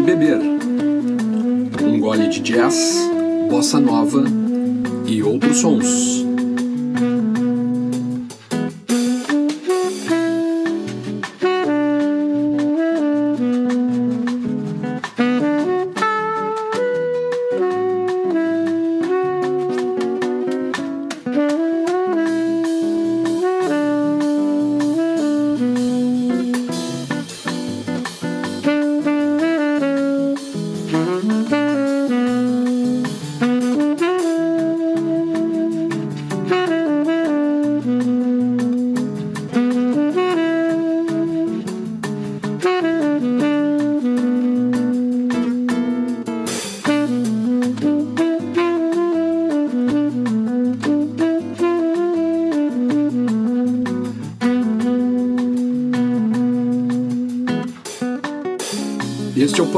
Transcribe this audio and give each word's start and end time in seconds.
de 0.00 0.06
beber. 0.06 0.38
Um 1.82 2.00
gole 2.00 2.28
de 2.28 2.40
jazz, 2.40 2.96
bossa 3.50 3.78
nova 3.78 4.24
e 5.06 5.22
outros 5.22 5.58
sons. 5.58 6.19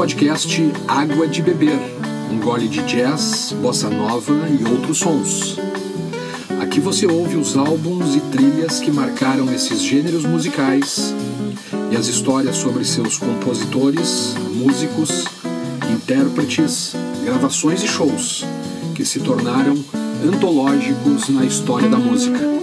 Podcast 0.03 0.61
Água 0.85 1.25
de 1.29 1.41
Beber, 1.41 1.79
um 2.29 2.37
gole 2.37 2.67
de 2.67 2.81
jazz, 2.83 3.55
bossa 3.61 3.89
nova 3.89 4.33
e 4.49 4.69
outros 4.69 4.97
sons. 4.97 5.57
Aqui 6.61 6.81
você 6.81 7.07
ouve 7.07 7.37
os 7.37 7.55
álbuns 7.55 8.13
e 8.13 8.19
trilhas 8.19 8.81
que 8.81 8.91
marcaram 8.91 9.49
esses 9.53 9.81
gêneros 9.81 10.25
musicais 10.25 11.15
e 11.89 11.95
as 11.95 12.07
histórias 12.07 12.57
sobre 12.57 12.83
seus 12.83 13.17
compositores, 13.17 14.35
músicos, 14.53 15.23
intérpretes, 15.89 16.93
gravações 17.23 17.81
e 17.81 17.87
shows 17.87 18.45
que 18.93 19.05
se 19.05 19.21
tornaram 19.21 19.81
antológicos 20.21 21.29
na 21.29 21.45
história 21.45 21.87
da 21.87 21.97
música. 21.97 22.62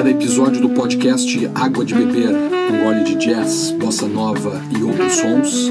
Cada 0.00 0.12
episódio 0.12 0.62
do 0.62 0.70
podcast 0.70 1.50
Água 1.54 1.84
de 1.84 1.92
Beber, 1.94 2.30
um 2.30 2.84
gole 2.84 3.04
de 3.04 3.16
jazz, 3.16 3.70
bossa 3.72 4.08
nova 4.08 4.58
e 4.74 4.82
outros 4.82 5.12
sons, 5.12 5.70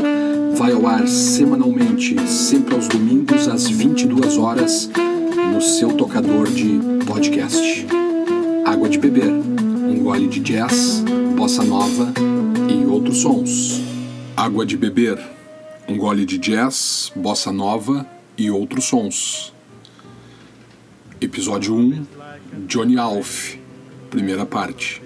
vai 0.55 0.71
ao 0.71 0.85
ar 0.85 1.07
semanalmente, 1.07 2.15
sempre 2.27 2.75
aos 2.75 2.87
domingos 2.87 3.47
às 3.47 3.67
22 3.67 4.37
horas, 4.37 4.87
no 5.51 5.59
seu 5.59 5.93
tocador 5.93 6.47
de 6.47 6.79
podcast. 7.07 7.87
Água 8.63 8.87
de 8.87 8.99
Beber, 8.99 9.31
um 9.31 10.03
gole 10.03 10.27
de 10.27 10.39
jazz, 10.41 11.03
bossa 11.35 11.63
nova 11.63 12.13
e 12.69 12.85
outros 12.85 13.21
sons. 13.23 13.81
Água 14.37 14.63
de 14.63 14.77
Beber, 14.77 15.17
um 15.87 15.97
gole 15.97 16.23
de 16.23 16.37
jazz, 16.37 17.11
bossa 17.15 17.51
nova 17.51 18.05
e 18.37 18.51
outros 18.51 18.85
sons. 18.85 19.51
Episódio 21.19 21.73
1 21.73 22.05
Johnny 22.67 22.95
Alf 22.95 23.58
primeira 24.09 24.45
parte. 24.45 25.01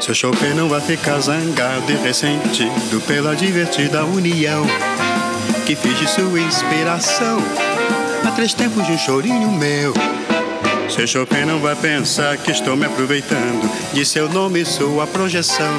Seu 0.00 0.14
Chopin 0.14 0.54
não 0.54 0.68
vai 0.70 0.80
ficar 0.80 1.18
zangado 1.20 1.92
e 1.92 1.96
ressentido 1.96 2.98
pela 3.06 3.36
divertida 3.36 4.04
união 4.06 4.64
que 5.66 5.76
fiz 5.76 5.98
de 5.98 6.08
sua 6.08 6.40
inspiração 6.40 7.38
há 8.26 8.30
três 8.30 8.54
tempos 8.54 8.86
de 8.86 8.92
um 8.92 8.98
chorinho 8.98 9.50
meu. 9.52 9.92
Seu 10.88 11.06
Chopin 11.06 11.44
não 11.44 11.58
vai 11.58 11.76
pensar 11.76 12.38
que 12.38 12.50
estou 12.50 12.74
me 12.74 12.86
aproveitando 12.86 13.70
de 13.92 14.06
seu 14.06 14.30
nome 14.30 14.62
e 14.62 14.64
sua 14.64 15.06
projeção, 15.06 15.74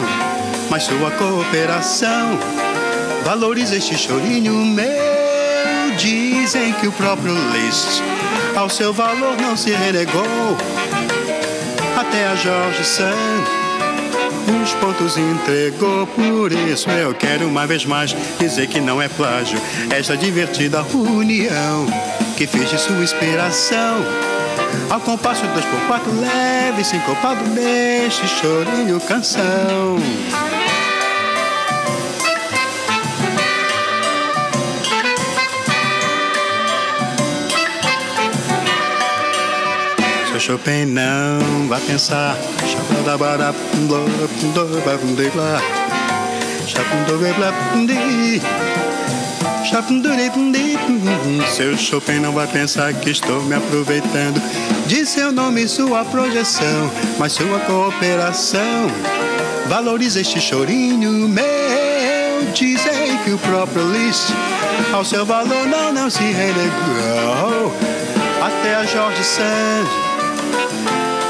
mas 0.69 0.83
sua 0.83 1.09
cooperação 1.11 2.37
valoriza 3.23 3.75
este 3.75 3.97
chorinho 3.97 4.53
meu. 4.53 4.85
Dizem 5.97 6.73
que 6.73 6.87
o 6.87 6.91
próprio 6.91 7.33
Liszt 7.51 8.01
ao 8.55 8.69
seu 8.69 8.93
valor 8.93 9.35
não 9.41 9.55
se 9.55 9.71
renegou. 9.71 10.57
Até 11.97 12.27
a 12.27 12.35
Jorge 12.35 12.83
Sand 12.83 13.59
uns 14.49 14.73
pontos 14.73 15.17
entregou. 15.17 16.07
Por 16.07 16.51
isso 16.51 16.89
eu 16.89 17.13
quero 17.13 17.47
uma 17.47 17.67
vez 17.67 17.85
mais 17.85 18.15
dizer 18.39 18.67
que 18.67 18.79
não 18.79 19.01
é 19.01 19.07
plágio 19.07 19.59
esta 19.95 20.17
divertida 20.17 20.83
união 20.93 21.85
que 22.37 22.47
fiz 22.47 22.69
de 22.69 22.77
sua 22.77 22.97
inspiração. 22.97 23.97
Ao 24.89 24.99
compasso 24.99 25.45
dois 25.47 25.65
por 25.65 25.79
quatro 25.87 26.11
leve, 26.19 26.83
sincopado 26.83 27.43
neste 27.49 28.27
chorinho 28.27 28.99
canção. 29.01 29.97
Chopin 40.39 40.85
não 40.85 41.67
vai 41.67 41.81
pensar. 41.81 42.37
Seu 51.53 51.77
Chopin 51.77 52.19
não 52.19 52.31
vai 52.31 52.47
pensar 52.47 52.93
que 52.93 53.09
estou 53.09 53.43
me 53.43 53.55
aproveitando 53.55 54.41
de 54.87 55.05
seu 55.05 55.31
nome 55.33 55.63
e 55.63 55.67
sua 55.67 56.05
projeção, 56.05 56.89
mas 57.17 57.33
sua 57.33 57.59
cooperação 57.59 58.87
valoriza 59.67 60.21
este 60.21 60.39
chorinho 60.39 61.11
meu. 61.27 61.43
Dizem 62.53 63.17
que 63.25 63.31
o 63.31 63.37
próprio 63.39 63.91
Liszt 63.91 64.33
ao 64.93 65.03
seu 65.03 65.25
valor 65.25 65.67
não, 65.67 65.91
não 65.91 66.09
se 66.09 66.23
renegou. 66.23 67.73
Até 68.41 68.75
a 68.75 68.85
Jorge 68.85 69.23
Sand 69.23 70.08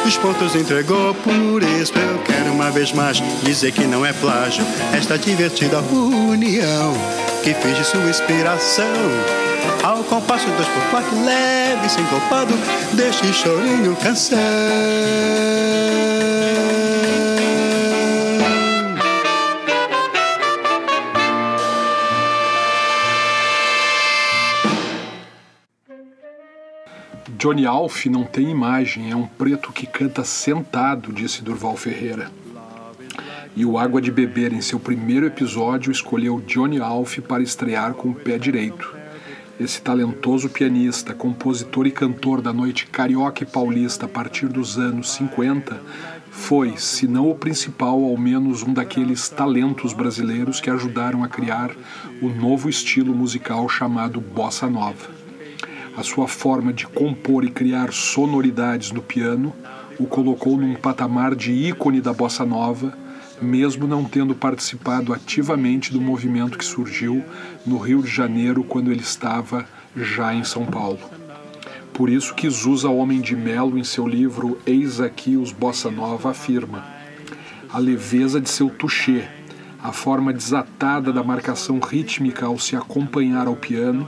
os 0.06 0.18
pontos 0.18 0.56
entregou, 0.56 1.14
por 1.14 1.62
isso 1.62 1.94
eu 1.96 2.20
quero 2.24 2.52
uma 2.52 2.72
vez 2.72 2.92
mais 2.92 3.22
dizer 3.44 3.72
que 3.72 3.86
não 3.86 4.06
é 4.06 4.12
plágio 4.14 4.66
esta 4.92 5.18
divertida 5.18 5.80
união 5.82 6.94
que 7.44 7.54
fiz 7.54 7.78
de 7.78 7.84
sua 7.84 8.10
inspiração. 8.10 8.86
Ao 9.84 10.04
compasso 10.04 10.48
dois 10.48 10.68
por 10.68 10.84
quatro, 10.90 11.24
leve, 11.24 11.90
sincopado, 11.90 12.54
deste 12.94 13.32
chorinho 13.34 13.96
canção. 13.98 14.38
Johnny 27.40 27.66
Alf 27.66 28.06
não 28.08 28.26
tem 28.26 28.50
imagem, 28.50 29.12
é 29.12 29.16
um 29.16 29.26
preto 29.26 29.72
que 29.72 29.88
canta 29.88 30.26
sentado, 30.26 31.14
disse 31.14 31.42
Durval 31.42 31.78
Ferreira. 31.78 32.30
E 33.56 33.64
o 33.64 33.78
Água 33.78 34.02
de 34.02 34.12
Beber, 34.12 34.52
em 34.52 34.60
seu 34.60 34.78
primeiro 34.78 35.26
episódio, 35.26 35.90
escolheu 35.90 36.44
Johnny 36.46 36.82
Alf 36.82 37.20
para 37.20 37.42
estrear 37.42 37.94
com 37.94 38.10
o 38.10 38.14
pé 38.14 38.38
direito. 38.38 38.94
Esse 39.58 39.82
talentoso 39.82 40.50
pianista, 40.50 41.14
compositor 41.14 41.88
e 41.88 41.92
cantor 41.92 42.42
da 42.42 42.52
noite 42.52 42.88
carioca 42.88 43.44
e 43.44 43.48
paulista 43.48 44.06
a 44.06 44.10
partir 44.10 44.50
dos 44.50 44.78
anos 44.78 45.10
50, 45.12 45.82
foi, 46.30 46.76
se 46.76 47.08
não 47.08 47.32
o 47.32 47.36
principal, 47.36 48.04
ao 48.04 48.18
menos 48.18 48.64
um 48.64 48.74
daqueles 48.74 49.30
talentos 49.30 49.94
brasileiros 49.94 50.60
que 50.60 50.70
ajudaram 50.70 51.24
a 51.24 51.30
criar 51.30 51.72
o 52.22 52.28
novo 52.28 52.68
estilo 52.68 53.16
musical 53.16 53.70
chamado 53.70 54.20
bossa 54.20 54.70
nova. 54.70 55.19
A 56.00 56.04
sua 56.04 56.30
forma 56.30 56.72
de 56.72 56.88
compor 56.88 57.44
e 57.44 57.50
criar 57.50 57.92
sonoridades 57.92 58.90
no 58.94 59.02
piano 59.02 59.54
o 60.00 60.06
colocou 60.06 60.56
num 60.56 60.74
patamar 60.74 61.36
de 61.36 61.52
ícone 61.52 62.00
da 62.00 62.14
bossa 62.14 62.46
nova, 62.46 62.98
mesmo 63.42 63.86
não 63.86 64.06
tendo 64.06 64.34
participado 64.34 65.12
ativamente 65.12 65.92
do 65.92 66.00
movimento 66.00 66.58
que 66.58 66.64
surgiu 66.64 67.22
no 67.66 67.78
Rio 67.78 68.02
de 68.02 68.10
Janeiro 68.10 68.64
quando 68.64 68.94
ele 68.94 69.02
estava 69.02 69.66
já 69.94 70.34
em 70.34 70.46
São 70.46 70.66
Paulo. 70.66 71.02
Por 71.92 72.10
isso 72.10 72.34
que 72.34 72.50
Zusa 72.50 72.88
Homem 72.88 73.20
de 73.20 73.36
Melo, 73.36 73.78
em 73.78 73.84
seu 73.84 74.08
livro 74.08 74.58
Eis 74.66 75.02
aqui 75.02 75.36
os 75.36 75.52
Bossa 75.52 75.92
Nova, 75.92 76.30
afirma 76.30 76.82
a 77.70 77.78
leveza 77.78 78.40
de 78.40 78.50
seu 78.50 78.70
touché, 78.70 79.30
a 79.84 79.92
forma 79.92 80.32
desatada 80.32 81.12
da 81.12 81.24
marcação 81.24 81.78
rítmica 81.78 82.46
ao 82.46 82.58
se 82.58 82.74
acompanhar 82.74 83.48
ao 83.48 83.58
piano, 83.58 84.08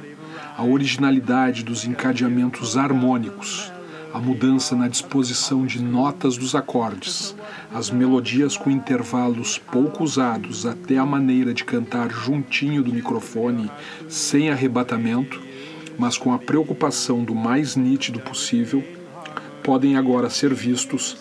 a 0.57 0.63
originalidade 0.63 1.63
dos 1.63 1.85
encadeamentos 1.85 2.77
harmônicos, 2.77 3.71
a 4.13 4.19
mudança 4.19 4.75
na 4.75 4.87
disposição 4.87 5.65
de 5.65 5.81
notas 5.81 6.37
dos 6.37 6.53
acordes, 6.53 7.35
as 7.73 7.89
melodias 7.89 8.57
com 8.57 8.69
intervalos 8.69 9.57
pouco 9.57 10.03
usados, 10.03 10.65
até 10.65 10.97
a 10.97 11.05
maneira 11.05 11.53
de 11.53 11.63
cantar 11.63 12.11
juntinho 12.11 12.83
do 12.83 12.93
microfone, 12.93 13.71
sem 14.09 14.49
arrebatamento, 14.49 15.41
mas 15.97 16.17
com 16.17 16.33
a 16.33 16.39
preocupação 16.39 17.23
do 17.23 17.33
mais 17.33 17.75
nítido 17.75 18.19
possível, 18.19 18.83
podem 19.63 19.95
agora 19.95 20.29
ser 20.29 20.53
vistos 20.53 21.17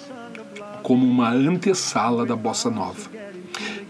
como 0.82 1.06
uma 1.06 1.30
antessala 1.30 2.26
da 2.26 2.34
bossa 2.34 2.70
nova. 2.70 3.08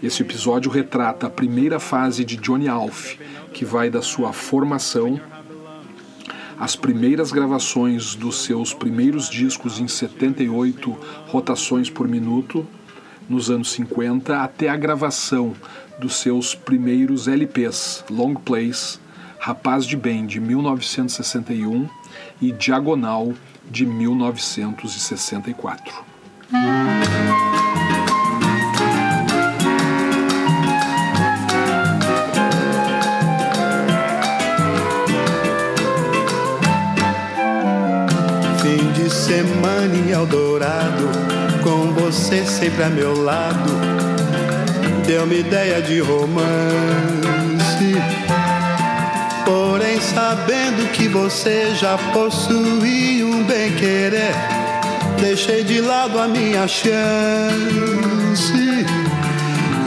Esse 0.03 0.21
episódio 0.23 0.69
retrata 0.71 1.27
a 1.27 1.29
primeira 1.29 1.79
fase 1.79 2.25
de 2.25 2.35
Johnny 2.35 2.67
Alf, 2.67 3.15
que 3.53 3.65
vai 3.65 3.89
da 3.89 4.01
sua 4.01 4.33
formação 4.33 5.19
as 6.61 6.75
primeiras 6.75 7.31
gravações 7.31 8.13
dos 8.13 8.43
seus 8.43 8.71
primeiros 8.71 9.27
discos 9.27 9.79
em 9.79 9.87
78 9.87 10.95
rotações 11.27 11.89
por 11.89 12.07
minuto, 12.07 12.67
nos 13.27 13.49
anos 13.49 13.71
50, 13.71 14.43
até 14.43 14.69
a 14.69 14.77
gravação 14.77 15.55
dos 15.97 16.17
seus 16.17 16.53
primeiros 16.53 17.27
LPs, 17.27 18.05
long 18.11 18.35
plays, 18.35 19.01
Rapaz 19.39 19.87
de 19.87 19.97
Bem, 19.97 20.27
de 20.27 20.39
1961 20.39 21.89
e 22.39 22.51
Diagonal, 22.51 23.33
de 23.67 23.83
1964. 23.83 26.05
Semana 39.61 39.95
em 39.95 40.09
Eldorado, 40.09 41.07
com 41.61 41.93
você 41.93 42.43
sempre 42.43 42.81
a 42.83 42.89
meu 42.89 43.21
lado, 43.21 43.69
deu-me 45.05 45.41
ideia 45.41 45.79
de 45.79 45.99
romance. 45.99 46.41
Porém, 49.45 50.01
sabendo 50.01 50.91
que 50.93 51.07
você 51.07 51.75
já 51.75 51.95
possui 52.11 53.23
um 53.23 53.43
bem-querer, 53.43 54.33
deixei 55.19 55.63
de 55.63 55.79
lado 55.79 56.17
a 56.17 56.27
minha 56.27 56.67
chance. 56.67 56.91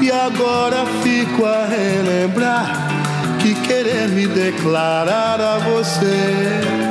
E 0.00 0.12
agora 0.12 0.87
fico 1.03 1.44
a 1.44 1.67
relembrar 1.67 3.38
que 3.41 3.56
querer 3.56 4.06
me 4.09 4.29
declarar 4.29 5.41
a 5.41 5.59
você 5.59 6.85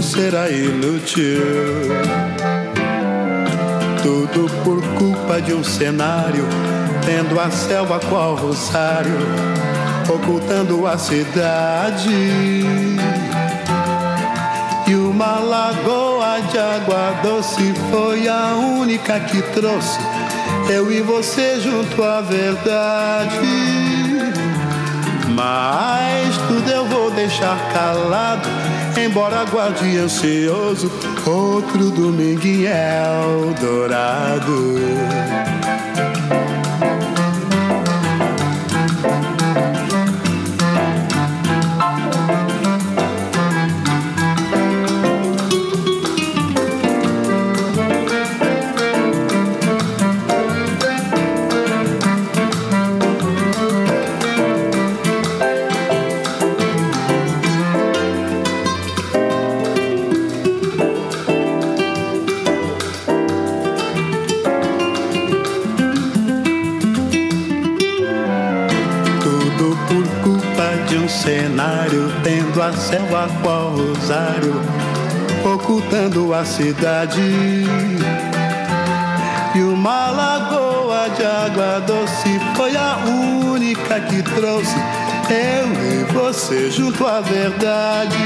será 0.00 0.50
inútil. 0.50 2.29
Tudo 4.20 4.50
por 4.62 4.82
culpa 4.98 5.40
de 5.40 5.54
um 5.54 5.64
cenário, 5.64 6.44
tendo 7.06 7.40
a 7.40 7.50
selva 7.50 7.98
qual 7.98 8.34
rosário, 8.34 9.16
ocultando 10.12 10.86
a 10.86 10.98
cidade. 10.98 12.10
E 14.86 14.94
uma 14.94 15.38
lagoa 15.38 16.38
de 16.52 16.58
água 16.58 17.14
doce 17.22 17.72
foi 17.90 18.28
a 18.28 18.56
única 18.56 19.18
que 19.20 19.40
trouxe 19.40 19.98
eu 20.68 20.92
e 20.92 21.00
você 21.00 21.58
junto 21.58 22.04
à 22.04 22.20
verdade. 22.20 23.38
Mas 25.34 26.36
tudo 26.46 26.70
eu 26.70 26.84
vou 26.84 27.10
deixar 27.10 27.56
calado, 27.72 28.46
embora 28.98 29.44
guarde 29.44 29.98
ansioso 29.98 30.90
outro 31.26 31.90
domingo 31.90 32.46
em 32.46 32.64
Eldorado. 32.66 34.50
Céu 72.72 73.04
a 73.16 73.28
qual 73.42 73.70
rosário, 73.70 74.60
ocultando 75.44 76.34
a 76.34 76.44
cidade. 76.44 77.20
E 79.54 79.62
uma 79.62 80.10
lagoa 80.10 81.08
de 81.16 81.24
água 81.24 81.80
doce 81.86 82.40
foi 82.54 82.76
a 82.76 82.98
única 83.06 84.00
que 84.00 84.22
trouxe 84.22 84.76
eu 85.30 85.66
e 85.90 86.04
você 86.12 86.70
junto 86.70 87.06
à 87.06 87.20
verdade. 87.20 88.16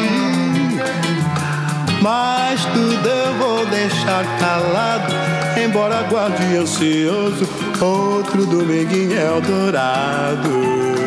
Mas 2.02 2.64
tudo 2.66 3.08
eu 3.08 3.34
vou 3.34 3.66
deixar 3.66 4.24
calado, 4.38 5.14
embora 5.62 6.02
guarde 6.02 6.56
ansioso 6.56 7.48
outro 7.84 8.46
domingo 8.46 8.94
em 8.94 9.12
Eldorado. 9.12 11.03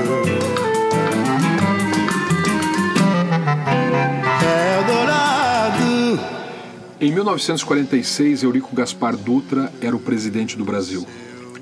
Em 7.00 7.12
1946, 7.12 8.42
Eurico 8.42 8.76
Gaspar 8.76 9.16
Dutra 9.16 9.72
era 9.80 9.96
o 9.96 10.00
presidente 10.00 10.58
do 10.58 10.66
Brasil 10.66 11.06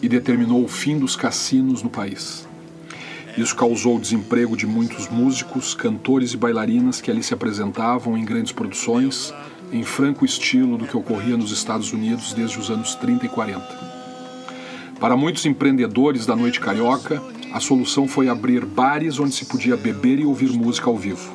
e 0.01 0.07
determinou 0.07 0.63
o 0.63 0.67
fim 0.69 0.97
dos 0.97 1.17
cassinos 1.17 1.83
no 1.83 1.89
país. 1.89 2.47
Isso 3.37 3.53
causou 3.53 3.97
o 3.97 3.99
desemprego 3.99 4.55
de 4.55 4.65
muitos 4.65 5.09
músicos, 5.09 5.73
cantores 5.73 6.31
e 6.31 6.37
bailarinas 6.37 7.01
que 7.01 7.11
ali 7.11 7.21
se 7.21 7.33
apresentavam 7.33 8.17
em 8.17 8.23
grandes 8.23 8.53
produções, 8.53 9.33
em 9.73 9.83
franco 9.83 10.23
estilo 10.23 10.77
do 10.77 10.87
que 10.87 10.95
ocorria 10.95 11.35
nos 11.35 11.51
Estados 11.51 11.91
Unidos 11.91 12.31
desde 12.31 12.57
os 12.57 12.69
anos 12.69 12.95
30 12.95 13.25
e 13.25 13.29
40. 13.29 13.61
Para 15.01 15.17
muitos 15.17 15.45
empreendedores 15.45 16.25
da 16.25 16.33
noite 16.33 16.61
carioca, 16.61 17.21
a 17.51 17.59
solução 17.59 18.07
foi 18.07 18.29
abrir 18.29 18.63
bares 18.63 19.19
onde 19.19 19.35
se 19.35 19.43
podia 19.43 19.75
beber 19.75 20.17
e 20.17 20.25
ouvir 20.25 20.51
música 20.51 20.89
ao 20.89 20.95
vivo. 20.95 21.29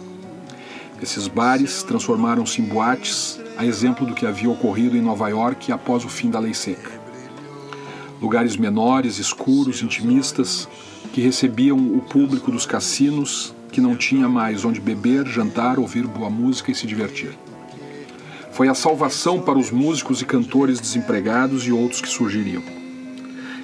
Esses 1.03 1.29
bares 1.29 1.83
transformaram-se 1.83 2.63
em 2.63 2.65
boates 2.65 3.39
a 3.61 3.67
exemplo 3.67 4.07
do 4.07 4.15
que 4.15 4.25
havia 4.25 4.49
ocorrido 4.49 4.97
em 4.97 5.03
Nova 5.03 5.29
York 5.29 5.71
após 5.71 6.03
o 6.03 6.09
fim 6.09 6.31
da 6.31 6.39
lei 6.39 6.55
seca. 6.55 6.99
Lugares 8.19 8.57
menores, 8.57 9.19
escuros, 9.19 9.83
intimistas, 9.83 10.67
que 11.13 11.21
recebiam 11.21 11.77
o 11.77 12.01
público 12.01 12.51
dos 12.51 12.65
cassinos 12.65 13.55
que 13.71 13.79
não 13.79 13.95
tinha 13.95 14.27
mais 14.31 14.65
onde 14.65 14.81
beber, 14.81 15.27
jantar, 15.27 15.79
ouvir 15.79 16.07
boa 16.07 16.31
música 16.31 16.71
e 16.71 16.75
se 16.75 16.87
divertir. 16.87 17.37
Foi 18.51 18.67
a 18.67 18.73
salvação 18.73 19.43
para 19.43 19.59
os 19.59 19.71
músicos 19.71 20.23
e 20.23 20.25
cantores 20.25 20.81
desempregados 20.81 21.67
e 21.67 21.71
outros 21.71 22.01
que 22.01 22.09
surgiriam. 22.09 22.63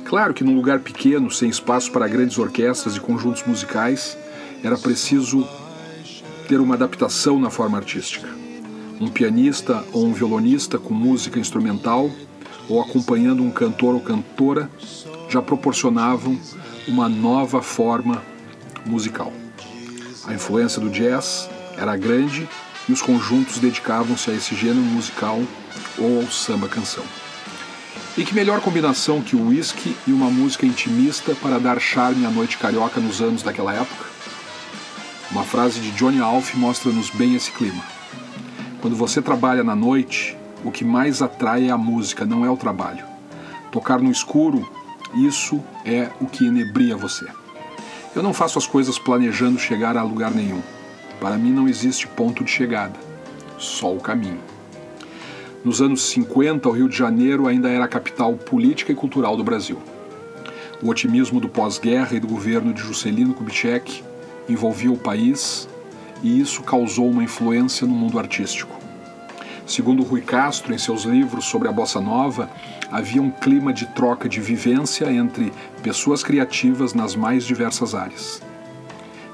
Claro 0.04 0.34
que 0.34 0.44
num 0.44 0.56
lugar 0.56 0.80
pequeno, 0.80 1.30
sem 1.30 1.48
espaço 1.48 1.90
para 1.90 2.06
grandes 2.06 2.38
orquestras 2.38 2.96
e 2.96 3.00
conjuntos 3.00 3.44
musicais, 3.46 4.16
era 4.62 4.76
preciso 4.76 5.48
ter 6.46 6.60
uma 6.60 6.74
adaptação 6.74 7.40
na 7.40 7.48
forma 7.48 7.78
artística 7.78 8.45
um 9.00 9.08
pianista 9.08 9.84
ou 9.92 10.06
um 10.06 10.12
violonista 10.12 10.78
com 10.78 10.94
música 10.94 11.38
instrumental 11.38 12.10
ou 12.68 12.80
acompanhando 12.80 13.42
um 13.42 13.50
cantor 13.50 13.94
ou 13.94 14.00
cantora 14.00 14.70
já 15.28 15.42
proporcionavam 15.42 16.38
uma 16.88 17.08
nova 17.08 17.62
forma 17.62 18.22
musical. 18.84 19.32
A 20.26 20.34
influência 20.34 20.80
do 20.80 20.90
jazz 20.90 21.48
era 21.76 21.96
grande 21.96 22.48
e 22.88 22.92
os 22.92 23.02
conjuntos 23.02 23.58
dedicavam-se 23.58 24.30
a 24.30 24.34
esse 24.34 24.54
gênero 24.54 24.80
musical 24.80 25.40
ou 25.98 26.22
ao 26.22 26.30
samba 26.30 26.68
canção. 26.68 27.04
E 28.16 28.24
que 28.24 28.34
melhor 28.34 28.60
combinação 28.60 29.20
que 29.20 29.36
o 29.36 29.48
whisky 29.48 29.94
e 30.06 30.12
uma 30.12 30.30
música 30.30 30.64
intimista 30.64 31.34
para 31.34 31.58
dar 31.58 31.78
charme 31.78 32.24
à 32.24 32.30
noite 32.30 32.56
carioca 32.56 32.98
nos 32.98 33.20
anos 33.20 33.42
daquela 33.42 33.74
época? 33.74 34.06
Uma 35.30 35.44
frase 35.44 35.80
de 35.80 35.90
Johnny 35.90 36.20
Alf 36.20 36.54
mostra-nos 36.54 37.10
bem 37.10 37.34
esse 37.34 37.50
clima. 37.50 37.95
Quando 38.80 38.94
você 38.94 39.22
trabalha 39.22 39.64
na 39.64 39.74
noite, 39.74 40.36
o 40.64 40.70
que 40.70 40.84
mais 40.84 41.22
atrai 41.22 41.68
é 41.68 41.70
a 41.70 41.78
música, 41.78 42.24
não 42.24 42.44
é 42.44 42.50
o 42.50 42.56
trabalho. 42.56 43.04
Tocar 43.72 44.00
no 44.00 44.10
escuro, 44.10 44.68
isso 45.14 45.62
é 45.84 46.10
o 46.20 46.26
que 46.26 46.46
enebria 46.46 46.96
você. 46.96 47.26
Eu 48.14 48.22
não 48.22 48.34
faço 48.34 48.58
as 48.58 48.66
coisas 48.66 48.98
planejando 48.98 49.58
chegar 49.58 49.96
a 49.96 50.02
lugar 50.02 50.30
nenhum. 50.30 50.62
Para 51.20 51.36
mim 51.36 51.52
não 51.52 51.68
existe 51.68 52.06
ponto 52.06 52.44
de 52.44 52.50
chegada, 52.50 52.98
só 53.58 53.92
o 53.94 54.00
caminho. 54.00 54.40
Nos 55.64 55.80
anos 55.80 56.02
50, 56.10 56.68
o 56.68 56.72
Rio 56.72 56.88
de 56.88 56.96
Janeiro 56.96 57.48
ainda 57.48 57.68
era 57.68 57.84
a 57.84 57.88
capital 57.88 58.34
política 58.34 58.92
e 58.92 58.94
cultural 58.94 59.36
do 59.36 59.42
Brasil. 59.42 59.80
O 60.82 60.88
otimismo 60.88 61.40
do 61.40 61.48
pós-guerra 61.48 62.14
e 62.14 62.20
do 62.20 62.28
governo 62.28 62.72
de 62.72 62.82
Juscelino 62.82 63.34
Kubitschek 63.34 64.04
envolvia 64.48 64.92
o 64.92 64.98
país 64.98 65.66
e 66.22 66.40
isso 66.40 66.62
causou 66.62 67.10
uma 67.10 67.22
influência 67.22 67.86
no 67.86 67.94
mundo 67.94 68.18
artístico. 68.18 68.74
Segundo 69.66 70.04
Rui 70.04 70.20
Castro, 70.20 70.72
em 70.72 70.78
seus 70.78 71.02
livros 71.02 71.46
sobre 71.46 71.66
a 71.66 71.72
bossa 71.72 72.00
nova, 72.00 72.48
havia 72.90 73.20
um 73.20 73.30
clima 73.30 73.72
de 73.72 73.86
troca 73.86 74.28
de 74.28 74.40
vivência 74.40 75.12
entre 75.12 75.52
pessoas 75.82 76.22
criativas 76.22 76.94
nas 76.94 77.16
mais 77.16 77.44
diversas 77.44 77.94
áreas. 77.94 78.40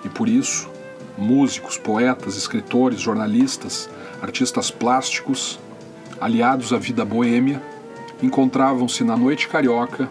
E 0.04 0.08
por 0.08 0.28
isso, 0.28 0.70
músicos, 1.18 1.76
poetas, 1.76 2.36
escritores, 2.36 3.00
jornalistas, 3.00 3.90
artistas 4.22 4.70
plásticos, 4.70 5.60
aliados 6.18 6.72
à 6.72 6.78
vida 6.78 7.04
boêmia, 7.04 7.62
encontravam-se 8.22 9.04
na 9.04 9.16
noite 9.16 9.48
carioca, 9.48 10.10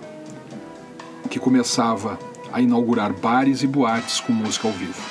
que 1.29 1.39
começava 1.39 2.19
a 2.53 2.61
inaugurar 2.61 3.13
bares 3.13 3.63
e 3.63 3.67
boates 3.67 4.19
com 4.19 4.33
música 4.33 4.67
ao 4.67 4.73
vivo. 4.73 5.10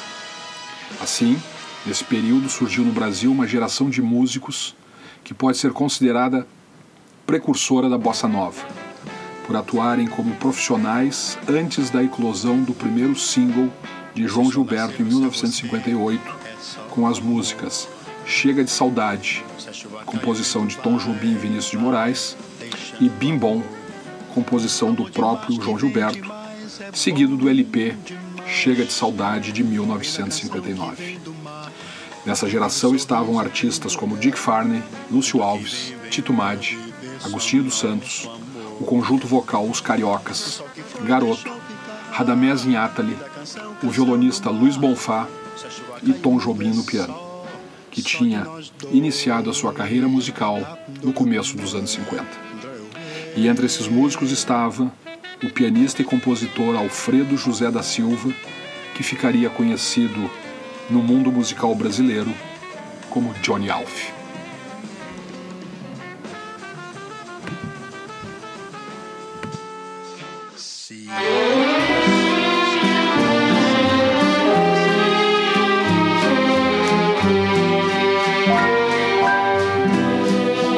Assim, 1.01 1.41
nesse 1.87 2.05
período 2.05 2.49
surgiu 2.51 2.85
no 2.85 2.93
Brasil 2.93 3.33
uma 3.33 3.47
geração 3.47 3.89
de 3.89 4.03
músicos 4.03 4.77
que 5.25 5.33
pode 5.33 5.57
ser 5.57 5.73
considerada 5.73 6.47
precursora 7.27 7.89
da 7.89 7.97
bossa 7.97 8.29
nova, 8.29 8.63
por 9.47 9.57
atuarem 9.57 10.07
como 10.07 10.35
profissionais 10.37 11.39
antes 11.49 11.89
da 11.89 12.03
eclosão 12.05 12.63
do 12.63 12.75
primeiro 12.75 13.17
single 13.17 13.71
de 14.15 14.27
João 14.27 14.51
Gilberto 14.51 15.01
em 15.01 15.05
1958, 15.07 16.21
com 16.91 17.07
as 17.07 17.19
músicas 17.19 17.89
Chega 18.27 18.63
de 18.63 18.71
Saudade, 18.71 19.45
composição 20.05 20.67
de 20.67 20.77
Tom 20.77 20.99
Jobim 20.99 21.33
e 21.33 21.39
Vinícius 21.39 21.71
de 21.71 21.79
Moraes, 21.79 22.37
e 23.01 23.09
Bim 23.09 23.39
Bom, 23.39 23.63
composição 24.35 24.93
do 24.93 25.11
próprio 25.11 25.61
João 25.61 25.79
Gilberto, 25.79 26.31
seguido 26.93 27.37
do 27.37 27.49
LP 27.49 27.97
Chega 28.53 28.85
de 28.85 28.93
Saudade 28.93 29.53
de 29.53 29.65
1959. 29.65 31.19
Nessa 32.27 32.49
geração 32.49 32.95
estavam 32.95 33.39
artistas 33.39 33.97
como 33.97 34.17
Dick 34.17 34.39
Farney, 34.39 34.83
Lúcio 35.11 35.43
Alves, 35.43 35.95
Tito 36.11 36.33
Madi, 36.33 36.79
Agostinho 37.25 37.63
dos 37.63 37.79
Santos, 37.79 38.29
o 38.79 38.85
conjunto 38.85 39.27
vocal 39.27 39.65
Os 39.65 39.81
Cariocas, 39.81 40.63
Garoto, 41.05 41.51
Radamés 42.11 42.65
Inhatali, 42.65 43.17
o 43.83 43.89
violonista 43.89 44.51
Luiz 44.51 44.77
Bonfá 44.77 45.27
e 46.03 46.13
Tom 46.13 46.39
Jobim 46.39 46.73
no 46.75 46.85
piano, 46.85 47.17
que 47.91 48.03
tinha 48.03 48.47
iniciado 48.91 49.49
a 49.49 49.55
sua 49.55 49.73
carreira 49.73 50.09
musical 50.09 50.79
no 51.03 51.13
começo 51.13 51.57
dos 51.57 51.75
anos 51.75 51.91
50. 51.93 52.27
E 53.37 53.49
entre 53.49 53.67
esses 53.67 53.87
músicos 53.87 54.33
estava 54.33 54.93
o 55.43 55.51
pianista 55.51 56.03
e 56.03 56.05
compositor 56.05 56.77
Alfredo 56.77 57.37
José 57.37 57.71
da 57.71 57.83
Silva, 57.83 58.33
que 58.95 59.03
ficaria 59.03 59.49
conhecido 59.49 60.31
no 60.91 61.03
mundo 61.03 61.33
musical 61.33 61.75
brasileiro 61.75 62.33
como 63.09 63.33
Johnny 63.43 63.71
Alf. 63.71 64.11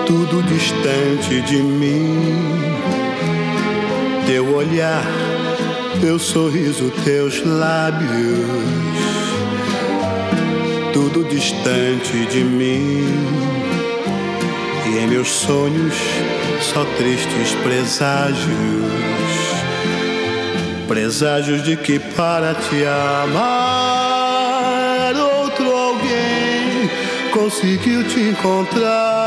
Tudo 0.07 0.43
distante 0.43 1.41
de 1.43 1.63
mim, 1.63 2.52
teu 4.33 4.49
olhar, 4.55 5.05
teu 6.01 6.19
sorriso, 6.19 6.91
teus 7.05 7.45
lábios 7.45 8.41
tudo 10.91 11.23
distante 11.25 12.25
de 12.31 12.43
mim. 12.43 13.05
E 14.87 14.99
em 15.01 15.07
meus 15.07 15.29
sonhos, 15.29 15.95
só 16.63 16.83
tristes 16.97 17.55
preságios. 17.63 18.41
Preságios 20.89 21.63
de 21.63 21.77
que 21.77 21.99
para 21.99 22.55
te 22.55 22.87
amar, 23.25 25.13
outro 25.15 25.71
alguém 25.77 26.89
conseguiu 27.33 28.03
te 28.09 28.21
encontrar. 28.21 29.22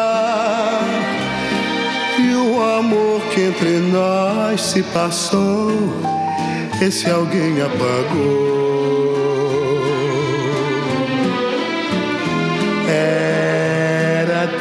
Que 3.36 3.42
entre 3.42 3.78
nós 3.92 4.62
se 4.62 4.82
passou, 4.82 5.72
esse 6.82 7.10
alguém 7.12 7.62
apagou. 7.62 8.66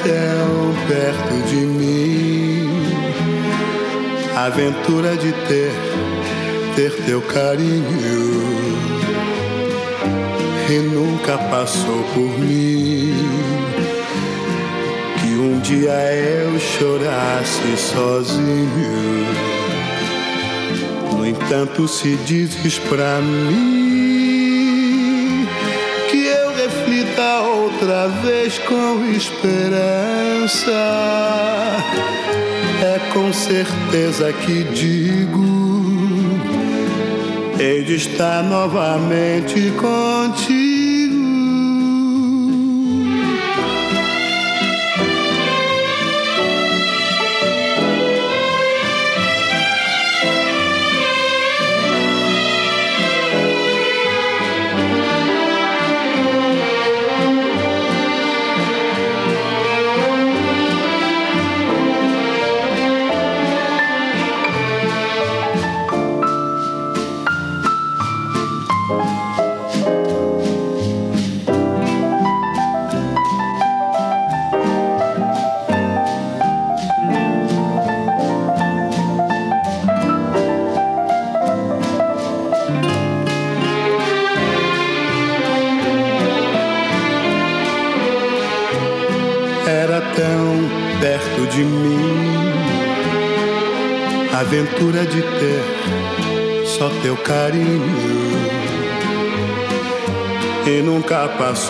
tão 0.04 0.74
perto 0.86 1.48
de 1.48 1.56
mim. 1.56 2.68
A 4.36 4.44
aventura 4.44 5.16
de 5.16 5.32
ter, 5.48 5.72
ter 6.76 6.92
teu 7.04 7.22
carinho. 7.22 8.44
E 10.68 10.78
nunca 10.78 11.38
passou 11.38 12.02
por 12.14 12.38
mim. 12.38 13.33
Dia 15.64 16.12
eu 16.12 16.60
chorasse 16.60 17.76
sozinho. 17.78 19.24
No 21.16 21.26
entanto, 21.26 21.88
se 21.88 22.16
dizes 22.26 22.78
pra 22.78 23.18
mim 23.22 23.88
que 26.10 26.26
eu 26.26 26.54
reflita 26.54 27.40
outra 27.40 28.08
vez 28.22 28.58
com 28.58 29.02
esperança. 29.16 30.70
É 32.82 33.00
com 33.14 33.32
certeza 33.32 34.34
que 34.34 34.64
digo, 34.64 35.46
hei 37.58 37.82
de 37.84 37.94
estar 37.94 38.42
novamente 38.42 39.70
contigo. 39.70 40.13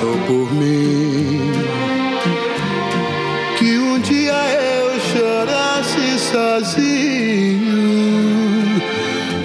Passou 0.05 0.13
por 0.27 0.53
mim 0.53 1.53
que 3.57 3.79
um 3.79 3.99
dia 4.01 4.35
eu 4.35 5.01
chorasse 5.01 6.19
sozinho. 6.19 7.75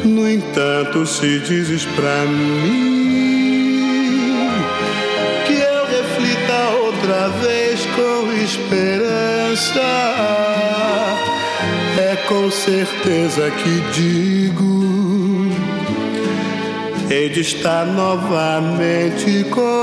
No 0.04 0.30
entanto, 0.30 1.06
se 1.06 1.40
dizes 1.40 1.86
pra 1.86 2.26
mim 2.26 3.70
que 5.48 5.54
eu 5.54 5.86
reflita 5.86 6.70
outra 6.84 7.30
vez 7.42 7.86
com 7.96 8.34
esperança 8.44 10.10
com 12.28 12.52
certeza 12.52 13.50
que 13.50 13.82
digo, 13.92 15.48
hei 17.10 17.30
de 17.30 17.42
estar 17.42 17.88
novamente 17.88 19.44
contigo. 19.46 19.79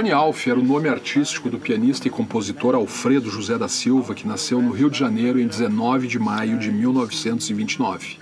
Johnny 0.00 0.12
Alf 0.12 0.48
era 0.48 0.58
o 0.58 0.64
nome 0.64 0.88
artístico 0.88 1.50
do 1.50 1.58
pianista 1.58 2.08
e 2.08 2.10
compositor 2.10 2.74
Alfredo 2.74 3.30
José 3.30 3.58
da 3.58 3.68
Silva, 3.68 4.14
que 4.14 4.26
nasceu 4.26 4.62
no 4.62 4.70
Rio 4.70 4.88
de 4.88 4.98
Janeiro 4.98 5.38
em 5.38 5.46
19 5.46 6.08
de 6.08 6.18
maio 6.18 6.58
de 6.58 6.72
1929 6.72 8.16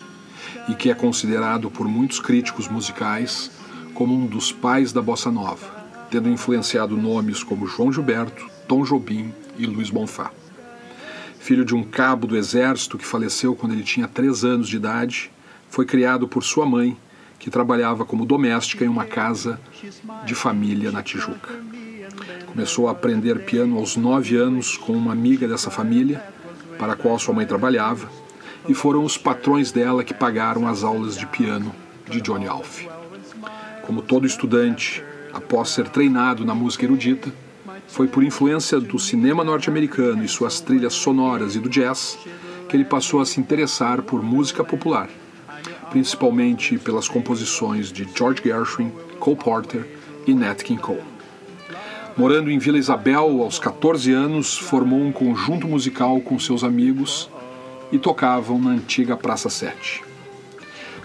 e 0.69 0.75
que 0.75 0.91
é 0.91 0.95
considerado 0.95 1.71
por 1.71 1.87
muitos 1.87 2.19
críticos 2.19 2.67
musicais 2.67 3.49
como 3.95 4.13
um 4.13 4.27
dos 4.27 4.51
pais 4.51 4.93
da 4.93 5.01
bossa 5.01 5.31
nova 5.31 5.79
tendo 6.11 6.29
influenciado 6.29 6.97
nomes 6.97 7.45
como 7.45 7.69
João 7.69 7.93
Gilberto, 7.93 8.51
Tom 8.67 8.83
Jobim 8.83 9.33
e 9.57 9.65
Luiz 9.65 9.89
Bonfá. 9.89 10.33
Filho 11.39 11.65
de 11.65 11.77
um 11.77 11.85
cabo 11.85 12.27
do 12.27 12.37
exército 12.37 12.99
que 12.99 13.07
faleceu 13.07 13.55
quando 13.55 13.71
ele 13.71 13.85
tinha 13.85 14.09
três 14.09 14.45
anos 14.45 14.69
de 14.69 14.75
idade, 14.75 15.31
foi 15.71 15.87
criado 15.87 16.27
por 16.27 16.43
sua 16.43 16.67
mãe, 16.67 16.97
que 17.39 17.51
trabalhava 17.51 18.05
como 18.05 18.27
doméstica 18.27 18.85
em 18.85 18.89
uma 18.89 19.05
casa 19.05 19.61
de 20.25 20.35
família 20.35 20.91
na 20.91 21.03
Tijuca. 21.03 21.58
Começou 22.59 22.89
a 22.89 22.91
aprender 22.91 23.45
piano 23.45 23.79
aos 23.79 23.97
nove 23.97 24.37
anos 24.37 24.77
com 24.77 24.93
uma 24.93 25.13
amiga 25.13 25.47
dessa 25.47 25.71
família, 25.71 26.21
para 26.77 26.95
a 26.95 26.97
qual 26.97 27.17
sua 27.17 27.33
mãe 27.33 27.47
trabalhava, 27.47 28.11
e 28.69 28.75
foram 28.75 29.05
os 29.05 29.17
patrões 29.17 29.71
dela 29.71 30.03
que 30.03 30.13
pagaram 30.13 30.67
as 30.67 30.83
aulas 30.83 31.17
de 31.17 31.25
piano 31.25 31.73
de 32.11 32.21
Johnny 32.21 32.49
Alf. 32.49 32.85
Como 33.87 34.03
todo 34.03 34.27
estudante 34.27 35.05
após 35.33 35.69
ser 35.69 35.89
treinado 35.89 36.45
na 36.45 36.53
música 36.53 36.85
erudita, 36.85 37.33
foi 37.87 38.09
por 38.09 38.25
influência 38.25 38.81
do 38.81 38.99
cinema 38.99 39.45
norte-americano 39.45 40.25
e 40.25 40.29
suas 40.29 40.61
trilhas 40.61 40.95
sonoras 40.95 41.55
e 41.55 41.61
do 41.61 41.69
jazz 41.69 42.19
que 42.69 42.77
ele 42.77 42.85
passou 42.85 43.21
a 43.21 43.25
se 43.25 43.39
interessar 43.39 44.03
por 44.03 44.21
música 44.21 44.65
popular, 44.65 45.09
principalmente 45.91 46.77
pelas 46.77 47.07
composições 47.07 47.93
de 47.93 48.05
George 48.17 48.43
Gershwin, 48.43 48.91
Cole 49.21 49.37
Porter 49.37 49.87
e 50.27 50.35
Nat 50.35 50.65
King 50.65 50.83
Cole. 50.83 51.18
Morando 52.19 52.51
em 52.51 52.59
Vila 52.59 52.77
Isabel 52.77 53.45
aos 53.45 53.61
14 53.61 54.11
anos, 54.11 54.59
formou 54.59 55.01
um 55.01 55.13
conjunto 55.13 55.69
musical 55.69 56.21
com 56.21 56.37
seus 56.37 56.65
amigos 56.65 57.31
e 57.93 57.99
tocavam 57.99 58.59
na 58.59 58.71
antiga 58.71 59.17
Praça 59.17 59.49
7. 59.49 60.03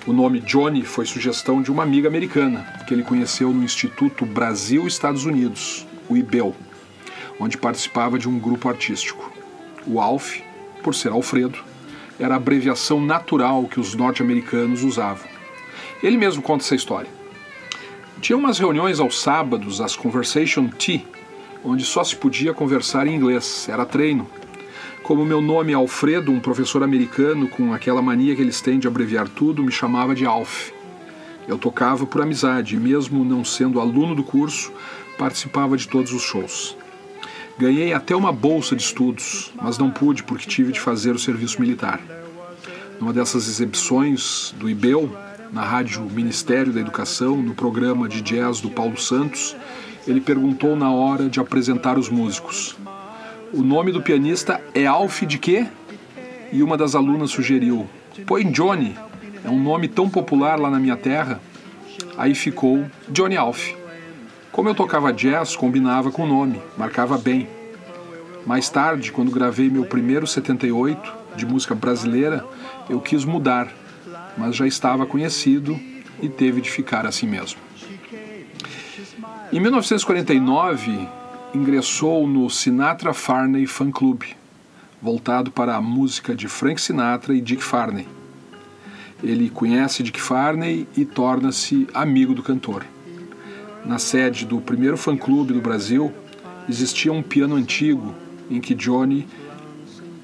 O 0.07 0.11
nome 0.11 0.39
Johnny 0.39 0.81
foi 0.81 1.05
sugestão 1.05 1.61
de 1.61 1.71
uma 1.71 1.83
amiga 1.83 2.07
americana 2.07 2.65
que 2.87 2.95
ele 2.95 3.03
conheceu 3.03 3.53
no 3.53 3.63
Instituto 3.63 4.25
Brasil-Estados 4.25 5.23
Unidos, 5.23 5.85
o 6.09 6.17
IBEL, 6.17 6.55
onde 7.39 7.59
participava 7.59 8.17
de 8.17 8.27
um 8.27 8.39
grupo 8.39 8.67
artístico. 8.67 9.31
O 9.85 10.01
Alf, 10.01 10.39
por 10.81 10.95
ser 10.95 11.11
Alfredo, 11.11 11.59
era 12.19 12.33
a 12.33 12.37
abreviação 12.37 12.99
natural 12.99 13.65
que 13.65 13.79
os 13.79 13.93
norte-americanos 13.93 14.83
usavam. 14.83 15.27
Ele 16.01 16.17
mesmo 16.17 16.41
conta 16.41 16.63
essa 16.63 16.73
história. 16.73 17.22
Tinha 18.23 18.37
umas 18.37 18.57
reuniões 18.57 19.01
aos 19.01 19.19
sábados, 19.19 19.81
as 19.81 19.97
Conversation 19.97 20.69
Tea, 20.69 21.01
onde 21.61 21.83
só 21.83 22.05
se 22.05 22.15
podia 22.15 22.53
conversar 22.53 23.05
em 23.05 23.13
inglês, 23.13 23.67
era 23.67 23.85
treino, 23.85 24.25
como 25.03 25.25
meu 25.25 25.41
nome 25.41 25.73
é 25.73 25.75
Alfredo, 25.75 26.31
um 26.31 26.39
professor 26.39 26.83
americano 26.83 27.49
com 27.49 27.73
aquela 27.73 28.01
mania 28.01 28.33
que 28.33 28.41
eles 28.41 28.61
têm 28.61 28.79
de 28.79 28.87
abreviar 28.87 29.27
tudo, 29.27 29.61
me 29.61 29.73
chamava 29.73 30.15
de 30.15 30.25
Alf. 30.25 30.71
Eu 31.49 31.57
tocava 31.57 32.05
por 32.05 32.21
amizade, 32.21 32.77
e 32.77 32.79
mesmo 32.79 33.25
não 33.25 33.43
sendo 33.43 33.81
aluno 33.81 34.15
do 34.15 34.23
curso, 34.23 34.71
participava 35.17 35.75
de 35.75 35.85
todos 35.89 36.13
os 36.13 36.21
shows. 36.21 36.77
Ganhei 37.57 37.91
até 37.91 38.15
uma 38.15 38.31
bolsa 38.31 38.73
de 38.73 38.83
estudos, 38.83 39.51
mas 39.61 39.77
não 39.77 39.91
pude 39.91 40.23
porque 40.23 40.47
tive 40.47 40.71
de 40.71 40.79
fazer 40.79 41.11
o 41.11 41.19
serviço 41.19 41.59
militar. 41.59 41.99
Numa 43.01 43.11
dessas 43.11 43.49
exibições 43.49 44.55
do 44.57 44.69
IBEL, 44.69 45.11
na 45.53 45.61
rádio 45.61 46.01
Ministério 46.01 46.73
da 46.73 46.81
Educação, 46.81 47.37
no 47.37 47.53
programa 47.53 48.09
de 48.09 48.21
jazz 48.21 48.59
do 48.59 48.71
Paulo 48.71 48.97
Santos, 48.97 49.55
ele 50.07 50.19
perguntou 50.19 50.75
na 50.75 50.91
hora 50.91 51.29
de 51.29 51.39
apresentar 51.39 51.97
os 51.99 52.09
músicos: 52.09 52.75
o 53.53 53.61
nome 53.61 53.91
do 53.91 54.01
pianista 54.01 54.59
é 54.73 54.87
Alf 54.87 55.21
de 55.21 55.37
quê? 55.37 55.67
E 56.51 56.63
uma 56.63 56.75
das 56.75 56.95
alunas 56.95 57.29
sugeriu: 57.29 57.87
Põe 58.25 58.51
Johnny, 58.51 58.97
é 59.45 59.49
um 59.49 59.61
nome 59.61 59.87
tão 59.87 60.09
popular 60.09 60.59
lá 60.59 60.71
na 60.71 60.79
minha 60.79 60.97
terra. 60.97 61.39
Aí 62.17 62.33
ficou 62.33 62.85
Johnny 63.07 63.37
Alf. 63.37 63.73
Como 64.51 64.69
eu 64.69 64.75
tocava 64.75 65.13
jazz, 65.13 65.55
combinava 65.55 66.11
com 66.11 66.23
o 66.23 66.27
nome, 66.27 66.59
marcava 66.75 67.15
bem. 67.17 67.47
Mais 68.45 68.69
tarde, 68.69 69.11
quando 69.11 69.31
gravei 69.31 69.69
meu 69.69 69.85
primeiro 69.85 70.25
78 70.25 71.13
de 71.35 71.45
música 71.45 71.73
brasileira, 71.73 72.43
eu 72.89 72.99
quis 72.99 73.23
mudar, 73.23 73.71
mas 74.37 74.55
já 74.55 74.67
estava 74.67 75.05
conhecido 75.05 75.79
e 76.21 76.29
teve 76.29 76.61
de 76.61 76.69
ficar 76.69 77.05
assim 77.05 77.27
mesmo. 77.27 77.59
Em 79.51 79.59
1949, 79.59 81.07
ingressou 81.53 82.27
no 82.27 82.49
Sinatra 82.49 83.13
Farney 83.13 83.67
Fan 83.67 83.91
Club, 83.91 84.23
voltado 85.01 85.51
para 85.51 85.75
a 85.75 85.81
música 85.81 86.35
de 86.35 86.47
Frank 86.47 86.81
Sinatra 86.81 87.35
e 87.35 87.41
Dick 87.41 87.63
Farney. 87.63 88.07
Ele 89.21 89.49
conhece 89.49 90.03
Dick 90.03 90.19
Farney 90.19 90.87
e 90.97 91.05
torna-se 91.05 91.87
amigo 91.93 92.33
do 92.33 92.41
cantor. 92.41 92.85
Na 93.85 93.99
sede 93.99 94.45
do 94.45 94.59
primeiro 94.59 94.97
fã-clube 94.97 95.53
do 95.53 95.61
Brasil, 95.61 96.11
existia 96.67 97.11
um 97.11 97.21
piano 97.21 97.55
antigo 97.55 98.15
em 98.49 98.59
que 98.59 98.73
Johnny 98.73 99.27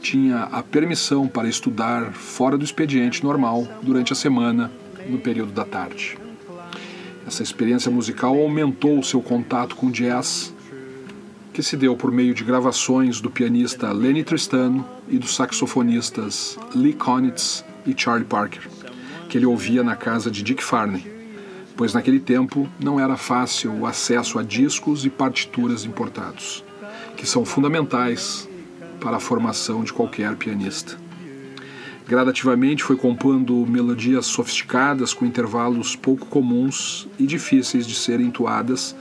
tinha 0.01 0.43
a 0.43 0.63
permissão 0.63 1.27
para 1.27 1.47
estudar 1.47 2.13
fora 2.13 2.57
do 2.57 2.63
expediente 2.63 3.23
normal 3.23 3.67
durante 3.81 4.13
a 4.13 4.15
semana, 4.15 4.71
no 5.07 5.19
período 5.19 5.51
da 5.51 5.65
tarde. 5.65 6.17
Essa 7.27 7.43
experiência 7.43 7.91
musical 7.91 8.35
aumentou 8.35 8.97
o 8.97 9.03
seu 9.03 9.21
contato 9.21 9.75
com 9.75 9.91
jazz 9.91 10.53
que 11.53 11.61
se 11.61 11.77
deu 11.77 11.95
por 11.95 12.11
meio 12.11 12.33
de 12.33 12.43
gravações 12.43 13.21
do 13.21 13.29
pianista 13.29 13.91
Lenny 13.91 14.23
Tristano 14.23 14.87
e 15.07 15.19
dos 15.19 15.35
saxofonistas 15.35 16.57
Lee 16.73 16.93
Konitz 16.93 17.63
e 17.85 17.93
Charlie 17.95 18.25
Parker, 18.25 18.67
que 19.27 19.37
ele 19.37 19.45
ouvia 19.45 19.83
na 19.83 19.95
casa 19.95 20.31
de 20.31 20.41
Dick 20.41 20.63
Farney, 20.63 21.05
pois 21.75 21.93
naquele 21.93 22.19
tempo 22.19 22.67
não 22.79 22.99
era 22.99 23.15
fácil 23.15 23.73
o 23.73 23.85
acesso 23.85 24.39
a 24.39 24.43
discos 24.43 25.05
e 25.05 25.09
partituras 25.09 25.85
importados, 25.85 26.63
que 27.15 27.27
são 27.27 27.45
fundamentais 27.45 28.48
para 28.99 29.17
a 29.17 29.19
formação 29.19 29.83
de 29.83 29.93
qualquer 29.93 30.35
pianista. 30.35 30.97
Gradativamente 32.09 32.83
foi 32.83 32.95
compondo 32.95 33.53
melodias 33.67 34.25
sofisticadas 34.25 35.13
com 35.13 35.25
intervalos 35.25 35.95
pouco 35.95 36.25
comuns 36.25 37.07
e 37.19 37.27
difíceis 37.27 37.85
de 37.85 37.93
serem 37.93 38.27
entoadas, 38.27 38.95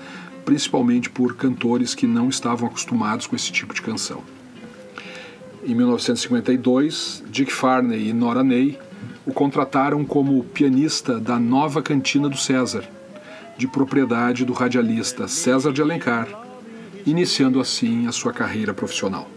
principalmente 0.44 1.08
por 1.08 1.34
cantores 1.34 1.94
que 1.94 2.06
não 2.06 2.28
estavam 2.28 2.68
acostumados 2.68 3.26
com 3.26 3.34
esse 3.34 3.50
tipo 3.50 3.72
de 3.72 3.80
canção. 3.80 4.22
Em 5.64 5.74
1952, 5.74 7.24
Dick 7.30 7.50
Farney 7.50 8.10
e 8.10 8.12
Nora 8.12 8.44
Ney 8.44 8.78
o 9.24 9.32
contrataram 9.32 10.04
como 10.04 10.44
pianista 10.44 11.18
da 11.18 11.38
nova 11.38 11.82
cantina 11.82 12.28
do 12.28 12.36
César, 12.36 12.84
de 13.56 13.66
propriedade 13.66 14.44
do 14.44 14.52
radialista 14.52 15.26
César 15.26 15.72
de 15.72 15.80
Alencar, 15.80 16.28
iniciando 17.06 17.58
assim 17.58 18.06
a 18.06 18.12
sua 18.12 18.32
carreira 18.34 18.72
profissional. 18.74 19.28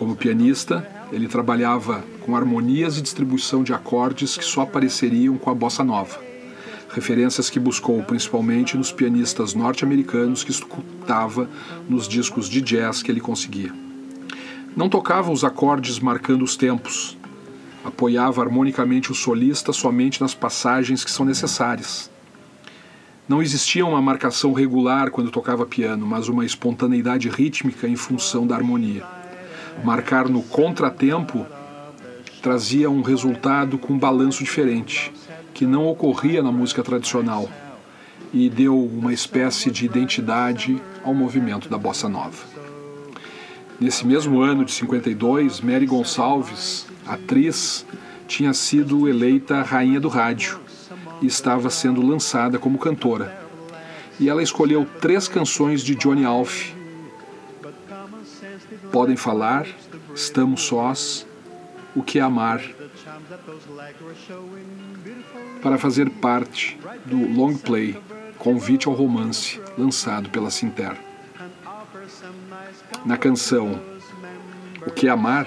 Como 0.00 0.16
pianista, 0.16 0.88
ele 1.12 1.28
trabalhava 1.28 2.02
com 2.24 2.34
harmonias 2.34 2.96
e 2.96 3.02
distribuição 3.02 3.62
de 3.62 3.74
acordes 3.74 4.34
que 4.34 4.42
só 4.42 4.62
apareceriam 4.62 5.36
com 5.36 5.50
a 5.50 5.54
bossa 5.54 5.84
nova. 5.84 6.18
Referências 6.88 7.50
que 7.50 7.60
buscou 7.60 8.02
principalmente 8.02 8.78
nos 8.78 8.90
pianistas 8.90 9.52
norte-americanos 9.52 10.42
que 10.42 10.50
escutava 10.50 11.50
nos 11.86 12.08
discos 12.08 12.48
de 12.48 12.62
jazz 12.62 13.02
que 13.02 13.12
ele 13.12 13.20
conseguia. 13.20 13.74
Não 14.74 14.88
tocava 14.88 15.30
os 15.30 15.44
acordes 15.44 15.98
marcando 15.98 16.44
os 16.44 16.56
tempos. 16.56 17.18
Apoiava 17.84 18.40
harmonicamente 18.40 19.12
o 19.12 19.14
solista 19.14 19.70
somente 19.70 20.18
nas 20.22 20.32
passagens 20.32 21.04
que 21.04 21.10
são 21.10 21.26
necessárias. 21.26 22.10
Não 23.28 23.42
existia 23.42 23.84
uma 23.84 24.00
marcação 24.00 24.54
regular 24.54 25.10
quando 25.10 25.30
tocava 25.30 25.66
piano, 25.66 26.06
mas 26.06 26.26
uma 26.26 26.46
espontaneidade 26.46 27.28
rítmica 27.28 27.86
em 27.86 27.96
função 27.96 28.46
da 28.46 28.56
harmonia 28.56 29.19
marcar 29.84 30.28
no 30.28 30.42
contratempo 30.42 31.46
trazia 32.42 32.90
um 32.90 33.02
resultado 33.02 33.78
com 33.78 33.94
um 33.94 33.98
balanço 33.98 34.42
diferente, 34.42 35.12
que 35.52 35.66
não 35.66 35.86
ocorria 35.86 36.42
na 36.42 36.50
música 36.50 36.82
tradicional, 36.82 37.48
e 38.32 38.48
deu 38.48 38.78
uma 38.78 39.12
espécie 39.12 39.70
de 39.70 39.84
identidade 39.84 40.80
ao 41.04 41.14
movimento 41.14 41.68
da 41.68 41.76
bossa 41.76 42.08
nova. 42.08 42.38
Nesse 43.78 44.06
mesmo 44.06 44.40
ano 44.40 44.64
de 44.64 44.72
52, 44.72 45.60
Mary 45.60 45.86
Gonçalves, 45.86 46.86
atriz, 47.06 47.86
tinha 48.26 48.52
sido 48.52 49.08
eleita 49.08 49.62
rainha 49.62 49.98
do 49.98 50.08
rádio 50.08 50.60
e 51.20 51.26
estava 51.26 51.68
sendo 51.70 52.06
lançada 52.06 52.58
como 52.58 52.78
cantora. 52.78 53.38
E 54.18 54.28
ela 54.28 54.42
escolheu 54.42 54.86
três 55.00 55.26
canções 55.26 55.82
de 55.82 55.94
Johnny 55.94 56.24
Alf 56.24 56.72
podem 58.92 59.16
falar, 59.16 59.66
estamos 60.14 60.62
sós, 60.62 61.26
o 61.94 62.02
que 62.02 62.18
é 62.18 62.22
amar, 62.22 62.62
para 65.62 65.78
fazer 65.78 66.10
parte 66.10 66.78
do 67.06 67.16
long 67.32 67.56
play 67.56 67.96
Convite 68.38 68.88
ao 68.88 68.94
Romance, 68.94 69.60
lançado 69.76 70.30
pela 70.30 70.50
Sinter. 70.50 70.96
Na 73.04 73.18
canção 73.18 73.80
O 74.86 74.90
que 74.90 75.06
é 75.06 75.10
amar, 75.10 75.46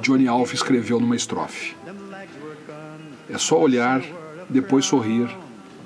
Johnny 0.00 0.28
Alf 0.28 0.54
escreveu 0.54 1.00
numa 1.00 1.16
estrofe: 1.16 1.76
É 3.28 3.36
só 3.36 3.58
olhar, 3.58 4.00
depois 4.48 4.84
sorrir, 4.84 5.28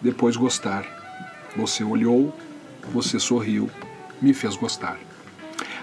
depois 0.03 0.37
gostar. 0.37 0.85
Você 1.57 1.83
olhou, 1.83 2.37
você 2.93 3.19
sorriu, 3.19 3.71
me 4.21 4.35
fez 4.35 4.57
gostar. 4.57 4.99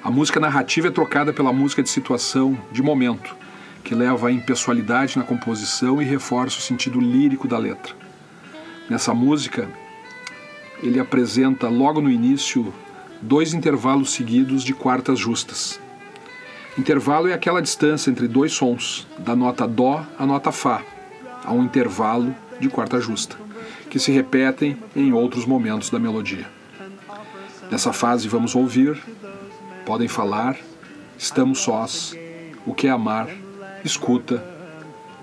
A 0.03 0.12
música 0.12 0.39
narrativa 0.39 0.88
é 0.88 0.91
trocada 0.91 1.33
pela 1.33 1.51
música 1.51 1.81
de 1.81 1.89
situação, 1.89 2.57
de 2.71 2.83
momento, 2.83 3.36
que 3.83 3.95
leva 3.95 4.27
a 4.27 4.31
impessoalidade 4.31 5.17
na 5.17 5.23
composição 5.23 6.01
e 6.01 6.05
reforça 6.05 6.60
o 6.60 6.62
sentido 6.62 6.99
lírico 6.99 7.47
da 7.47 7.57
letra. 7.57 7.93
Nessa 8.89 9.13
música, 9.13 9.67
ele 10.83 10.99
apresenta 10.99 11.67
logo 11.67 11.99
no 11.99 12.12
início 12.12 12.73
dois 13.21 13.53
intervalos 13.53 14.12
seguidos 14.12 14.63
de 14.63 14.73
quartas 14.73 15.17
justas. 15.17 15.79
Intervalo 16.77 17.27
é 17.27 17.33
aquela 17.33 17.62
distância 17.62 18.12
entre 18.12 18.27
dois 18.27 18.53
sons, 18.53 19.07
da 19.17 19.36
nota 19.36 19.67
Dó 19.67 20.05
à 20.17 20.27
nota 20.27 20.51
Fá, 20.51 20.83
a 21.43 21.51
um 21.51 21.63
intervalo 21.63 22.36
de 22.60 22.69
quarta 22.69 23.01
justa, 23.01 23.36
que 23.89 23.97
se 23.97 24.12
repetem 24.12 24.77
em 24.95 25.12
outros 25.12 25.45
momentos 25.45 25.89
da 25.89 25.97
melodia. 25.97 26.45
Nessa 27.71 27.91
fase, 27.91 28.27
vamos 28.27 28.55
ouvir 28.55 29.01
podem 29.88 30.10
falar, 30.10 30.58
estamos 31.17 31.60
sós, 31.60 32.13
o 32.65 32.73
que 32.73 32.88
é 32.88 32.89
amar, 32.89 33.30
escuta, 33.86 34.43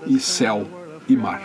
e 0.07 0.19
céu 0.19 0.67
e 1.07 1.15
mar. 1.15 1.39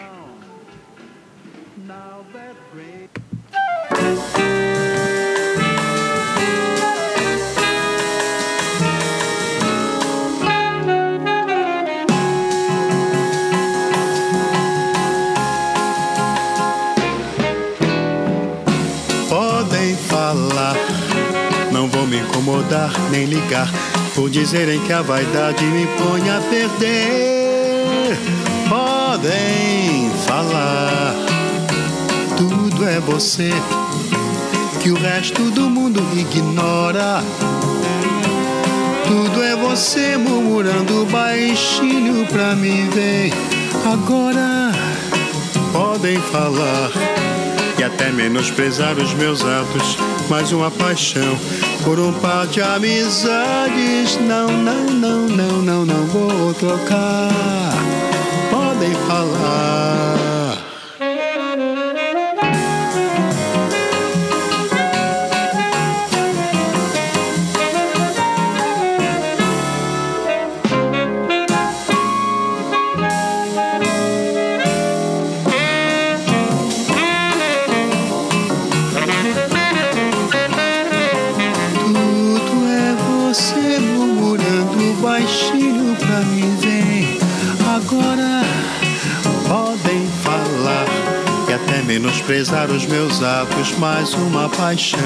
Incomodar 22.21 22.93
nem 23.11 23.27
ligar 23.27 23.71
por 24.15 24.31
dizerem 24.31 24.81
que 24.81 24.93
a 24.93 25.03
vaidade 25.03 25.65
me 25.65 25.87
põe 25.99 26.29
a 26.31 26.41
perder. 26.41 28.19
Podem 28.69 30.11
falar, 30.27 31.15
tudo 32.37 32.89
é 32.89 33.01
você 33.01 33.51
que 34.81 34.91
o 34.91 34.95
resto 34.95 35.51
do 35.51 35.69
mundo 35.69 36.01
ignora. 36.17 37.23
Tudo 39.07 39.43
é 39.43 39.57
você 39.57 40.17
murmurando 40.17 41.05
baixinho 41.07 42.27
pra 42.27 42.55
mim 42.55 42.89
ver. 42.91 43.33
Agora 43.85 44.73
podem 45.73 46.21
falar 46.21 46.91
e 47.81 47.83
até 47.83 48.13
menosprezar 48.13 48.99
os 48.99 49.15
meus 49.15 49.43
atos, 49.43 49.97
mas 50.29 50.53
uma 50.53 50.71
paixão 50.71 51.39
por 51.83 51.99
um 51.99 52.13
par 52.13 52.47
de 52.47 52.61
amizades. 52.61 54.19
Não, 54.21 54.49
não, 54.49 54.85
não, 54.85 55.27
não, 55.27 55.63
não, 55.63 55.85
não 55.87 56.05
vou 56.09 56.53
trocar. 56.53 57.73
Podem 58.51 58.93
falar. 59.09 59.80
Menosprezar 92.01 92.71
os 92.71 92.87
meus 92.87 93.23
atos, 93.23 93.77
mais 93.77 94.15
uma 94.15 94.49
paixão 94.49 94.99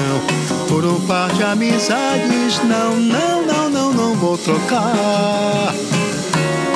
por 0.69 0.85
um 0.85 0.99
par 1.01 1.29
de 1.33 1.43
amizades. 1.43 2.57
Não, 2.63 2.95
não, 2.95 3.45
não, 3.45 3.69
não, 3.69 3.93
não 3.93 4.15
vou 4.15 4.37
trocar. 4.37 5.73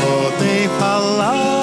Podem 0.01 0.67
falar. 0.77 1.58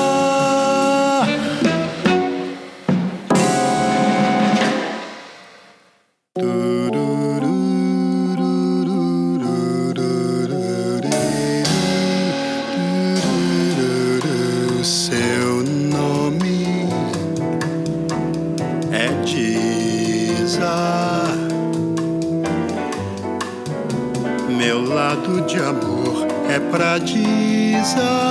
Pra 26.76 26.98
dizer. 26.98 28.25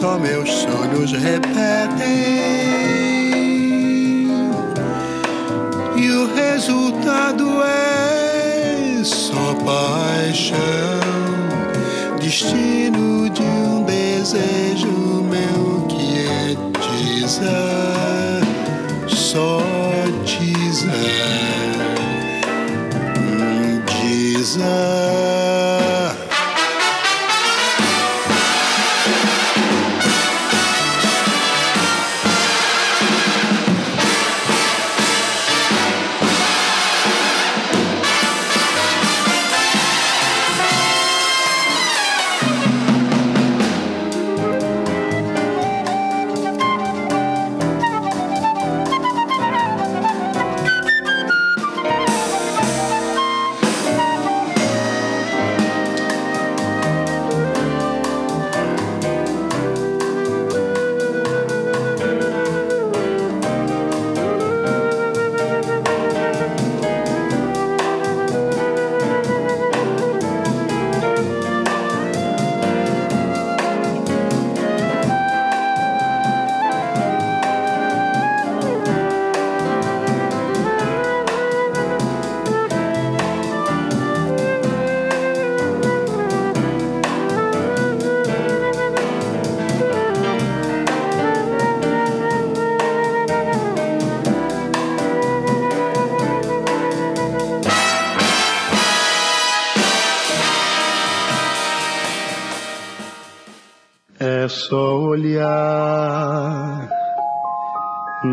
Só 0.00 0.18
meus 0.18 0.48
sonhos 0.48 1.12
repetem. 1.12 2.39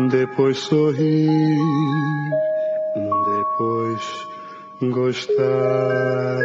Depois 0.08 0.58
sorrir, 0.58 1.58
depois 3.26 4.02
gostar. 4.92 6.38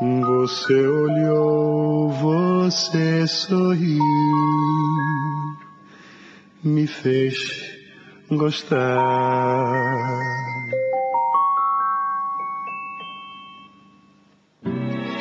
Você 0.00 0.86
olhou, 0.86 2.10
você 2.10 3.26
sorriu, 3.26 4.02
me 6.62 6.86
fez 6.86 7.36
gostar. 8.30 9.66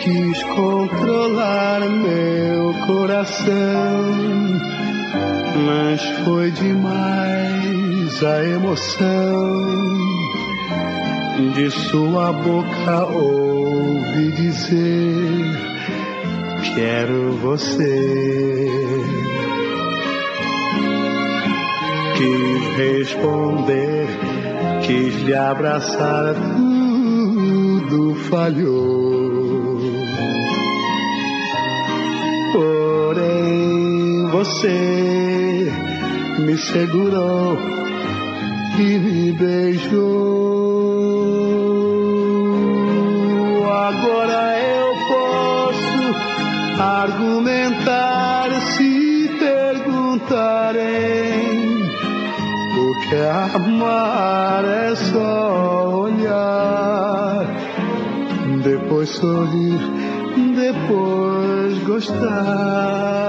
quis 0.06 0.44
controlar 0.44 1.80
meu 1.90 2.74
coração, 2.86 4.75
mas 5.66 6.02
foi 6.24 6.52
demais 6.52 8.24
a 8.24 8.44
emoção 8.44 9.96
de 11.54 11.70
sua 11.72 12.32
boca 12.32 13.06
ouvi 13.06 14.32
dizer 14.32 15.76
quero 16.76 17.32
você. 17.38 18.68
Quis 22.18 22.78
responder, 22.78 24.08
quis 24.86 25.22
lhe 25.24 25.34
abraçar, 25.34 26.36
tudo 26.36 28.16
falhou. 28.30 29.05
Você 34.46 35.72
me 36.40 36.56
segurou 36.58 37.58
e 38.78 39.00
me 39.00 39.32
beijou. 39.32 40.46
Agora 43.66 44.60
eu 44.60 44.94
posso 45.10 46.04
argumentar 46.80 48.52
se 48.78 49.30
perguntarem 49.40 50.84
o 52.78 52.94
que 53.02 53.16
é 53.16 53.32
amar 53.56 54.64
é 54.64 54.96
só 54.96 55.90
olhar, 56.04 57.48
depois 58.64 59.10
sorrir, 59.10 59.80
depois 60.56 61.84
gostar. 61.84 63.26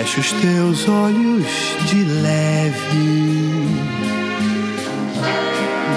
Fecha 0.00 0.20
os 0.20 0.32
teus 0.32 0.88
olhos 0.88 1.44
de 1.84 2.04
leve 2.04 3.66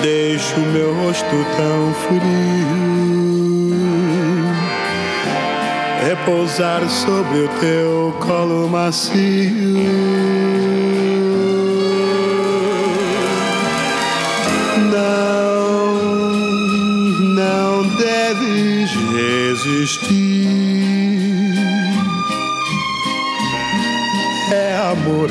deixo 0.01 0.59
meu 0.59 0.93
rosto 0.93 1.25
tão 1.55 1.93
frio 2.03 2.21
repousar 6.05 6.89
sobre 6.89 7.39
o 7.39 7.47
teu 7.61 8.13
colo 8.19 8.67
macio. 8.67 10.12
Amor 24.93 25.29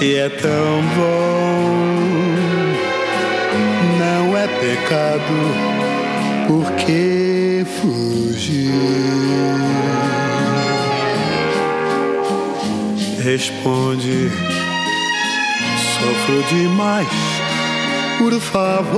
e 0.00 0.14
é 0.14 0.28
tão 0.28 0.82
bom 0.96 1.34
pecado, 4.64 5.36
por 6.48 6.72
que 6.72 7.66
fugir? 7.80 8.70
Responde, 13.22 14.30
sofro 15.76 16.42
demais, 16.48 17.08
por 18.18 18.40
favor, 18.40 18.94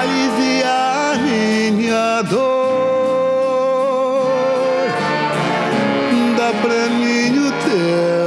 aliviar 0.00 1.18
minha 1.76 2.22
dor. 2.22 2.59
pra 6.52 6.88
mim 6.88 7.38
o 7.38 7.50
teu. 7.64 8.19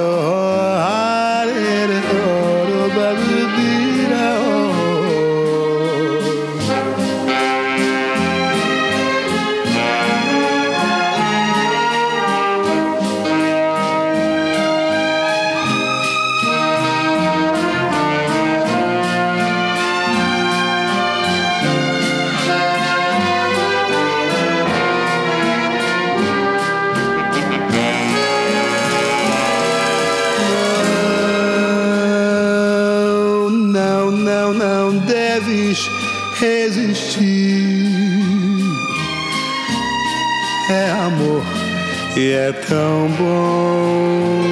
É 42.44 42.52
tão 42.52 43.08
bom. 43.18 44.44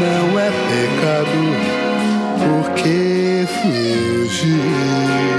Não 0.00 0.40
é 0.40 0.50
pecado, 0.70 1.40
porque 2.44 3.46
fugir. 3.60 5.38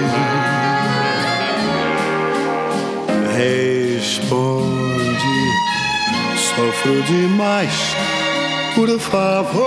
Responde, 3.35 5.35
sofro 6.35 7.01
demais, 7.03 7.75
por 8.75 8.89
favor, 8.99 9.63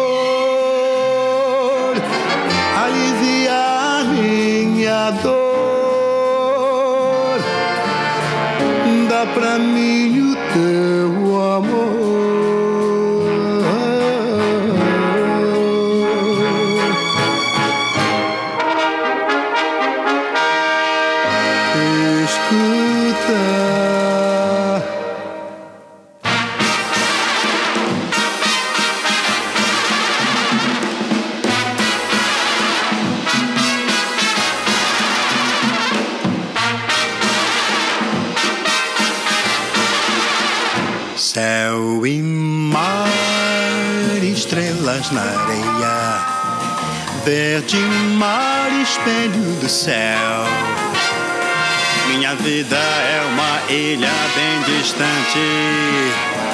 aliviar 2.84 4.04
minha 4.04 5.10
dor. 5.22 5.42
Dá 9.08 9.24
pra 9.34 9.58
mim 9.58 10.01
verde 47.24 47.76
mar, 48.16 48.68
espelho 48.82 49.60
do 49.60 49.68
céu. 49.68 50.44
Minha 52.08 52.34
vida 52.34 52.76
é 52.76 53.22
uma 53.32 53.72
ilha 53.72 54.10
bem 54.34 54.76
distante, 54.76 55.38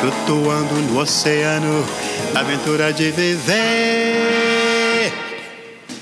flutuando 0.00 0.74
no 0.74 1.00
oceano, 1.00 1.86
aventura 2.34 2.92
de 2.92 3.10
viver. 3.10 5.10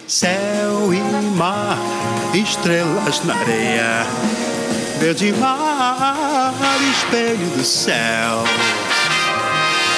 Céu 0.08 0.92
e 0.92 1.00
mar, 1.36 1.78
estrelas 2.34 3.24
na 3.24 3.34
areia, 3.34 4.04
verde 4.98 5.32
mar, 5.32 6.52
espelho 6.92 7.46
do 7.56 7.64
céu. 7.64 8.42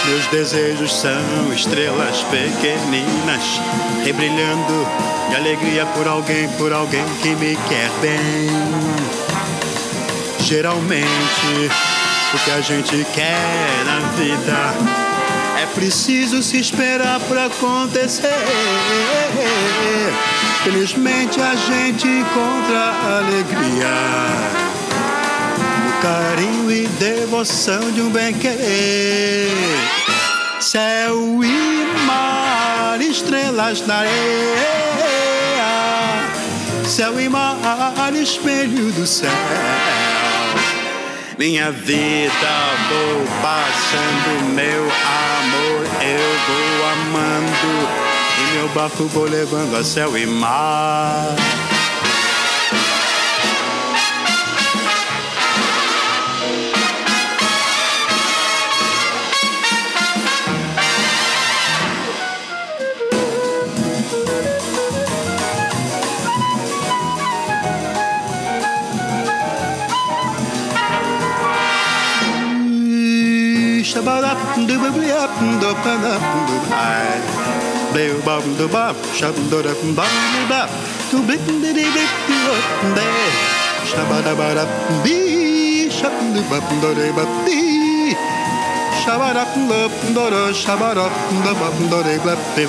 Meus 0.09 0.27
desejos 0.29 1.01
são 1.01 1.53
estrelas 1.53 2.23
pequeninas, 2.25 3.61
rebrilhando 4.03 4.87
de 5.29 5.37
alegria 5.37 5.85
por 5.85 6.09
alguém, 6.09 6.49
por 6.57 6.73
alguém 6.73 7.05
que 7.21 7.29
me 7.37 7.55
quer 7.69 7.91
bem. 8.01 8.49
Geralmente, 10.41 11.07
o 12.33 12.39
que 12.39 12.51
a 12.51 12.61
gente 12.63 13.07
quer 13.15 13.85
na 13.85 14.01
vida 14.17 14.75
é 15.63 15.67
preciso 15.75 16.43
se 16.43 16.59
esperar 16.59 17.21
para 17.29 17.45
acontecer. 17.45 18.33
Felizmente, 20.65 21.39
a 21.39 21.55
gente 21.55 22.09
encontra 22.09 22.95
alegria 23.19 24.58
carinho 26.01 26.71
e 26.71 26.87
devoção 26.87 27.91
de 27.93 28.01
um 28.01 28.11
bem-querer. 28.11 29.51
Céu 30.61 31.43
e 31.43 32.05
mar, 32.07 33.01
estrelas 33.01 33.87
na 33.87 33.97
areia. 33.97 34.19
Céu 36.87 37.21
e 37.21 37.29
mar, 37.29 38.13
espelho 38.15 38.93
do 38.93 39.07
céu. 39.07 39.31
Minha 41.39 41.71
vida 41.71 42.27
vou 42.89 43.25
passando, 43.41 44.55
meu 44.55 44.83
amor 44.83 45.87
eu 46.03 46.29
vou 46.47 46.89
amando. 46.93 47.89
E 48.39 48.57
meu 48.57 48.69
barco 48.71 49.05
vou 49.05 49.25
levando 49.25 49.77
a 49.77 49.85
céu 49.85 50.17
e 50.17 50.27
mar. 50.27 51.37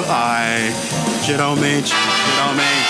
Ai, 0.09 0.73
geralmente, 1.25 1.93
geralmente, 2.33 2.89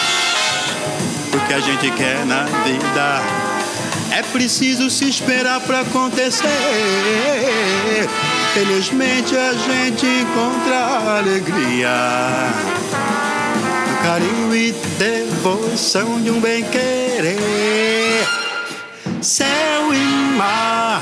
o 1.34 1.40
que 1.48 1.54
a 1.54 1.60
gente 1.60 1.90
quer 1.92 2.26
na 2.28 2.44
vida 2.44 3.22
é 4.12 4.22
preciso 4.22 4.90
se 4.90 5.10
esperar 5.10 5.62
para 5.62 5.80
acontecer. 5.82 6.48
Felizmente 8.54 9.36
a 9.38 9.54
gente 9.54 10.06
encontra 10.06 11.18
alegria 11.20 11.90
carinho 14.04 14.56
e 14.56 14.72
devoção 14.98 16.22
de 16.22 16.32
um 16.32 16.40
bem-querer. 16.40 17.38
Céu 19.22 19.94
e 19.94 20.36
mar, 20.36 21.02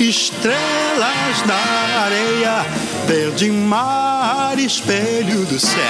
estrelas 0.00 1.44
na 1.46 2.02
areia, 2.04 2.64
verde 3.06 3.50
mar, 3.50 4.58
espelho 4.58 5.44
do 5.46 5.58
céu. 5.58 5.80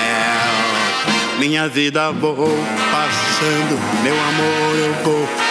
Minha 1.39 1.69
vida 1.69 2.11
vou 2.13 2.49
passando, 2.91 3.79
meu 4.03 4.15
amor 4.15 4.77
eu 4.77 5.05
vou 5.05 5.46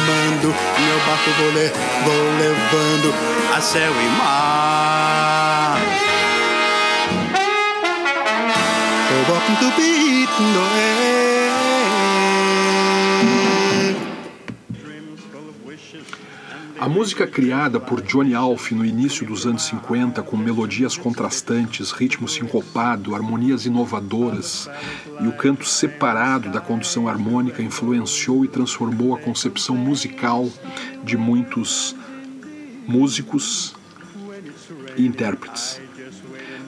amando, 0.00 0.48
meu 0.48 0.98
barco 1.06 1.30
vou, 1.38 1.50
le 1.52 1.72
vou 2.04 2.24
levando 2.38 3.14
a 3.54 3.60
céu 3.60 3.92
e 3.92 4.08
mar. 4.18 5.78
Welcome 9.28 9.56
to 9.58 9.70
beat, 9.76 10.30
A 16.80 16.88
música 16.88 17.26
criada 17.26 17.78
por 17.78 18.00
Johnny 18.00 18.34
Alf 18.34 18.72
no 18.72 18.86
início 18.86 19.26
dos 19.26 19.44
anos 19.44 19.64
50, 19.64 20.22
com 20.22 20.34
melodias 20.34 20.96
contrastantes, 20.96 21.90
ritmo 21.90 22.26
sincopado, 22.26 23.14
harmonias 23.14 23.66
inovadoras 23.66 24.66
e 25.20 25.28
o 25.28 25.32
canto 25.32 25.66
separado 25.66 26.48
da 26.48 26.58
condução 26.58 27.06
harmônica, 27.06 27.62
influenciou 27.62 28.46
e 28.46 28.48
transformou 28.48 29.14
a 29.14 29.18
concepção 29.18 29.76
musical 29.76 30.48
de 31.04 31.18
muitos 31.18 31.94
músicos 32.88 33.74
e 34.96 35.04
intérpretes. 35.04 35.78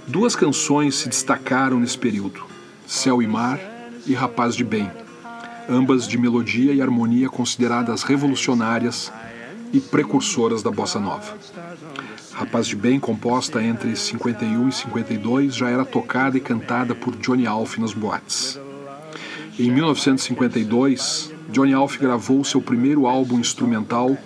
Duas 0.07 0.37
canções 0.37 0.95
se 0.95 1.09
destacaram 1.09 1.81
nesse 1.81 1.97
período: 1.97 2.45
Céu 2.87 3.23
e 3.23 3.27
Mar 3.27 3.59
e 4.07 4.13
Rapaz 4.13 4.55
de 4.55 4.63
Bem, 4.63 4.91
ambas 5.71 6.07
de 6.07 6.19
melodia 6.19 6.75
e 6.75 6.83
harmonia 6.83 7.31
consideradas 7.31 8.03
revolucionárias 8.03 9.11
e 9.73 9.81
precursoras 9.81 10.63
da 10.63 10.71
bossa 10.71 11.01
nova. 11.01 11.37
Rapaz 12.33 12.67
de 12.67 12.77
Bem, 12.77 13.01
composta 13.01 13.63
entre 13.63 13.95
51 13.97 14.69
e 14.69 14.73
52, 14.73 15.55
já 15.55 15.71
era 15.71 15.85
tocada 15.85 16.37
e 16.37 16.41
cantada 16.41 16.95
por 16.95 17.17
Johnny 17.17 17.47
Alf 17.47 17.79
nas 17.79 17.93
boates. 17.93 18.61
Em 19.59 19.71
1952, 19.71 21.33
Johnny 21.51 21.73
Alf 21.73 21.99
gravou 21.99 22.45
seu 22.45 22.61
primeiro 22.61 23.07
álbum 23.07 23.39
instrumental 23.39 24.17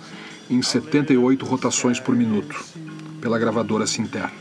em 0.49 0.61
78 0.61 1.45
rotações 1.45 1.99
por 1.99 2.15
minuto, 2.15 2.63
pela 3.19 3.37
gravadora 3.37 3.85
Sinter, 3.85 4.31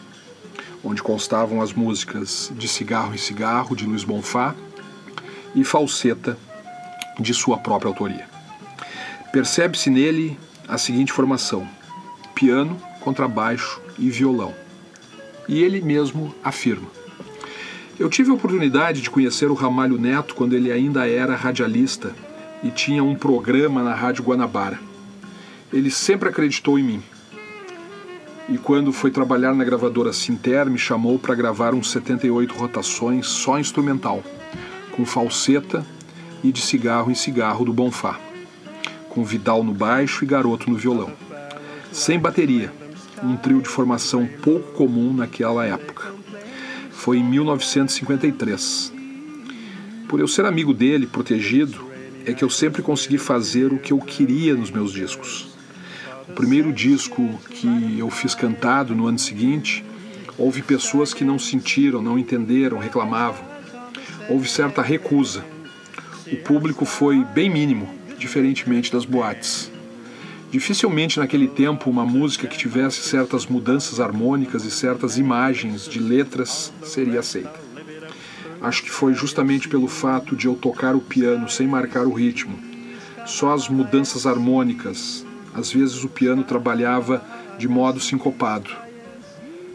onde 0.85 1.03
constavam 1.03 1.61
as 1.61 1.73
músicas 1.73 2.53
De 2.57 2.69
Cigarro 2.69 3.15
em 3.15 3.19
Cigarro, 3.19 3.75
de 3.75 3.85
Luiz 3.85 4.05
Bonfá, 4.05 4.55
e 5.55 5.65
Falseta, 5.65 6.39
de 7.19 7.35
sua 7.35 7.59
própria 7.59 7.89
autoria. 7.89 8.29
Percebe-se 9.33 9.91
nele 9.91 10.39
a 10.69 10.79
seguinte 10.79 11.13
formação: 11.13 11.67
piano, 12.35 12.77
contrabaixo 13.01 13.81
e 13.99 14.11
violão. 14.11 14.55
E 15.49 15.63
ele 15.63 15.81
mesmo 15.81 16.35
afirma: 16.43 16.89
Eu 17.99 18.09
tive 18.09 18.31
a 18.31 18.35
oportunidade 18.35 19.01
de 19.01 19.11
conhecer 19.11 19.51
o 19.51 19.55
Ramalho 19.55 19.99
Neto 19.99 20.35
quando 20.35 20.55
ele 20.55 20.73
ainda 20.73 21.09
era 21.09 21.37
radialista 21.37 22.15
e 22.63 22.71
tinha 22.71 23.03
um 23.03 23.15
programa 23.15 23.83
na 23.83 23.95
Rádio 23.95 24.25
Guanabara. 24.25 24.79
Ele 25.73 25.91
sempre 25.91 26.29
acreditou 26.29 26.79
em 26.79 26.83
mim. 26.83 27.03
E 28.49 28.57
quando 28.59 28.93
foi 28.93 29.11
trabalhar 29.11 29.55
na 29.55 29.65
gravadora 29.65 30.13
Sinter, 30.13 30.67
me 30.67 30.79
chamou 30.79 31.19
para 31.19 31.35
gravar 31.35 31.75
uns 31.75 31.91
78 31.91 32.55
rotações 32.55 33.27
só 33.27 33.59
instrumental, 33.59 34.23
com 34.93 35.05
falseta 35.05 35.85
e 36.45 36.53
de 36.53 36.61
cigarro 36.61 37.11
em 37.11 37.15
cigarro 37.15 37.65
do 37.65 37.73
Bonfá 37.73 38.26
com 39.17 39.25
Vidal 39.25 39.65
no 39.65 39.73
baixo 39.73 40.23
e 40.23 40.27
Garoto 40.27 40.69
no 40.69 40.77
violão. 40.77 41.11
Sem 41.91 42.19
bateria, 42.19 42.71
um 43.23 43.35
trio 43.35 43.63
de 43.63 43.69
formação 43.69 44.29
pouco 44.43 44.73
comum 44.73 45.11
naquela 45.11 45.65
época. 45.65 46.13
Foi 46.91 47.17
em 47.17 47.25
1953. 47.25 48.93
Por 50.07 50.21
eu 50.21 50.29
ser 50.29 50.45
amigo 50.45 50.75
dele, 50.75 51.07
protegido, 51.07 51.83
é 52.27 52.35
que 52.35 52.45
eu 52.45 52.51
sempre 52.51 52.83
consegui 52.83 53.17
fazer 53.17 53.73
o 53.73 53.79
que 53.79 53.91
eu 53.91 53.99
queria 54.01 54.55
nos 54.55 54.71
meus 54.71 54.93
discos. 54.93 55.49
O 56.29 56.33
primeiro 56.35 56.71
disco 56.71 57.41
que 57.49 57.99
eu 57.99 58.11
fiz 58.11 58.35
cantado 58.35 58.95
no 58.95 59.07
ano 59.07 59.19
seguinte, 59.19 59.83
houve 60.37 60.61
pessoas 60.61 61.15
que 61.15 61.25
não 61.25 61.39
sentiram, 61.39 62.03
não 62.03 62.19
entenderam, 62.19 62.77
reclamavam. 62.77 63.43
Houve 64.29 64.47
certa 64.47 64.83
recusa. 64.83 65.43
O 66.31 66.37
público 66.37 66.85
foi 66.85 67.25
bem 67.25 67.49
mínimo, 67.49 67.96
diferentemente 68.19 68.93
das 68.93 69.05
boates. 69.05 69.71
Dificilmente 70.51 71.19
naquele 71.19 71.49
tempo 71.49 71.91
uma 71.91 72.07
música 72.07 72.47
que 72.47 72.57
tivesse 72.57 73.03
certas 73.03 73.47
mudanças 73.47 74.01
harmônicas 74.01 74.65
e 74.65 74.71
certas 74.71 75.19
imagens 75.19 75.89
de 75.89 75.99
letras 75.99 76.73
seria 76.83 77.21
aceita. 77.21 77.61
Acho 78.61 78.83
que 78.83 78.91
foi 78.91 79.13
justamente 79.13 79.69
pelo 79.69 79.87
fato 79.87 80.35
de 80.35 80.47
eu 80.47 80.55
tocar 80.55 80.95
o 80.95 81.01
piano 81.01 81.49
sem 81.49 81.67
marcar 81.67 82.07
o 82.07 82.13
ritmo, 82.13 82.59
só 83.27 83.53
as 83.53 83.69
mudanças 83.69 84.27
harmônicas, 84.27 85.27
às 85.53 85.73
vezes 85.73 86.05
o 86.05 86.09
piano 86.09 86.45
trabalhava 86.45 87.25
de 87.59 87.69
modo 87.69 88.01
sincopado. 88.01 88.71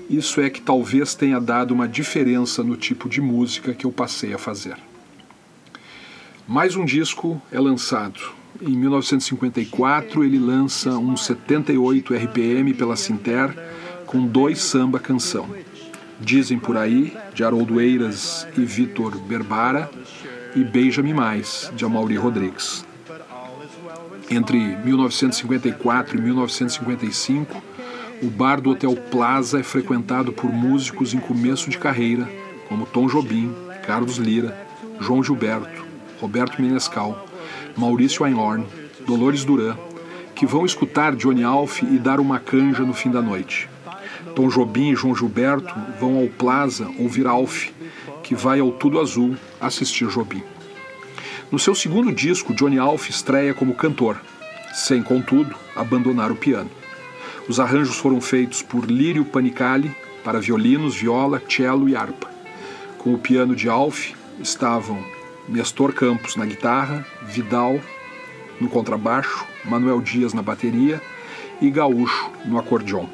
Isso 0.09 0.41
é 0.41 0.49
que 0.49 0.61
talvez 0.61 1.15
tenha 1.15 1.39
dado 1.39 1.73
uma 1.73 1.87
diferença 1.87 2.63
no 2.63 2.75
tipo 2.75 3.07
de 3.07 3.21
música 3.21 3.73
que 3.73 3.85
eu 3.85 3.91
passei 3.91 4.33
a 4.33 4.37
fazer. 4.37 4.75
Mais 6.47 6.75
um 6.75 6.83
disco 6.83 7.41
é 7.51 7.59
lançado. 7.59 8.19
Em 8.61 8.75
1954, 8.75 10.23
ele 10.23 10.39
lança 10.39 10.91
um 10.97 11.15
78 11.15 12.13
RPM 12.13 12.73
pela 12.73 12.95
Sinter 12.95 13.55
com 14.05 14.25
dois 14.25 14.59
samba 14.59 14.99
canção. 14.99 15.47
Dizem 16.19 16.59
por 16.59 16.77
aí, 16.77 17.15
de 17.33 17.43
Haroldo 17.43 17.79
Eiras 17.79 18.47
e 18.57 18.61
Vitor 18.65 19.17
Berbara, 19.19 19.89
e 20.55 20.63
Beija-me 20.63 21.13
Mais, 21.13 21.71
de 21.75 21.85
Amaury 21.85 22.17
Rodrigues. 22.17 22.85
Entre 24.29 24.57
1954 24.57 26.17
e 26.17 26.21
1955, 26.21 27.63
o 28.21 28.27
bar 28.27 28.59
do 28.59 28.71
Hotel 28.71 28.95
Plaza 28.95 29.59
é 29.59 29.63
frequentado 29.63 30.33
por 30.33 30.51
músicos 30.51 31.13
em 31.13 31.19
começo 31.19 31.69
de 31.69 31.77
carreira, 31.77 32.29
como 32.67 32.85
Tom 32.85 33.07
Jobim, 33.07 33.53
Carlos 33.85 34.17
Lira, 34.17 34.67
João 34.99 35.23
Gilberto, 35.23 35.80
Roberto 36.21 36.61
Menescal, 36.61 37.27
Maurício 37.75 38.23
Einhorn, 38.23 38.63
Dolores 39.07 39.43
Duran, 39.43 39.75
que 40.35 40.45
vão 40.45 40.65
escutar 40.65 41.15
Johnny 41.15 41.43
Alf 41.43 41.81
e 41.81 41.97
dar 41.97 42.19
uma 42.19 42.39
canja 42.39 42.83
no 42.83 42.93
fim 42.93 43.09
da 43.09 43.21
noite. 43.21 43.67
Tom 44.35 44.47
Jobim 44.47 44.91
e 44.91 44.95
João 44.95 45.15
Gilberto 45.15 45.73
vão 45.99 46.19
ao 46.19 46.27
Plaza 46.27 46.87
ouvir 46.99 47.25
Alf, 47.25 47.69
que 48.23 48.35
vai 48.35 48.59
ao 48.59 48.71
Tudo 48.71 48.99
Azul 48.99 49.35
assistir 49.59 50.07
Jobim. 50.09 50.43
No 51.51 51.57
seu 51.57 51.73
segundo 51.73 52.13
disco, 52.13 52.53
Johnny 52.53 52.77
Alf 52.77 53.09
estreia 53.09 53.53
como 53.53 53.73
cantor, 53.73 54.21
sem, 54.73 55.01
contudo, 55.01 55.55
abandonar 55.75 56.31
o 56.31 56.35
piano. 56.35 56.69
Os 57.49 57.59
arranjos 57.59 57.97
foram 57.97 58.21
feitos 58.21 58.61
por 58.61 58.85
Lírio 58.85 59.25
Panicali 59.25 59.93
para 60.23 60.39
violinos, 60.39 60.95
viola, 60.95 61.41
cello 61.49 61.89
e 61.89 61.95
harpa. 61.95 62.29
Com 62.99 63.13
o 63.13 63.17
piano 63.17 63.55
de 63.55 63.67
Alf 63.67 64.11
estavam 64.39 65.03
Nestor 65.47 65.93
Campos 65.93 66.35
na 66.35 66.45
guitarra, 66.45 67.05
Vidal 67.23 67.79
no 68.59 68.69
contrabaixo, 68.69 69.45
Manuel 69.65 70.01
Dias 70.01 70.33
na 70.33 70.41
bateria 70.41 71.01
e 71.61 71.69
Gaúcho 71.69 72.31
no 72.45 72.59
acordeon. 72.59 73.07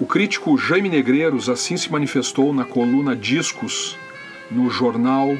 O 0.00 0.06
crítico 0.06 0.56
Jaime 0.56 0.88
Negreiros 0.88 1.48
assim 1.48 1.76
se 1.76 1.90
manifestou 1.90 2.52
na 2.52 2.64
coluna 2.64 3.14
Discos 3.14 3.96
no 4.50 4.70
jornal 4.70 5.36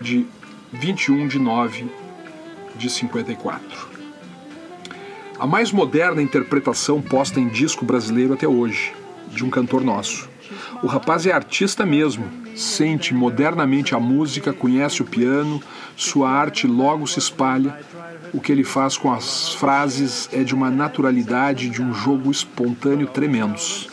de 0.00 0.26
21 0.72 1.28
de 1.28 1.38
9 1.38 1.86
de 2.76 2.90
54. 2.90 3.94
A 5.38 5.46
mais 5.46 5.72
moderna 5.72 6.22
interpretação 6.22 7.00
posta 7.02 7.40
em 7.40 7.48
disco 7.48 7.84
brasileiro 7.84 8.34
até 8.34 8.46
hoje, 8.46 8.92
de 9.28 9.44
um 9.44 9.50
cantor 9.50 9.82
nosso. 9.82 10.28
O 10.82 10.86
rapaz 10.86 11.26
é 11.26 11.32
artista 11.32 11.84
mesmo, 11.84 12.30
sente 12.54 13.14
modernamente 13.14 13.94
a 13.94 14.00
música, 14.00 14.52
conhece 14.52 15.02
o 15.02 15.04
piano, 15.04 15.60
sua 15.96 16.30
arte 16.30 16.66
logo 16.66 17.06
se 17.06 17.18
espalha. 17.18 17.78
O 18.32 18.40
que 18.40 18.50
ele 18.50 18.64
faz 18.64 18.96
com 18.96 19.12
as 19.12 19.54
frases 19.54 20.28
é 20.32 20.42
de 20.42 20.54
uma 20.54 20.70
naturalidade, 20.70 21.68
de 21.68 21.82
um 21.82 21.92
jogo 21.94 22.30
espontâneo 22.30 23.06
tremendos. 23.06 23.88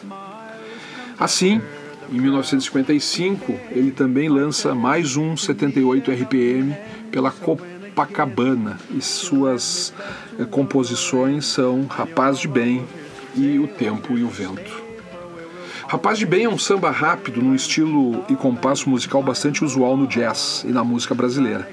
Assim, 1.19 1.61
em 2.11 2.19
1955, 2.19 3.53
ele 3.71 3.91
também 3.91 4.27
lança 4.27 4.73
mais 4.73 5.15
um 5.15 5.37
78 5.37 6.11
RPM 6.11 6.75
pela 7.11 7.31
Copacabana 7.31 8.79
e 8.89 9.01
suas 9.01 9.93
eh, 10.39 10.45
composições 10.45 11.45
são 11.45 11.85
Rapaz 11.85 12.39
de 12.39 12.47
Bem 12.47 12.85
e 13.35 13.59
O 13.59 13.67
Tempo 13.67 14.17
e 14.17 14.23
o 14.23 14.27
Vento. 14.27 14.90
Rapaz 15.87 16.17
de 16.17 16.25
Bem 16.25 16.45
é 16.45 16.49
um 16.49 16.57
samba 16.57 16.89
rápido 16.89 17.41
num 17.41 17.55
estilo 17.55 18.23
e 18.29 18.35
compasso 18.35 18.89
musical 18.89 19.21
bastante 19.21 19.63
usual 19.63 19.97
no 19.97 20.07
jazz 20.07 20.63
e 20.67 20.71
na 20.71 20.83
música 20.83 21.13
brasileira. 21.13 21.69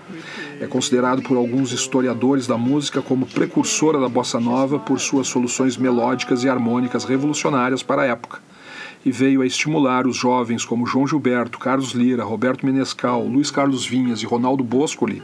É 0.61 0.67
considerado 0.67 1.23
por 1.23 1.37
alguns 1.37 1.73
historiadores 1.73 2.47
da 2.47 2.59
música 2.59 3.01
como 3.01 3.27
precursora 3.27 4.01
da 4.01 4.09
bossa 4.09 4.41
nova 4.41 4.79
por 4.79 4.99
suas 4.99 5.29
soluções 5.29 5.77
melódicas 5.77 6.43
e 6.43 6.49
harmônicas 6.49 7.05
revolucionárias 7.05 7.83
para 7.83 8.03
a 8.03 8.07
época. 8.07 8.41
E 9.05 9.13
veio 9.13 9.43
a 9.43 9.47
estimular 9.47 10.07
os 10.07 10.17
jovens 10.17 10.65
como 10.65 10.87
João 10.87 11.07
Gilberto, 11.07 11.59
Carlos 11.59 11.93
Lira, 11.93 12.25
Roberto 12.25 12.67
Menescal, 12.67 13.25
Luiz 13.25 13.51
Carlos 13.51 13.87
Vinhas 13.87 14.21
e 14.21 14.27
Ronaldo 14.27 14.65
Boscoli, 14.65 15.23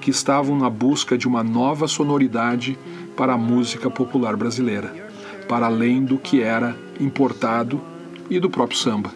que 0.00 0.10
estavam 0.10 0.56
na 0.56 0.70
busca 0.70 1.18
de 1.18 1.26
uma 1.26 1.42
nova 1.42 1.88
sonoridade 1.88 2.78
para 3.16 3.32
a 3.32 3.38
música 3.38 3.90
popular 3.90 4.36
brasileira, 4.36 4.94
para 5.48 5.66
além 5.66 6.04
do 6.04 6.16
que 6.16 6.40
era 6.40 6.76
importado 7.00 7.80
e 8.30 8.38
do 8.40 8.50
próprio 8.50 8.78
samba. 8.78 9.10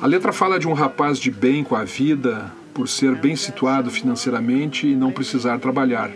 A 0.00 0.06
letra 0.06 0.32
fala 0.32 0.58
de 0.58 0.66
um 0.66 0.72
rapaz 0.72 1.18
de 1.18 1.30
bem 1.30 1.62
com 1.62 1.76
a 1.76 1.84
vida, 1.84 2.52
por 2.74 2.88
ser 2.88 3.14
bem 3.14 3.36
situado 3.36 3.90
financeiramente 3.90 4.86
e 4.86 4.96
não 4.96 5.12
precisar 5.12 5.58
trabalhar, 5.58 6.10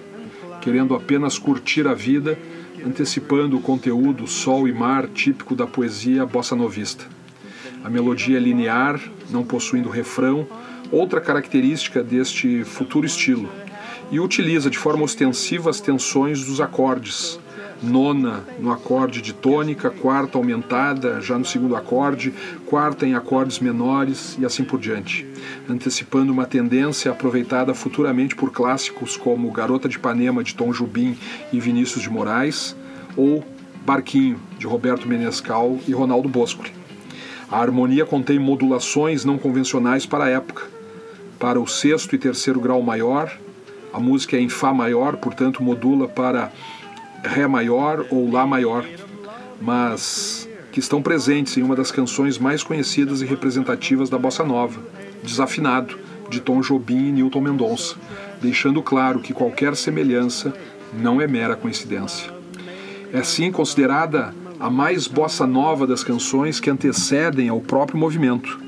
querendo 0.61 0.95
apenas 0.95 1.39
curtir 1.39 1.87
a 1.87 1.95
vida, 1.95 2.39
antecipando 2.85 3.57
o 3.57 3.61
conteúdo 3.61 4.27
sol 4.27 4.67
e 4.67 4.73
mar 4.73 5.07
típico 5.09 5.55
da 5.55 5.67
poesia 5.67 6.27
bossa 6.27 6.57
novista. 6.57 7.05
A 7.85 7.91
melodia 7.91 8.37
é 8.37 8.41
linear, 8.41 9.01
não 9.31 9.45
possuindo 9.45 9.89
refrão, 9.89 10.47
outra 10.91 11.21
característica 11.21 12.03
deste 12.03 12.65
futuro 12.65 13.07
estilo, 13.07 13.49
e 14.11 14.19
utiliza 14.21 14.71
de 14.71 14.79
forma 14.79 15.05
ostensiva 15.05 15.71
as 15.71 15.81
tensões 15.81 16.45
dos 16.45 16.61
acordes, 16.61 17.39
nona 17.83 18.45
no 18.59 18.73
acorde 18.73 19.21
de 19.21 19.33
tônica, 19.33 19.91
quarta 19.91 20.39
aumentada 20.39 21.21
já 21.21 21.39
no 21.39 21.45
segundo 21.45 21.77
acorde, 21.77 22.33
quarta 22.67 23.07
em 23.07 23.15
acordes 23.15 23.59
menores 23.59 24.37
e 24.41 24.45
assim 24.45 24.65
por 24.65 24.81
diante, 24.81 25.27
antecipando 25.69 26.33
uma 26.33 26.47
tendência 26.47 27.11
aproveitada 27.11 27.75
futuramente 27.75 28.35
por 28.35 28.51
clássicos 28.51 29.17
como 29.17 29.51
Garota 29.51 29.89
de 29.89 29.97
Ipanema 29.97 30.43
de 30.43 30.55
Tom 30.55 30.73
Jubim 30.73 31.17
e 31.53 31.61
Vinícius 31.61 32.03
de 32.03 32.11
Moraes 32.11 32.77
ou 33.17 33.45
Barquinho 33.85 34.41
de 34.59 34.67
Roberto 34.67 35.09
Menescal 35.09 35.79
e 35.87 35.93
Ronaldo 35.93 36.29
Boscoli. 36.29 36.73
A 37.49 37.61
harmonia 37.61 38.05
contém 38.05 38.39
modulações 38.39 39.25
não 39.25 39.39
convencionais 39.39 40.05
para 40.05 40.25
a 40.25 40.29
época. 40.29 40.65
Para 41.39 41.61
o 41.61 41.67
sexto 41.67 42.15
e 42.15 42.19
terceiro 42.19 42.59
grau 42.59 42.83
maior, 42.83 43.31
a 43.93 44.01
música 44.01 44.37
é 44.37 44.41
em 44.41 44.49
Fá 44.49 44.75
maior, 44.75 45.17
portanto 45.17 45.63
modula 45.63 46.09
para 46.09 46.51
Ré 47.25 47.47
maior 47.47 48.07
ou 48.11 48.31
Lá 48.31 48.47
maior, 48.47 48.85
mas 49.61 50.49
que 50.73 50.81
estão 50.81 51.01
presentes 51.01 51.57
em 51.57 51.63
uma 51.63 51.75
das 51.75 51.91
canções 51.91 52.39
mais 52.39 52.63
conhecidas 52.63 53.23
e 53.23 53.25
representativas 53.25 54.11
da 54.11 54.19
bossa 54.19 54.45
nova, 54.45 54.81
Desafinado, 55.23 55.99
de 56.29 56.41
Tom 56.41 56.61
Jobim 56.61 57.09
e 57.09 57.13
Newton 57.13 57.41
Mendonça, 57.41 57.97
deixando 58.43 58.83
claro 58.83 59.21
que 59.21 59.33
qualquer 59.33 59.75
semelhança 59.75 60.53
não 60.93 61.21
é 61.21 61.27
mera 61.27 61.57
coincidência. 61.57 62.31
É 63.13 63.19
assim 63.19 63.51
considerada 63.51 64.35
a 64.59 64.71
mais 64.71 65.07
bossa 65.07 65.47
nova 65.47 65.87
das 65.87 66.03
canções 66.03 66.61
que 66.61 66.71
antecedem 66.71 67.49
ao 67.49 67.61
próprio 67.61 67.99
movimento. 67.99 68.59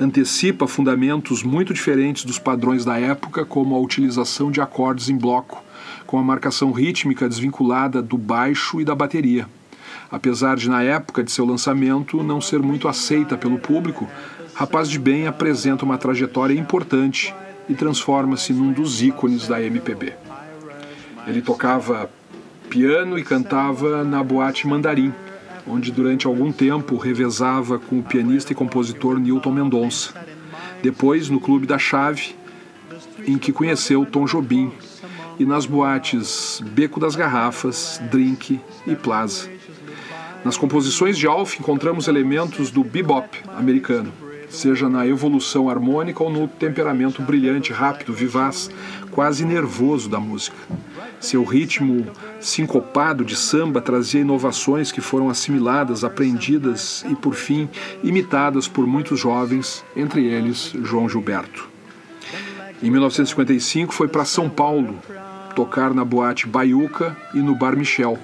Antecipa 0.00 0.66
fundamentos 0.66 1.42
muito 1.42 1.72
diferentes 1.72 2.24
dos 2.24 2.38
padrões 2.38 2.84
da 2.84 2.98
época, 2.98 3.44
como 3.44 3.74
a 3.74 3.78
utilização 3.78 4.50
de 4.50 4.60
acordes 4.60 5.08
em 5.08 5.16
bloco, 5.16 5.62
com 6.06 6.18
a 6.18 6.22
marcação 6.22 6.72
rítmica 6.72 7.28
desvinculada 7.28 8.00
do 8.00 8.16
baixo 8.16 8.80
e 8.80 8.84
da 8.84 8.94
bateria. 8.94 9.46
Apesar 10.10 10.56
de, 10.56 10.68
na 10.68 10.82
época 10.82 11.24
de 11.24 11.32
seu 11.32 11.44
lançamento, 11.44 12.22
não 12.22 12.40
ser 12.40 12.60
muito 12.60 12.86
aceita 12.86 13.36
pelo 13.36 13.58
público, 13.58 14.08
Rapaz 14.54 14.88
de 14.88 14.98
Bem 14.98 15.26
apresenta 15.26 15.84
uma 15.84 15.98
trajetória 15.98 16.58
importante 16.58 17.34
e 17.68 17.74
transforma-se 17.74 18.54
num 18.54 18.72
dos 18.72 19.02
ícones 19.02 19.46
da 19.46 19.60
MPB. 19.60 20.14
Ele 21.26 21.42
tocava 21.42 22.08
piano 22.70 23.18
e 23.18 23.22
cantava 23.22 24.02
na 24.02 24.22
boate 24.22 24.66
Mandarim, 24.66 25.12
onde 25.66 25.90
durante 25.90 26.26
algum 26.26 26.52
tempo 26.52 26.96
revezava 26.96 27.78
com 27.78 27.98
o 27.98 28.02
pianista 28.02 28.52
e 28.52 28.56
compositor 28.56 29.18
Newton 29.18 29.52
Mendonça. 29.52 30.14
Depois, 30.82 31.28
no 31.28 31.40
Clube 31.40 31.66
da 31.66 31.78
Chave, 31.78 32.34
em 33.26 33.36
que 33.36 33.52
conheceu 33.52 34.06
Tom 34.06 34.24
Jobim, 34.24 34.72
e 35.38 35.44
nas 35.44 35.66
boates 35.66 36.62
Beco 36.72 36.98
das 36.98 37.16
Garrafas, 37.16 38.00
Drink 38.10 38.60
e 38.86 38.94
Plaza. 38.94 39.48
Nas 40.44 40.56
composições 40.56 41.18
de 41.18 41.26
Alf 41.26 41.58
encontramos 41.58 42.08
elementos 42.08 42.70
do 42.70 42.84
bebop 42.84 43.42
americano, 43.56 44.12
seja 44.48 44.88
na 44.88 45.06
evolução 45.06 45.68
harmônica 45.68 46.22
ou 46.22 46.30
no 46.30 46.46
temperamento 46.46 47.20
brilhante, 47.20 47.72
rápido, 47.72 48.12
vivaz, 48.12 48.70
quase 49.10 49.44
nervoso 49.44 50.08
da 50.08 50.20
música. 50.20 50.56
Seu 51.18 51.42
ritmo 51.42 52.06
sincopado 52.40 53.24
de 53.24 53.34
samba 53.34 53.80
trazia 53.80 54.20
inovações 54.20 54.92
que 54.92 55.00
foram 55.00 55.28
assimiladas, 55.28 56.04
aprendidas 56.04 57.04
e, 57.10 57.16
por 57.16 57.34
fim, 57.34 57.68
imitadas 58.04 58.68
por 58.68 58.86
muitos 58.86 59.18
jovens, 59.18 59.84
entre 59.96 60.24
eles 60.26 60.72
João 60.84 61.08
Gilberto. 61.08 61.68
Em 62.82 62.90
1955 62.90 63.92
foi 63.92 64.06
para 64.06 64.24
São 64.24 64.50
Paulo 64.50 64.96
tocar 65.56 65.94
na 65.94 66.04
boate 66.04 66.46
Baiuca 66.46 67.16
e 67.32 67.38
no 67.38 67.54
Bar 67.54 67.74
Michel, 67.74 68.18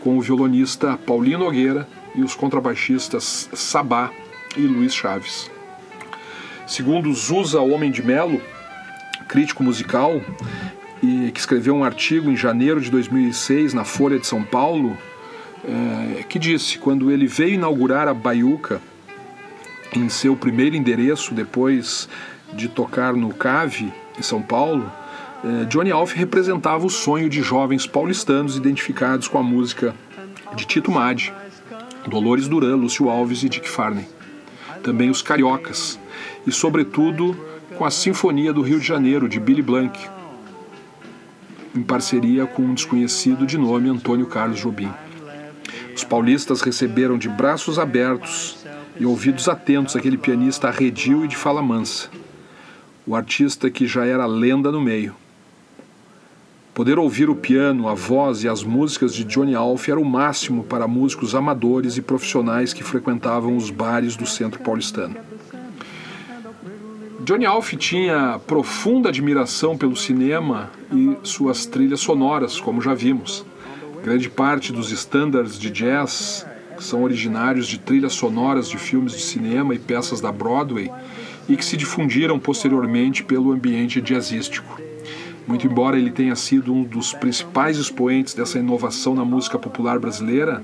com 0.00 0.16
o 0.16 0.20
violonista 0.20 0.96
Paulinho 0.96 1.40
Nogueira 1.40 1.88
e 2.14 2.22
os 2.22 2.36
contrabaixistas 2.36 3.50
Sabá 3.52 4.12
e 4.56 4.60
Luiz 4.60 4.94
Chaves. 4.94 5.50
Segundo 6.68 7.12
Zusa 7.12 7.60
Homem 7.60 7.90
de 7.90 8.00
Melo, 8.00 8.40
crítico 9.26 9.64
musical, 9.64 10.20
e 11.02 11.32
que 11.32 11.40
escreveu 11.40 11.74
um 11.74 11.82
artigo 11.82 12.30
em 12.30 12.36
janeiro 12.36 12.80
de 12.80 12.90
2006 12.92 13.74
na 13.74 13.84
Folha 13.84 14.18
de 14.18 14.26
São 14.26 14.44
Paulo, 14.44 14.96
é, 15.64 16.22
que 16.22 16.38
disse: 16.38 16.78
quando 16.78 17.10
ele 17.10 17.26
veio 17.26 17.54
inaugurar 17.54 18.06
a 18.06 18.14
Baiuca 18.14 18.80
em 19.92 20.08
seu 20.08 20.36
primeiro 20.36 20.76
endereço, 20.76 21.34
depois 21.34 22.08
de 22.52 22.68
tocar 22.68 23.14
no 23.14 23.34
Cave, 23.34 23.92
em 24.16 24.22
São 24.22 24.40
Paulo, 24.40 24.90
Johnny 25.68 25.92
Alf 25.92 26.14
representava 26.14 26.84
o 26.84 26.90
sonho 26.90 27.28
de 27.28 27.42
jovens 27.42 27.86
paulistanos 27.86 28.56
identificados 28.56 29.28
com 29.28 29.38
a 29.38 29.42
música 29.42 29.94
de 30.56 30.66
Tito 30.66 30.90
Madi, 30.90 31.32
Dolores 32.08 32.48
Duran, 32.48 32.74
Lúcio 32.74 33.08
Alves 33.08 33.44
e 33.44 33.48
Dick 33.48 33.68
Farney. 33.68 34.06
Também 34.82 35.10
os 35.10 35.22
cariocas, 35.22 35.98
e 36.46 36.50
sobretudo 36.50 37.36
com 37.76 37.84
a 37.84 37.90
Sinfonia 37.90 38.52
do 38.52 38.62
Rio 38.62 38.80
de 38.80 38.86
Janeiro, 38.86 39.28
de 39.28 39.38
Billy 39.38 39.62
Blanc, 39.62 39.96
em 41.74 41.82
parceria 41.82 42.44
com 42.46 42.62
um 42.62 42.74
desconhecido 42.74 43.46
de 43.46 43.56
nome 43.56 43.88
Antônio 43.88 44.26
Carlos 44.26 44.58
Jobim. 44.58 44.90
Os 45.94 46.02
paulistas 46.02 46.62
receberam 46.62 47.16
de 47.16 47.28
braços 47.28 47.78
abertos 47.78 48.64
e 48.98 49.06
ouvidos 49.06 49.48
atentos 49.48 49.94
aquele 49.94 50.18
pianista 50.18 50.68
arredio 50.68 51.24
e 51.24 51.28
de 51.28 51.36
fala 51.36 51.62
mansa, 51.62 52.08
o 53.06 53.14
artista 53.14 53.70
que 53.70 53.86
já 53.86 54.04
era 54.04 54.26
lenda 54.26 54.72
no 54.72 54.80
meio. 54.80 55.14
Poder 56.78 56.96
ouvir 56.96 57.28
o 57.28 57.34
piano, 57.34 57.88
a 57.88 57.94
voz 57.94 58.44
e 58.44 58.48
as 58.48 58.62
músicas 58.62 59.12
de 59.12 59.24
Johnny 59.24 59.52
Alf 59.52 59.88
era 59.88 59.98
o 59.98 60.04
máximo 60.04 60.62
para 60.62 60.86
músicos 60.86 61.34
amadores 61.34 61.96
e 61.96 62.02
profissionais 62.02 62.72
que 62.72 62.84
frequentavam 62.84 63.56
os 63.56 63.68
bares 63.68 64.14
do 64.14 64.24
centro 64.24 64.60
paulistano. 64.60 65.16
Johnny 67.24 67.44
Alf 67.44 67.72
tinha 67.72 68.38
profunda 68.46 69.08
admiração 69.08 69.76
pelo 69.76 69.96
cinema 69.96 70.70
e 70.92 71.16
suas 71.24 71.66
trilhas 71.66 71.98
sonoras, 71.98 72.60
como 72.60 72.80
já 72.80 72.94
vimos. 72.94 73.44
Grande 74.04 74.30
parte 74.30 74.72
dos 74.72 74.92
standards 74.92 75.58
de 75.58 75.70
jazz 75.70 76.46
são 76.78 77.02
originários 77.02 77.66
de 77.66 77.80
trilhas 77.80 78.12
sonoras 78.12 78.68
de 78.68 78.78
filmes 78.78 79.14
de 79.14 79.22
cinema 79.22 79.74
e 79.74 79.80
peças 79.80 80.20
da 80.20 80.30
Broadway 80.30 80.88
e 81.48 81.56
que 81.56 81.64
se 81.64 81.76
difundiram 81.76 82.38
posteriormente 82.38 83.24
pelo 83.24 83.50
ambiente 83.50 84.00
jazzístico. 84.00 84.87
Muito 85.48 85.66
embora 85.66 85.98
ele 85.98 86.10
tenha 86.10 86.36
sido 86.36 86.74
um 86.74 86.84
dos 86.84 87.14
principais 87.14 87.78
expoentes 87.78 88.34
dessa 88.34 88.58
inovação 88.58 89.14
na 89.14 89.24
música 89.24 89.58
popular 89.58 89.98
brasileira, 89.98 90.62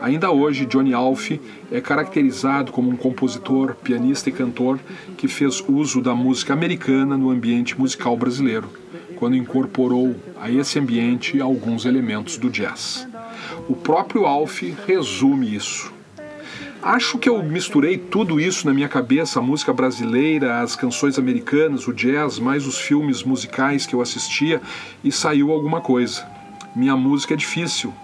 ainda 0.00 0.32
hoje 0.32 0.64
Johnny 0.64 0.94
Alf 0.94 1.32
é 1.70 1.82
caracterizado 1.82 2.72
como 2.72 2.90
um 2.90 2.96
compositor, 2.96 3.74
pianista 3.74 4.30
e 4.30 4.32
cantor 4.32 4.80
que 5.18 5.28
fez 5.28 5.62
uso 5.68 6.00
da 6.00 6.14
música 6.14 6.54
americana 6.54 7.14
no 7.14 7.28
ambiente 7.28 7.78
musical 7.78 8.16
brasileiro, 8.16 8.70
quando 9.16 9.36
incorporou 9.36 10.16
a 10.40 10.50
esse 10.50 10.78
ambiente 10.78 11.38
alguns 11.38 11.84
elementos 11.84 12.38
do 12.38 12.48
jazz. 12.48 13.06
O 13.68 13.76
próprio 13.76 14.24
Alf 14.24 14.62
resume 14.86 15.54
isso. 15.54 15.92
Acho 16.82 17.16
que 17.16 17.28
eu 17.28 17.40
misturei 17.44 17.96
tudo 17.96 18.40
isso 18.40 18.66
na 18.66 18.74
minha 18.74 18.88
cabeça, 18.88 19.38
a 19.38 19.42
música 19.42 19.72
brasileira, 19.72 20.60
as 20.60 20.74
canções 20.74 21.16
americanas, 21.16 21.86
o 21.86 21.92
jazz, 21.92 22.40
mais 22.40 22.66
os 22.66 22.76
filmes 22.76 23.22
musicais 23.22 23.86
que 23.86 23.94
eu 23.94 24.00
assistia 24.00 24.60
e 25.04 25.12
saiu 25.12 25.52
alguma 25.52 25.80
coisa. 25.80 26.26
Minha 26.74 26.96
música 26.96 27.34
é 27.34 27.36
difícil. 27.36 27.94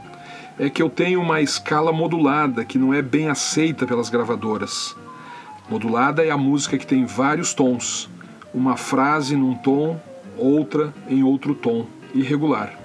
É 0.56 0.70
que 0.70 0.80
eu 0.80 0.88
tenho 0.88 1.20
uma 1.20 1.40
escala 1.40 1.92
modulada 1.92 2.64
que 2.64 2.78
não 2.78 2.94
é 2.94 3.02
bem 3.02 3.28
aceita 3.28 3.84
pelas 3.84 4.08
gravadoras. 4.08 4.94
Modulada 5.68 6.24
é 6.24 6.30
a 6.30 6.38
música 6.38 6.78
que 6.78 6.86
tem 6.86 7.04
vários 7.04 7.52
tons, 7.52 8.08
uma 8.54 8.76
frase 8.76 9.34
num 9.34 9.56
tom, 9.56 10.00
outra 10.36 10.94
em 11.08 11.24
outro 11.24 11.52
tom, 11.52 11.84
irregular. 12.14 12.78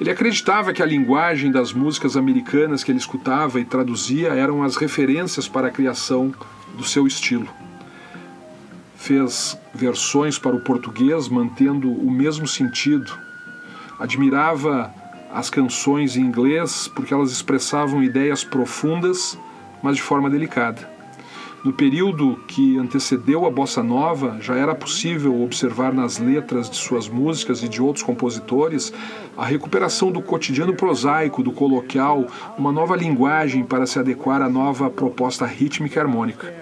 Ele 0.00 0.10
acreditava 0.10 0.72
que 0.72 0.82
a 0.82 0.86
linguagem 0.86 1.52
das 1.52 1.72
músicas 1.72 2.16
americanas 2.16 2.82
que 2.82 2.90
ele 2.90 2.98
escutava 2.98 3.60
e 3.60 3.64
traduzia 3.64 4.28
eram 4.28 4.62
as 4.62 4.76
referências 4.76 5.46
para 5.46 5.68
a 5.68 5.70
criação 5.70 6.34
do 6.76 6.82
seu 6.82 7.06
estilo. 7.06 7.48
Fez 8.96 9.56
versões 9.72 10.38
para 10.38 10.56
o 10.56 10.60
português 10.60 11.28
mantendo 11.28 11.90
o 11.92 12.10
mesmo 12.10 12.46
sentido. 12.46 13.16
Admirava 13.98 14.92
as 15.32 15.48
canções 15.48 16.16
em 16.16 16.22
inglês 16.22 16.88
porque 16.94 17.14
elas 17.14 17.30
expressavam 17.30 18.02
ideias 18.02 18.42
profundas, 18.42 19.38
mas 19.82 19.96
de 19.96 20.02
forma 20.02 20.28
delicada. 20.28 20.93
No 21.64 21.72
período 21.72 22.38
que 22.46 22.76
antecedeu 22.76 23.46
a 23.46 23.50
bossa 23.50 23.82
nova, 23.82 24.36
já 24.38 24.54
era 24.54 24.74
possível 24.74 25.42
observar 25.42 25.94
nas 25.94 26.18
letras 26.18 26.68
de 26.68 26.76
suas 26.76 27.08
músicas 27.08 27.62
e 27.62 27.68
de 27.70 27.80
outros 27.80 28.04
compositores 28.04 28.92
a 29.34 29.46
recuperação 29.46 30.12
do 30.12 30.20
cotidiano 30.20 30.74
prosaico, 30.74 31.42
do 31.42 31.50
coloquial, 31.50 32.26
uma 32.58 32.70
nova 32.70 32.94
linguagem 32.94 33.64
para 33.64 33.86
se 33.86 33.98
adequar 33.98 34.42
à 34.42 34.48
nova 34.50 34.90
proposta 34.90 35.46
rítmica 35.46 35.98
e 35.98 36.02
harmônica. 36.02 36.52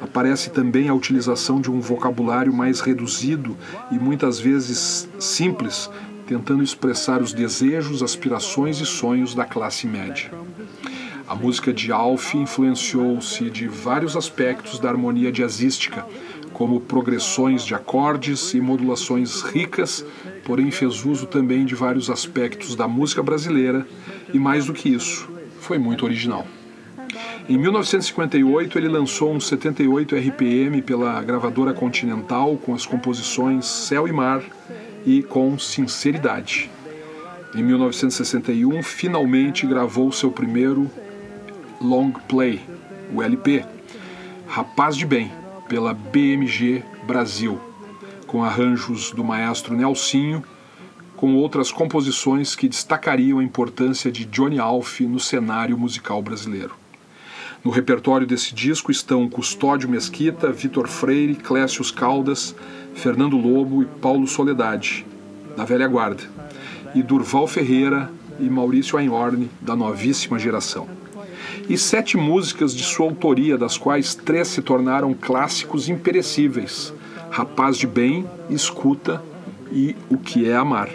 Aparece 0.00 0.48
também 0.48 0.88
a 0.88 0.94
utilização 0.94 1.60
de 1.60 1.70
um 1.70 1.78
vocabulário 1.78 2.54
mais 2.54 2.80
reduzido 2.80 3.54
e 3.90 3.98
muitas 3.98 4.40
vezes 4.40 5.10
simples, 5.18 5.90
tentando 6.26 6.62
expressar 6.62 7.20
os 7.20 7.34
desejos, 7.34 8.02
aspirações 8.02 8.80
e 8.80 8.86
sonhos 8.86 9.34
da 9.34 9.44
classe 9.44 9.86
média. 9.86 10.30
A 11.28 11.34
música 11.34 11.72
de 11.72 11.92
Alf 11.92 12.34
influenciou-se 12.34 13.48
de 13.50 13.68
vários 13.68 14.16
aspectos 14.16 14.78
da 14.78 14.88
harmonia 14.88 15.30
jazzística, 15.30 16.04
como 16.52 16.80
progressões 16.80 17.64
de 17.64 17.74
acordes 17.74 18.52
e 18.54 18.60
modulações 18.60 19.42
ricas, 19.42 20.04
porém 20.44 20.70
fez 20.70 21.04
uso 21.04 21.26
também 21.26 21.64
de 21.64 21.74
vários 21.74 22.10
aspectos 22.10 22.74
da 22.74 22.86
música 22.86 23.22
brasileira 23.22 23.86
e, 24.32 24.38
mais 24.38 24.66
do 24.66 24.72
que 24.72 24.88
isso, 24.88 25.28
foi 25.60 25.78
muito 25.78 26.04
original. 26.04 26.46
Em 27.48 27.58
1958, 27.58 28.78
ele 28.78 28.88
lançou 28.88 29.32
um 29.32 29.40
78 29.40 30.14
RPM 30.16 30.82
pela 30.82 31.20
gravadora 31.22 31.72
Continental 31.72 32.56
com 32.56 32.74
as 32.74 32.86
composições 32.86 33.66
Céu 33.66 34.06
e 34.06 34.12
Mar 34.12 34.42
e 35.04 35.22
com 35.22 35.58
Sinceridade. 35.58 36.70
Em 37.54 37.62
1961, 37.62 38.82
finalmente 38.82 39.66
gravou 39.66 40.10
seu 40.12 40.30
primeiro 40.30 40.90
Long 41.82 42.12
Play, 42.12 42.60
o 43.12 43.20
LP, 43.20 43.64
Rapaz 44.46 44.96
de 44.96 45.04
Bem, 45.04 45.32
pela 45.68 45.92
BMG 45.92 46.84
Brasil, 47.06 47.60
com 48.26 48.44
arranjos 48.44 49.10
do 49.10 49.24
maestro 49.24 49.76
Nelsinho, 49.76 50.44
com 51.16 51.34
outras 51.34 51.72
composições 51.72 52.54
que 52.54 52.68
destacariam 52.68 53.40
a 53.40 53.44
importância 53.44 54.12
de 54.12 54.24
Johnny 54.24 54.60
Alf 54.60 55.00
no 55.00 55.18
cenário 55.18 55.76
musical 55.76 56.22
brasileiro. 56.22 56.74
No 57.64 57.70
repertório 57.70 58.26
desse 58.26 58.54
disco 58.54 58.92
estão 58.92 59.28
Custódio 59.28 59.88
Mesquita, 59.88 60.52
Vitor 60.52 60.86
Freire, 60.86 61.34
Clécio 61.34 61.84
Caldas, 61.92 62.54
Fernando 62.94 63.36
Lobo 63.36 63.82
e 63.82 63.86
Paulo 63.86 64.28
Soledade, 64.28 65.04
da 65.56 65.64
velha 65.64 65.88
guarda, 65.88 66.22
e 66.94 67.02
Durval 67.02 67.48
Ferreira 67.48 68.08
e 68.38 68.48
Maurício 68.48 68.98
Einhorn, 68.98 69.50
da 69.60 69.74
novíssima 69.74 70.38
geração 70.38 71.01
e 71.68 71.78
sete 71.78 72.16
músicas 72.16 72.74
de 72.74 72.82
sua 72.82 73.06
autoria, 73.06 73.56
das 73.56 73.76
quais 73.76 74.14
três 74.14 74.48
se 74.48 74.62
tornaram 74.62 75.14
clássicos 75.14 75.88
imperecíveis: 75.88 76.92
Rapaz 77.30 77.76
de 77.76 77.86
Bem, 77.86 78.26
Escuta 78.50 79.22
e 79.70 79.96
O 80.10 80.18
que 80.18 80.48
é 80.48 80.54
Amar. 80.54 80.90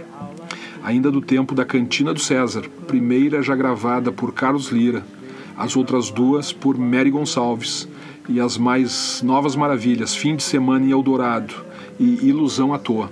Ainda 0.84 1.11
do 1.11 1.22
tempo 1.22 1.53
da 1.53 1.65
Cantina 1.65 2.13
do 2.13 2.20
César, 2.20 2.63
primeira 2.88 3.41
já 3.41 3.55
gravada 3.55 4.11
por 4.11 4.34
Carlos 4.34 4.70
Lira, 4.70 5.03
as 5.57 5.76
outras 5.76 6.09
duas 6.09 6.53
por 6.53 6.78
Mary 6.78 7.09
Gonçalves, 7.09 7.88
e 8.30 8.39
as 8.39 8.57
mais 8.57 9.22
novas 9.24 9.55
maravilhas, 9.55 10.15
Fim 10.15 10.36
de 10.36 10.43
Semana 10.43 10.86
em 10.86 10.91
Eldorado 10.91 11.55
e 11.99 12.28
Ilusão 12.28 12.74
à 12.74 12.80
Toa. 12.80 13.11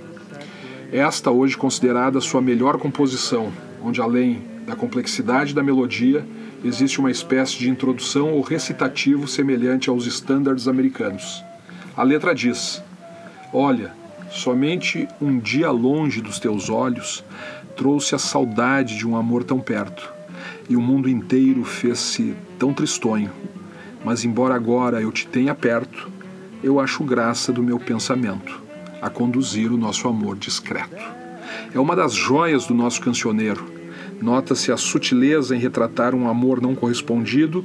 Esta 0.92 1.30
hoje 1.30 1.56
considerada 1.56 2.20
sua 2.20 2.40
melhor 2.40 2.78
composição, 2.78 3.50
onde 3.82 4.00
além 4.00 4.42
da 4.66 4.76
complexidade 4.76 5.54
da 5.54 5.62
melodia, 5.62 6.24
existe 6.66 6.98
uma 6.98 7.10
espécie 7.10 7.58
de 7.58 7.70
introdução 7.70 8.32
ou 8.32 8.40
recitativo 8.40 9.28
semelhante 9.28 9.88
aos 9.88 10.06
estándares 10.06 10.66
americanos. 10.66 11.44
A 11.96 12.02
letra 12.02 12.34
diz: 12.34 12.82
Olha, 13.52 13.92
somente 14.30 15.08
um 15.20 15.38
dia 15.38 15.70
longe 15.70 16.20
dos 16.20 16.38
teus 16.38 16.68
olhos 16.68 17.24
trouxe 17.76 18.14
a 18.14 18.18
saudade 18.18 18.96
de 18.96 19.06
um 19.06 19.16
amor 19.16 19.44
tão 19.44 19.60
perto, 19.60 20.12
e 20.68 20.76
o 20.76 20.80
mundo 20.80 21.08
inteiro 21.08 21.62
fez-se 21.62 22.34
tão 22.58 22.72
tristonho. 22.72 23.30
Mas, 24.04 24.24
embora 24.24 24.54
agora 24.54 25.00
eu 25.00 25.12
te 25.12 25.26
tenha 25.26 25.54
perto, 25.54 26.10
eu 26.62 26.80
acho 26.80 27.04
graça 27.04 27.52
do 27.52 27.62
meu 27.62 27.78
pensamento 27.78 28.62
a 29.00 29.10
conduzir 29.10 29.70
o 29.70 29.76
nosso 29.76 30.08
amor 30.08 30.36
discreto. 30.36 31.04
É 31.74 31.78
uma 31.78 31.94
das 31.94 32.14
joias 32.14 32.66
do 32.66 32.74
nosso 32.74 33.00
cancioneiro 33.00 33.75
Nota-se 34.20 34.72
a 34.72 34.76
sutileza 34.76 35.54
em 35.54 35.58
retratar 35.58 36.14
um 36.14 36.28
amor 36.28 36.60
não 36.60 36.74
correspondido, 36.74 37.64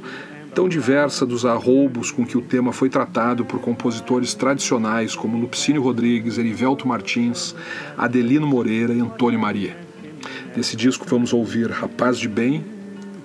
tão 0.54 0.68
diversa 0.68 1.24
dos 1.24 1.46
arroubos 1.46 2.10
com 2.10 2.26
que 2.26 2.36
o 2.36 2.42
tema 2.42 2.72
foi 2.72 2.88
tratado 2.88 3.44
por 3.44 3.60
compositores 3.60 4.34
tradicionais 4.34 5.16
como 5.16 5.38
Lupicínio 5.38 5.82
Rodrigues, 5.82 6.36
Erivelto 6.36 6.86
Martins, 6.86 7.54
Adelino 7.96 8.46
Moreira 8.46 8.92
e 8.92 9.00
Antônio 9.00 9.40
Maria. 9.40 9.76
Nesse 10.54 10.76
disco 10.76 11.06
vamos 11.08 11.32
ouvir 11.32 11.70
Rapaz 11.70 12.18
de 12.18 12.28
Bem, 12.28 12.64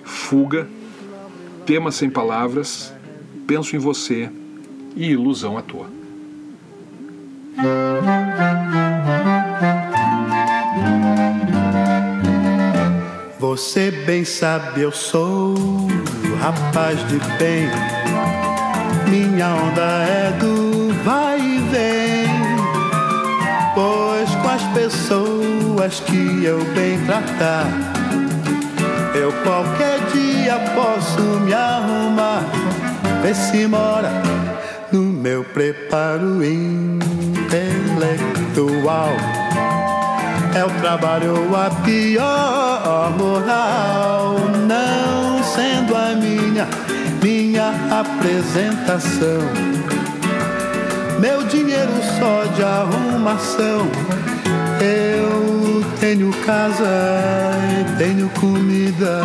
Fuga, 0.02 0.66
Tema 1.66 1.92
Sem 1.92 2.08
Palavras, 2.08 2.92
Penso 3.46 3.76
em 3.76 3.78
Você 3.78 4.30
e 4.96 5.10
Ilusão 5.10 5.58
à 5.58 5.62
Toa. 5.62 5.98
Você 13.38 13.92
bem 13.92 14.24
sabe, 14.24 14.80
eu 14.80 14.90
sou 14.90 15.54
rapaz 16.40 16.98
de 17.06 17.20
bem. 17.38 17.68
Minha 19.08 19.54
onda 19.54 19.80
é 19.80 20.32
do 20.40 20.92
vai 21.04 21.38
e 21.38 21.58
vem. 21.70 22.26
Pois 23.76 24.28
com 24.42 24.48
as 24.48 24.62
pessoas 24.74 26.00
que 26.00 26.44
eu 26.44 26.58
bem 26.74 26.98
tratar, 27.06 27.68
eu 29.14 29.32
qualquer 29.44 30.00
dia 30.12 30.58
posso 30.74 31.22
me 31.40 31.54
arrumar. 31.54 32.42
Vê 33.22 33.32
se 33.34 33.68
mora 33.68 34.10
no 34.90 35.02
meu 35.02 35.44
preparo 35.44 36.44
intelectual. 36.44 36.98
É 40.58 40.64
o 40.64 40.70
trabalho 40.80 41.54
a 41.54 41.70
pior 41.84 43.12
moral, 43.16 44.34
não 44.66 45.40
sendo 45.44 45.94
a 45.94 46.16
minha, 46.16 46.66
minha 47.22 47.72
apresentação. 47.92 49.38
Meu 51.20 51.44
dinheiro 51.44 51.92
só 52.18 52.42
de 52.56 52.64
arrumação. 52.64 53.88
Eu 54.80 55.84
tenho 56.00 56.32
casa, 56.44 57.54
tenho 57.96 58.28
comida, 58.30 59.22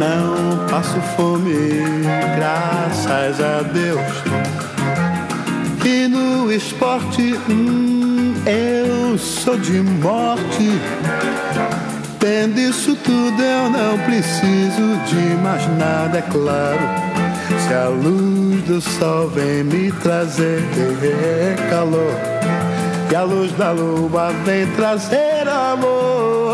não 0.00 0.66
passo 0.66 1.00
fome, 1.16 1.84
graças 2.34 3.40
a 3.40 3.62
Deus. 3.62 4.00
E 5.84 6.08
no 6.08 6.50
esporte, 6.50 7.38
hum, 7.48 8.07
eu 8.46 9.18
sou 9.18 9.56
de 9.56 9.80
morte. 9.80 10.70
Tendo 12.18 12.58
isso 12.58 12.96
tudo, 12.96 13.42
eu 13.42 13.70
não 13.70 13.98
preciso 13.98 14.96
de 15.06 15.36
mais 15.42 15.66
nada, 15.78 16.18
é 16.18 16.22
claro. 16.22 16.80
Se 17.66 17.74
a 17.74 17.88
luz 17.88 18.62
do 18.64 18.80
sol 18.80 19.28
vem 19.28 19.64
me 19.64 19.92
trazer 19.92 20.62
calor, 21.70 22.12
e 23.10 23.14
a 23.14 23.22
luz 23.22 23.52
da 23.52 23.70
lua 23.70 24.32
vem 24.44 24.66
trazer 24.72 25.48
amor, 25.48 26.52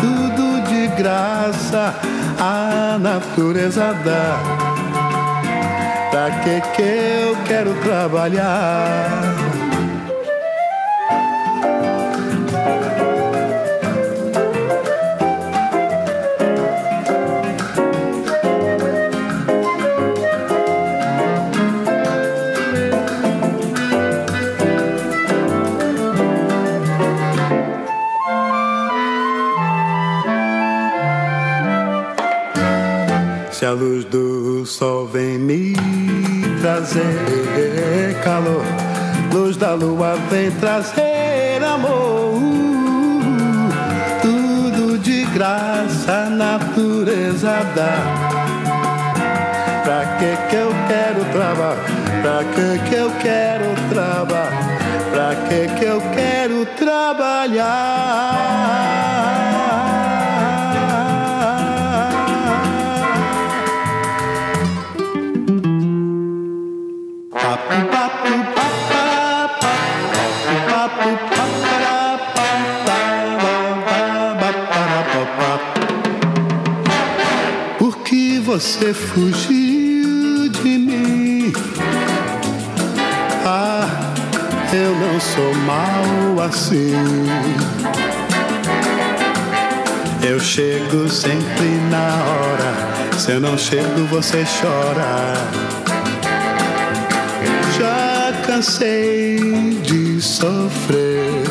tudo 0.00 0.62
de 0.68 0.86
graça 0.96 1.94
a 2.38 2.98
natureza 2.98 3.94
dá. 4.04 4.38
Pra 6.10 6.30
que 6.40 6.60
que 6.74 6.82
eu 6.82 7.36
quero 7.46 7.74
trabalhar? 7.82 9.69
Se 33.60 33.66
a 33.66 33.72
luz 33.72 34.06
do 34.06 34.64
sol 34.64 35.06
vem 35.06 35.38
me 35.38 35.74
trazer 36.62 38.14
calor, 38.24 38.64
luz 39.34 39.58
da 39.58 39.74
lua 39.74 40.16
vem 40.30 40.50
trazer 40.52 41.62
amor. 41.62 42.40
Tudo 44.22 44.96
de 44.96 45.26
graça 45.26 46.10
a 46.10 46.30
natureza 46.30 47.60
dá. 47.76 47.98
Pra 49.84 50.06
que 50.16 50.34
que 50.48 50.56
eu 50.56 50.72
quero 50.88 51.22
trabalhar? 51.30 51.84
Pra 52.22 52.42
que 52.54 52.78
que 52.88 52.94
eu 52.94 53.10
quero 53.20 53.74
trabalhar? 53.90 54.78
Pra 55.12 55.34
que 55.50 55.68
que 55.78 55.84
eu 55.84 56.00
quero 56.14 56.64
trabalhar? 56.78 58.00
Você 78.50 78.92
fugiu 78.92 80.48
de 80.48 80.76
mim. 80.76 81.52
Ah, 83.46 84.12
eu 84.72 84.92
não 84.96 85.20
sou 85.20 85.54
mal 85.54 86.44
assim. 86.44 86.92
Eu 90.28 90.40
chego 90.40 91.08
sempre 91.08 91.68
na 91.92 92.24
hora. 92.24 93.18
Se 93.20 93.30
eu 93.30 93.40
não 93.40 93.56
chego, 93.56 94.04
você 94.10 94.44
chora. 94.60 95.36
Já 97.78 98.32
cansei 98.44 99.38
de 99.84 100.20
sofrer. 100.20 101.44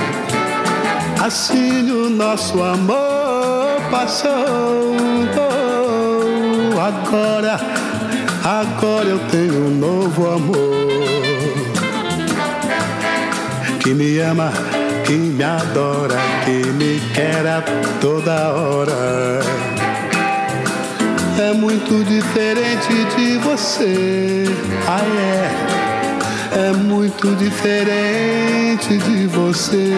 Assim 1.17 1.89
o 1.91 2.09
nosso 2.09 2.61
amor 2.61 3.79
passou 3.89 4.97
agora, 6.79 7.59
agora 8.43 9.05
eu 9.05 9.19
tenho 9.29 9.67
um 9.67 9.77
novo 9.77 10.31
amor 10.31 10.79
que 13.79 13.93
me 13.93 14.17
ama, 14.19 14.51
que 15.05 15.13
me 15.13 15.43
adora, 15.43 16.15
que 16.45 16.65
me 16.71 16.99
quer 17.13 17.45
a 17.47 17.61
toda 17.99 18.53
hora. 18.53 19.39
É 21.39 21.53
muito 21.53 22.03
diferente 22.05 23.05
de 23.15 23.37
você, 23.37 24.45
ah 24.87 25.01
é, 26.55 26.69
é 26.69 26.73
muito 26.73 27.35
diferente 27.35 28.97
de 28.97 29.27
você. 29.27 29.93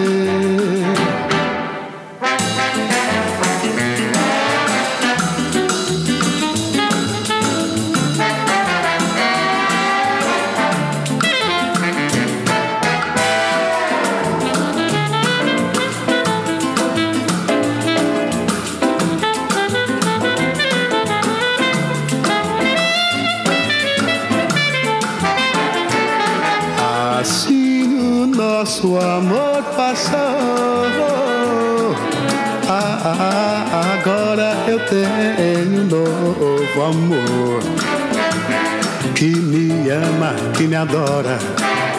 Adora, 40.81 41.37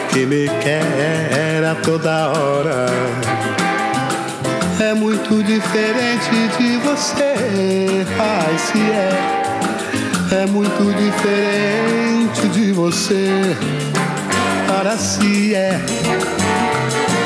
que 0.09 0.25
me 0.25 0.49
quer 0.61 1.63
a 1.63 1.75
toda 1.75 2.29
hora. 2.29 2.87
É 4.79 4.93
muito 4.93 5.41
diferente 5.43 6.49
de 6.57 6.77
você, 6.77 8.05
ai 8.19 8.57
se 8.57 8.79
é. 8.79 9.09
É 10.41 10.45
muito 10.47 10.83
diferente 10.97 12.47
de 12.49 12.71
você, 12.73 13.55
para 14.67 14.97
se 14.97 15.55
é 15.55 15.79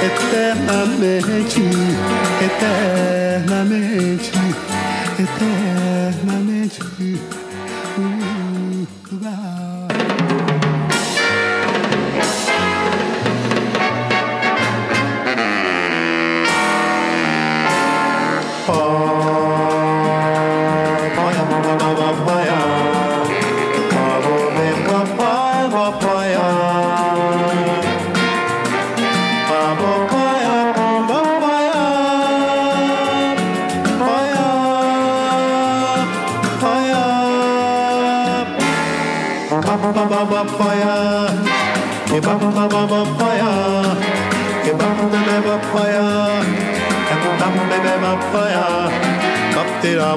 eternamente, 0.06 1.62
eternamente, 2.46 4.32
eternamente. 5.20 5.98
Uh, 8.00 8.04
uh, 8.04 8.28
baby 9.20 9.67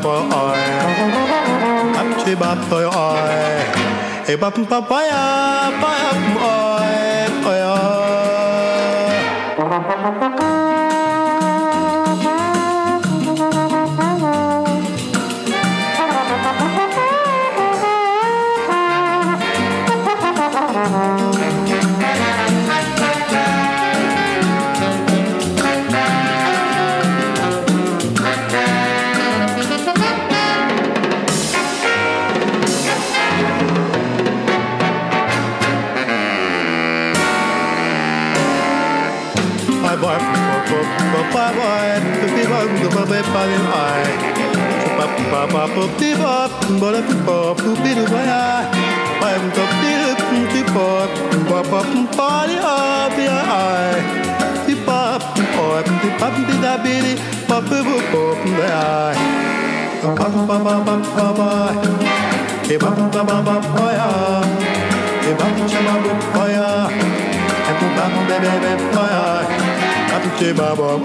boy. 0.02 0.28
Up 2.00 2.24
to 2.24 2.36
bop 2.36 2.58
boy. 2.68 2.90
Hey, 4.26 4.36
bop, 4.36 4.54
bop, 4.54 4.88
boy, 4.88 5.08
boy, 5.80 6.20
boy. 6.24 6.29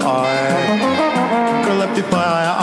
Bye. 0.06 1.15
قلبي 1.68 2.02
بايع 2.12 2.56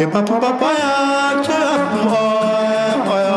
يبقى 0.00 0.22
بابا 0.24 0.50
بايع 0.50 1.42
شاف 1.42 1.80
مقايع 2.04 3.34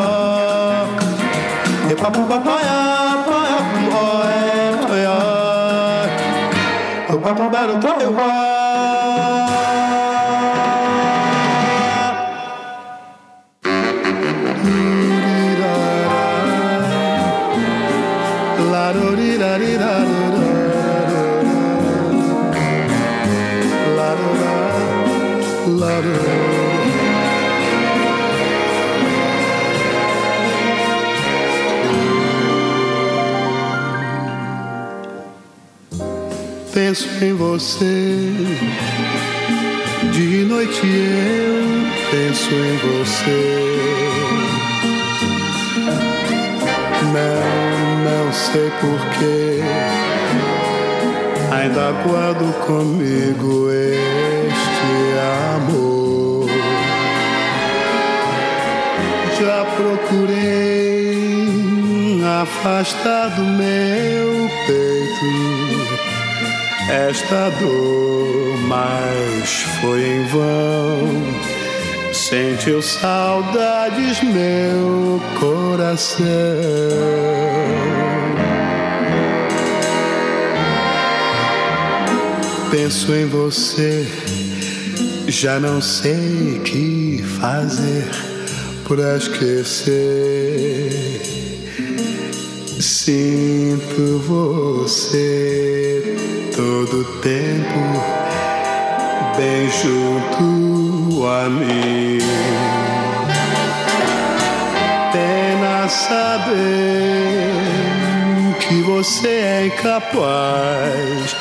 يبقى 1.90 2.10
بابا 2.12 2.36
بايع 2.36 3.14
بايع 3.26 3.60
مقايع 3.82 5.18
يبقى 7.10 7.34
بابا 7.34 7.74
بايع 7.74 8.58
La 18.72 18.92
do 18.92 19.16
dee 19.16 19.38
da 19.38 19.58
dee 19.58 19.76
da 19.78 19.92
do 20.08 20.20
da. 20.34 20.57
Penso 36.88 37.08
em 37.22 37.34
você. 37.34 38.32
De 40.12 40.44
noite 40.44 40.80
eu 40.86 42.10
penso 42.10 42.54
em 42.54 42.76
você. 42.78 43.40
Não, 47.12 48.24
não 48.24 48.32
sei 48.32 48.70
porquê. 48.80 50.17
Ainda 51.50 51.92
guardo 52.06 52.52
comigo 52.66 53.70
este 53.70 55.18
amor. 55.56 56.46
Já 59.40 59.64
procurei 59.76 61.08
afastar 62.42 63.30
do 63.30 63.42
meu 63.42 64.50
peito 64.66 64.98
esta 66.90 67.50
dor, 67.58 68.58
mas 68.66 69.62
foi 69.80 70.02
em 70.02 70.24
vão. 70.26 71.08
Sentiu 72.12 72.82
saudades 72.82 74.22
meu 74.22 75.20
coração. 75.38 76.26
Penso 82.70 83.14
em 83.14 83.26
você, 83.26 84.06
já 85.26 85.58
não 85.58 85.80
sei 85.80 86.60
que 86.64 87.24
fazer 87.40 88.08
para 88.86 89.16
esquecer. 89.16 90.90
Sinto 92.78 94.18
você 94.26 96.16
todo 96.54 97.04
tempo 97.22 97.78
bem 99.36 99.70
junto 99.70 101.26
a 101.26 101.48
mim. 101.48 102.18
Pena 105.12 105.88
saber 105.88 107.48
que 108.60 108.82
você 108.82 109.28
é 109.28 109.66
incapaz, 109.66 111.36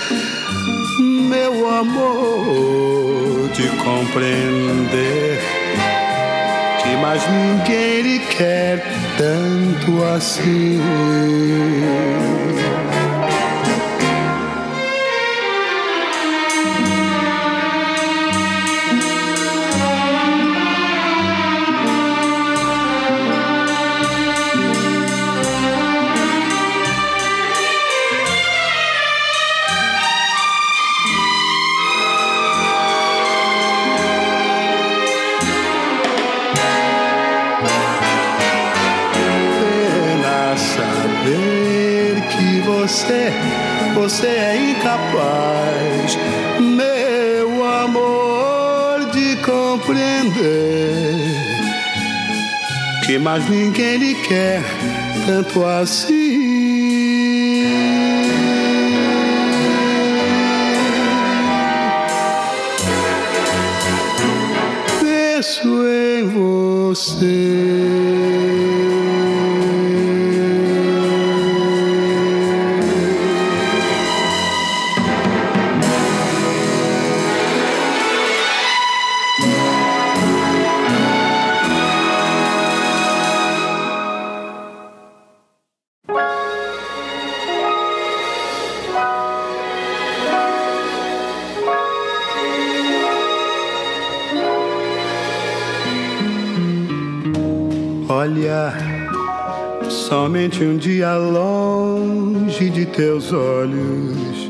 meu 1.67 1.75
amor, 1.75 3.49
de 3.49 3.67
compreender 3.83 5.39
que 6.81 6.95
mais 6.97 7.21
ninguém 7.29 8.01
lhe 8.01 8.19
quer 8.19 8.81
tanto 9.17 10.03
assim. 10.15 10.79
Você 43.99 44.27
é 44.27 44.71
incapaz, 44.71 46.17
meu 46.59 47.65
amor, 47.65 49.09
de 49.11 49.35
compreender 49.37 51.15
que 53.05 53.17
mais 53.17 53.49
ninguém 53.49 53.97
lhe 53.97 54.13
quer 54.13 54.61
tanto 55.25 55.65
assim. 55.65 56.37
Penso 65.01 65.67
em 65.87 66.23
você. 66.29 67.87
Um 100.49 100.77
dia 100.77 101.13
longe 101.17 102.69
de 102.69 102.85
teus 102.85 103.33
olhos 103.33 104.49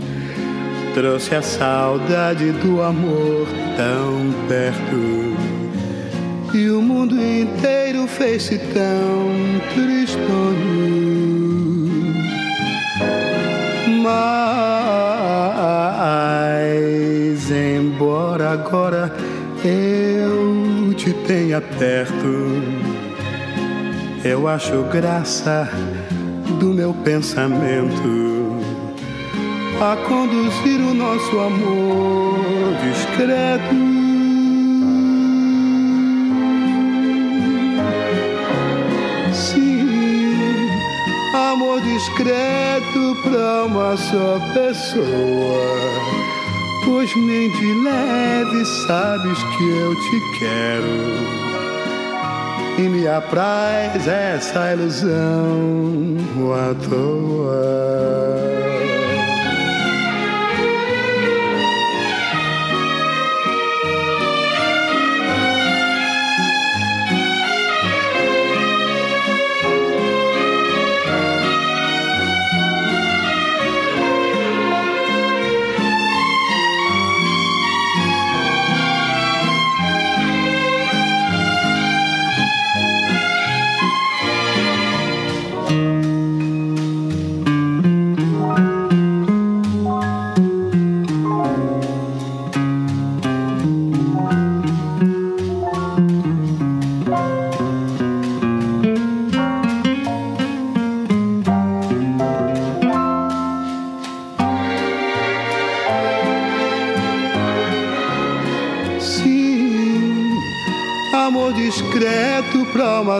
trouxe 0.93 1.34
a 1.34 1.41
saudade 1.41 2.52
do 2.52 2.84
amor 2.84 3.48
tão 3.76 4.32
perto. 4.48 5.36
E 6.54 6.70
o 6.70 6.84
mundo 6.84 7.16
inteiro 7.20 8.06
fez-se 8.06 8.60
tão 8.60 9.60
tristonho. 9.74 10.14
Mas, 17.41 17.52
embora 17.52 18.52
agora 18.52 19.12
eu 19.66 20.93
te 20.93 21.12
tenha 21.26 21.60
perto, 21.60 22.66
eu 24.28 24.45
acho 24.45 24.84
graça 24.91 25.69
do 26.59 26.73
meu 26.73 26.93
pensamento 26.93 28.57
a 29.80 29.95
conduzir 30.05 30.82
o 30.82 30.93
nosso 30.93 31.39
amor 31.39 32.75
discreto. 32.84 33.75
Sim, 39.34 40.69
amor 41.34 41.80
discreto 41.82 43.17
pra 43.23 43.65
uma 43.65 43.95
só 43.95 44.39
pessoa. 44.53 45.07
Pois 46.84 47.15
nem 47.15 47.49
de 47.51 47.73
leve 47.84 48.65
sabes 48.86 49.38
que 49.43 49.69
eu 49.69 49.95
te 49.95 50.39
quero 50.39 51.47
e 52.78 52.82
me 52.82 53.07
apraz 53.07 54.07
essa 54.07 54.73
ilusão 54.73 56.17
à 56.53 56.75
toa. 56.88 58.47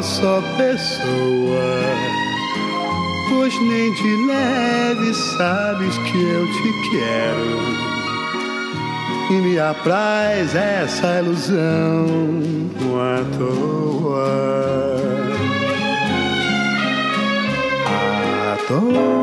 Só 0.02 0.42
pessoa. 0.58 1.08
Pois 3.30 3.54
nem 3.62 3.94
de 3.94 4.28
leve 4.28 5.14
sabes 5.14 5.98
que 5.98 6.22
eu 6.22 6.46
te 6.46 6.90
quero. 6.92 7.88
E 9.30 9.34
me 9.34 9.60
apraz 9.60 10.56
essa 10.56 11.20
ilusão 11.20 12.06
à 12.96 13.38
toa. 13.38 14.28
À 17.86 18.58
toa. 18.68 19.17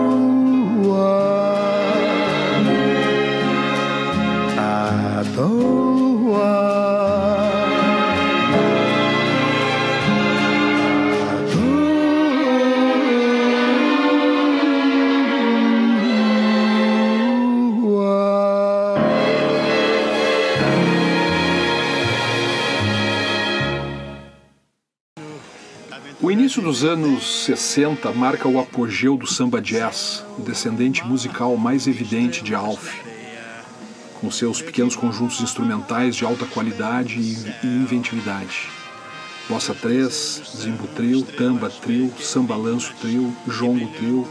Dos 26.65 26.83
anos 26.83 27.45
60 27.45 28.11
marca 28.12 28.49
o 28.49 28.59
apogeu 28.59 29.19
do 29.19 29.27
samba 29.27 29.61
jazz, 29.61 30.25
o 30.39 30.41
descendente 30.41 31.05
musical 31.07 31.55
mais 31.59 31.87
evidente 31.87 32.43
de 32.43 32.55
Alf, 32.55 33.03
com 34.19 34.31
seus 34.31 34.62
pequenos 34.62 34.97
conjuntos 34.97 35.43
instrumentais 35.43 36.17
de 36.17 36.25
alta 36.25 36.47
qualidade 36.47 37.21
e 37.21 37.67
inventividade. 37.67 38.71
Bossa 39.47 39.75
3, 39.75 40.43
Zimbo 40.57 40.87
Trio, 40.87 41.23
Tamba 41.23 41.69
Trio, 41.69 42.11
Samba 42.19 42.57
Lanço 42.57 42.95
Trio, 42.99 43.37
Jongo 43.47 43.87
Trio, 43.89 44.27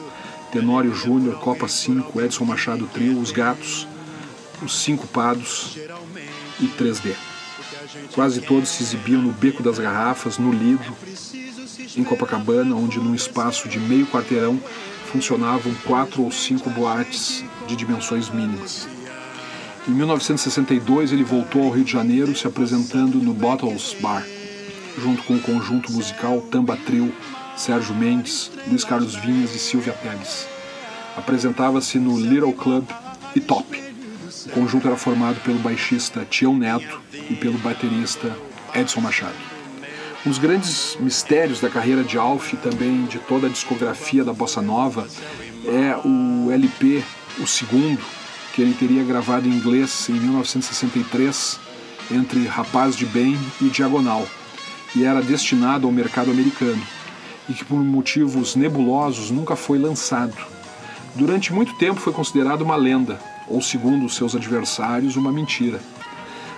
Tenório 0.52 0.92
Júnior, 0.92 1.40
Copa 1.40 1.68
5, 1.68 2.20
Edson 2.20 2.46
Machado 2.46 2.88
Trio, 2.88 3.20
Os 3.20 3.32
Gatos, 3.32 3.88
Os 4.60 4.76
Cinco 4.80 5.06
Pados 5.06 5.78
e 6.60 6.66
3D. 6.66 7.14
Quase 8.16 8.42
todos 8.42 8.70
se 8.70 8.82
exibiam 8.82 9.22
no 9.22 9.32
Beco 9.32 9.62
das 9.62 9.78
Garrafas, 9.78 10.40
no 10.40 10.52
Lido, 10.52 10.96
em 11.98 12.04
Copacabana, 12.04 12.76
onde 12.76 13.00
num 13.00 13.16
espaço 13.16 13.68
de 13.68 13.80
meio 13.80 14.08
quarteirão 14.08 14.60
funcionavam 15.12 15.74
quatro 15.86 16.24
ou 16.24 16.32
cinco 16.32 16.70
boates 16.70 17.44
de 17.68 17.76
dimensões 17.76 18.30
mínimas. 18.30 18.88
Em 19.88 19.92
1962 19.92 21.12
ele 21.12 21.24
voltou 21.24 21.64
ao 21.64 21.70
Rio 21.70 21.84
de 21.84 21.92
Janeiro 21.92 22.36
se 22.36 22.48
apresentando 22.48 23.18
no 23.18 23.34
Bottles 23.34 23.96
Bar, 24.00 24.26
junto 24.98 25.24
com 25.24 25.36
o 25.36 25.42
conjunto 25.42 25.92
musical 25.92 26.42
Tamba 26.50 26.78
Trio, 26.78 27.14
Sérgio 27.56 27.94
Mendes, 27.94 28.50
Luiz 28.68 28.84
Carlos 28.84 29.16
Vinhas 29.16 29.54
e 29.54 29.60
Silvia 29.60 29.94
Teles. 29.94 30.48
Apresentava-se 31.16 32.00
no 32.00 32.20
Little 32.20 32.54
Club 32.54 32.86
e 33.36 33.40
Top. 33.40 33.84
O 34.46 34.50
conjunto 34.50 34.88
era 34.88 34.98
formado 34.98 35.40
pelo 35.42 35.60
baixista 35.60 36.26
Tião 36.30 36.58
Neto 36.58 37.02
e 37.30 37.36
pelo 37.36 37.58
baterista 37.60 38.36
Edson 38.74 39.02
Machado. 39.02 39.53
Um 40.26 40.30
dos 40.30 40.40
grandes 40.40 40.96
mistérios 41.02 41.60
da 41.60 41.70
carreira 41.70 42.02
de 42.02 42.18
Alf 42.18 42.54
e 42.54 42.58
também 42.58 43.04
de 43.06 43.20
toda 43.20 43.48
a 43.48 43.50
discografia 43.50 44.24
da 44.24 44.32
Bossa 44.32 44.62
Nova 44.62 45.06
é 45.66 45.98
o 46.08 46.50
LP, 46.50 47.04
o 47.40 47.46
segundo, 47.46 48.00
que 48.54 48.62
ele 48.62 48.74
teria 48.74 49.04
gravado 49.04 49.50
em 49.50 49.52
inglês 49.52 50.08
em 50.08 50.14
1963 50.14 51.60
entre 52.10 52.48
Rapaz 52.48 52.96
de 52.96 53.06
Bem 53.06 53.38
e 53.62 53.66
Diagonal, 53.66 54.26
e 54.96 55.04
era 55.04 55.22
destinado 55.22 55.88
ao 55.88 55.92
mercado 55.92 56.32
americano, 56.32 56.82
e 57.50 57.54
que 57.54 57.66
por 57.66 57.84
motivos 57.84 58.56
nebulosos 58.56 59.30
nunca 59.30 59.58
foi 59.58 59.78
lançado. 59.78 60.38
Durante 61.16 61.52
muito 61.52 61.74
tempo 61.74 62.00
foi 62.00 62.14
considerado 62.14 62.62
uma 62.62 62.78
lenda, 62.78 63.20
ou 63.46 63.62
segundo 63.62 64.08
seus 64.08 64.38
adversários, 64.38 65.18
uma 65.18 65.34
mentira. 65.34 65.82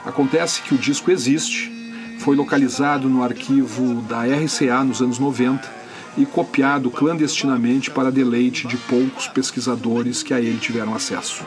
Acontece 0.05 0.61
que 0.61 0.76
o 0.76 0.78
disco 0.78 1.09
existe 1.09 1.74
foi 2.20 2.36
localizado 2.36 3.09
no 3.09 3.24
arquivo 3.24 4.01
da 4.03 4.24
RCA 4.24 4.84
nos 4.84 5.01
anos 5.01 5.20
90 5.20 5.86
e 6.18 6.26
copiado 6.26 6.89
clandestinamente 6.89 7.91
para 7.91 8.11
deleite 8.11 8.68
de 8.68 8.78
poucos 8.78 9.28
pesquisadores 9.28 10.24
que 10.24 10.34
a 10.34 10.39
ele 10.39 10.57
tiveram 10.57 10.95
acesso. 10.95 11.43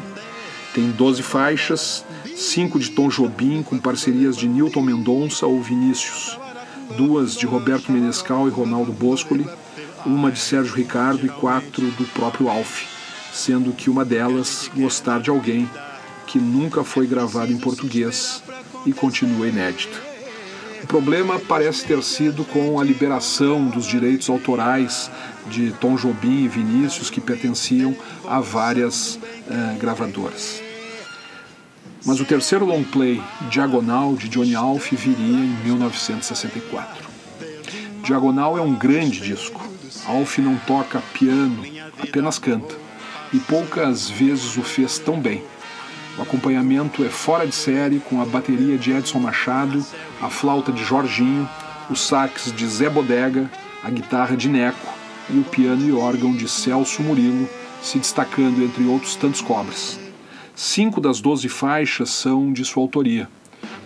Tem 0.74 0.90
12 0.90 1.22
faixas, 1.22 2.04
5 2.36 2.78
de 2.78 2.90
Tom 2.90 3.08
Jobim 3.08 3.62
com 3.62 3.78
parcerias 3.78 4.36
de 4.36 4.46
Newton 4.46 4.82
Mendonça 4.82 5.46
ou 5.46 5.60
Vinícius, 5.62 6.38
duas 6.96 7.34
de 7.34 7.46
Roberto 7.46 7.90
Menescal 7.90 8.46
e 8.46 8.50
Ronaldo 8.50 8.92
Boscoli, 8.92 9.46
uma 10.04 10.30
de 10.30 10.38
Sérgio 10.38 10.74
Ricardo 10.74 11.24
e 11.26 11.28
quatro 11.28 11.90
do 11.92 12.04
próprio 12.12 12.48
Alf, 12.48 12.84
sendo 13.32 13.72
que 13.72 13.90
uma 13.90 14.04
delas 14.04 14.70
Gostar 14.74 15.20
de 15.20 15.30
Alguém, 15.30 15.68
que 16.26 16.38
nunca 16.38 16.84
foi 16.84 17.06
gravada 17.06 17.50
em 17.50 17.58
português 17.58 18.42
e 18.86 18.92
continua 18.92 19.48
inédita. 19.48 20.07
O 20.82 20.86
problema 20.86 21.38
parece 21.38 21.84
ter 21.84 22.02
sido 22.02 22.44
com 22.44 22.78
a 22.80 22.84
liberação 22.84 23.66
dos 23.66 23.86
direitos 23.86 24.28
autorais 24.28 25.10
de 25.46 25.72
Tom 25.72 25.96
Jobim 25.96 26.44
e 26.44 26.48
Vinícius, 26.48 27.10
que 27.10 27.20
pertenciam 27.20 27.96
a 28.26 28.40
várias 28.40 29.18
eh, 29.50 29.76
gravadoras. 29.78 30.62
Mas 32.04 32.20
o 32.20 32.24
terceiro 32.24 32.64
long 32.64 32.84
play, 32.84 33.20
Diagonal, 33.50 34.14
de 34.14 34.28
Johnny 34.28 34.54
Alf, 34.54 34.92
viria 34.92 35.36
em 35.36 35.64
1964. 35.64 37.08
Diagonal 38.02 38.56
é 38.56 38.62
um 38.62 38.74
grande 38.74 39.20
disco. 39.20 39.60
Alf 40.06 40.38
não 40.38 40.56
toca 40.58 41.02
piano, 41.12 41.62
apenas 42.02 42.38
canta. 42.38 42.74
E 43.32 43.38
poucas 43.38 44.08
vezes 44.08 44.56
o 44.56 44.62
fez 44.62 44.98
tão 44.98 45.20
bem. 45.20 45.42
O 46.18 46.22
acompanhamento 46.22 47.04
é 47.04 47.08
fora 47.08 47.46
de 47.46 47.54
série 47.54 48.00
com 48.00 48.20
a 48.20 48.24
bateria 48.24 48.76
de 48.76 48.90
Edson 48.90 49.20
Machado, 49.20 49.84
a 50.20 50.28
flauta 50.28 50.72
de 50.72 50.82
Jorginho, 50.82 51.48
o 51.88 51.94
sax 51.94 52.52
de 52.52 52.66
Zé 52.66 52.90
Bodega, 52.90 53.48
a 53.84 53.88
guitarra 53.88 54.36
de 54.36 54.48
Neco 54.48 54.88
e 55.30 55.38
o 55.38 55.44
piano 55.44 55.88
e 55.88 55.92
órgão 55.92 56.34
de 56.34 56.48
Celso 56.48 57.02
Murilo, 57.02 57.48
se 57.80 57.98
destacando 57.98 58.60
entre 58.64 58.84
outros 58.84 59.14
tantos 59.14 59.40
cobras. 59.40 60.00
Cinco 60.56 61.00
das 61.00 61.20
doze 61.20 61.48
faixas 61.48 62.10
são 62.10 62.52
de 62.52 62.64
sua 62.64 62.82
autoria, 62.82 63.28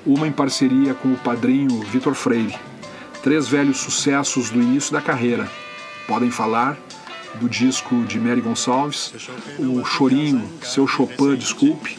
uma 0.06 0.26
em 0.26 0.32
parceria 0.32 0.94
com 0.94 1.12
o 1.12 1.18
padrinho 1.18 1.80
Vitor 1.82 2.14
Freire. 2.14 2.56
Três 3.22 3.46
velhos 3.46 3.76
sucessos 3.76 4.48
do 4.48 4.60
início 4.60 4.90
da 4.90 5.02
carreira. 5.02 5.50
Podem 6.08 6.30
falar 6.30 6.78
do 7.36 7.48
disco 7.48 8.04
de 8.04 8.18
Mary 8.18 8.40
Gonçalves, 8.40 9.12
o 9.58 9.84
Chorinho, 9.84 10.48
Seu 10.62 10.86
Chopin 10.86 11.34
Desculpe, 11.36 11.98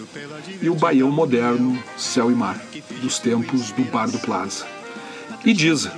e 0.62 0.70
o 0.70 0.76
Baião 0.76 1.12
Moderno, 1.12 1.82
Céu 1.98 2.32
e 2.32 2.36
Mar, 2.36 2.60
dos 3.02 3.20
tempos 3.20 3.72
do 3.72 3.84
Bar 3.84 4.10
do 4.10 4.20
Plaza. 4.20 4.66
E 5.44 5.54
Diza. 5.54 5.92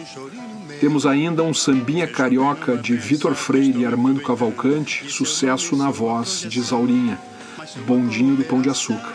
Temos 0.79 1.05
ainda 1.05 1.43
um 1.43 1.53
sambinha 1.53 2.07
carioca 2.07 2.75
de 2.75 2.95
Vitor 2.95 3.33
Freire 3.33 3.81
e 3.81 3.85
Armando 3.85 4.21
Cavalcante, 4.21 5.09
sucesso 5.11 5.75
na 5.75 5.89
voz 5.89 6.45
de 6.47 6.61
Zaurinha, 6.61 7.19
Bondinho 7.87 8.35
do 8.35 8.43
Pão 8.43 8.61
de 8.61 8.69
Açúcar. 8.69 9.13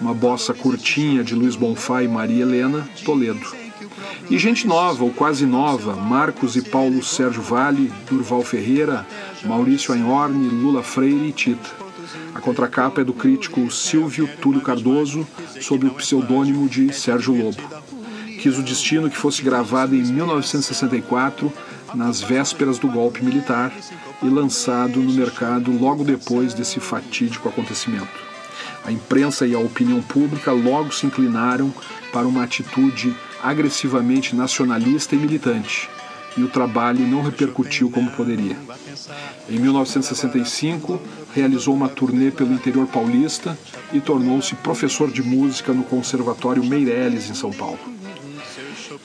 Uma 0.00 0.14
bossa 0.14 0.52
curtinha 0.52 1.24
de 1.24 1.34
Luiz 1.34 1.56
Bonfá 1.56 2.02
e 2.02 2.08
Maria 2.08 2.42
Helena, 2.42 2.88
Toledo. 3.04 3.65
E 4.30 4.38
gente 4.38 4.66
nova, 4.66 5.04
ou 5.04 5.10
quase 5.10 5.46
nova, 5.46 5.94
Marcos 5.94 6.56
e 6.56 6.62
Paulo 6.62 7.02
Sérgio 7.02 7.42
Vale, 7.42 7.92
Durval 8.08 8.42
Ferreira, 8.42 9.06
Maurício 9.44 9.94
Anhorne, 9.94 10.48
Lula 10.48 10.82
Freire 10.82 11.28
e 11.28 11.32
Tita. 11.32 11.86
A 12.34 12.40
contracapa 12.40 13.00
é 13.00 13.04
do 13.04 13.12
crítico 13.12 13.70
Silvio 13.70 14.28
Túlio 14.40 14.60
Cardoso, 14.60 15.26
sob 15.60 15.86
o 15.86 15.94
pseudônimo 15.94 16.68
de 16.68 16.92
Sérgio 16.92 17.34
Lobo. 17.34 17.62
Quis 18.40 18.58
o 18.58 18.62
destino 18.62 19.10
que 19.10 19.16
fosse 19.16 19.42
gravado 19.42 19.94
em 19.94 20.02
1964, 20.02 21.52
nas 21.94 22.20
vésperas 22.20 22.78
do 22.78 22.88
golpe 22.88 23.24
militar, 23.24 23.72
e 24.22 24.28
lançado 24.28 25.00
no 25.00 25.12
mercado 25.12 25.70
logo 25.70 26.04
depois 26.04 26.52
desse 26.52 26.80
fatídico 26.80 27.48
acontecimento. 27.48 28.26
A 28.84 28.92
imprensa 28.92 29.46
e 29.46 29.54
a 29.54 29.58
opinião 29.58 30.00
pública 30.00 30.52
logo 30.52 30.92
se 30.92 31.06
inclinaram 31.06 31.74
para 32.12 32.28
uma 32.28 32.44
atitude 32.44 33.14
agressivamente 33.42 34.34
nacionalista 34.34 35.14
e 35.14 35.18
militante, 35.18 35.88
e 36.36 36.42
o 36.42 36.48
trabalho 36.48 37.06
não 37.06 37.22
repercutiu 37.22 37.90
como 37.90 38.10
poderia. 38.10 38.56
Em 39.48 39.58
1965, 39.58 41.00
realizou 41.34 41.74
uma 41.74 41.88
turnê 41.88 42.30
pelo 42.30 42.52
interior 42.52 42.86
paulista 42.86 43.58
e 43.92 44.00
tornou-se 44.00 44.54
professor 44.56 45.10
de 45.10 45.22
música 45.22 45.72
no 45.72 45.84
Conservatório 45.84 46.64
Meireles, 46.64 47.30
em 47.30 47.34
São 47.34 47.50
Paulo. 47.50 47.78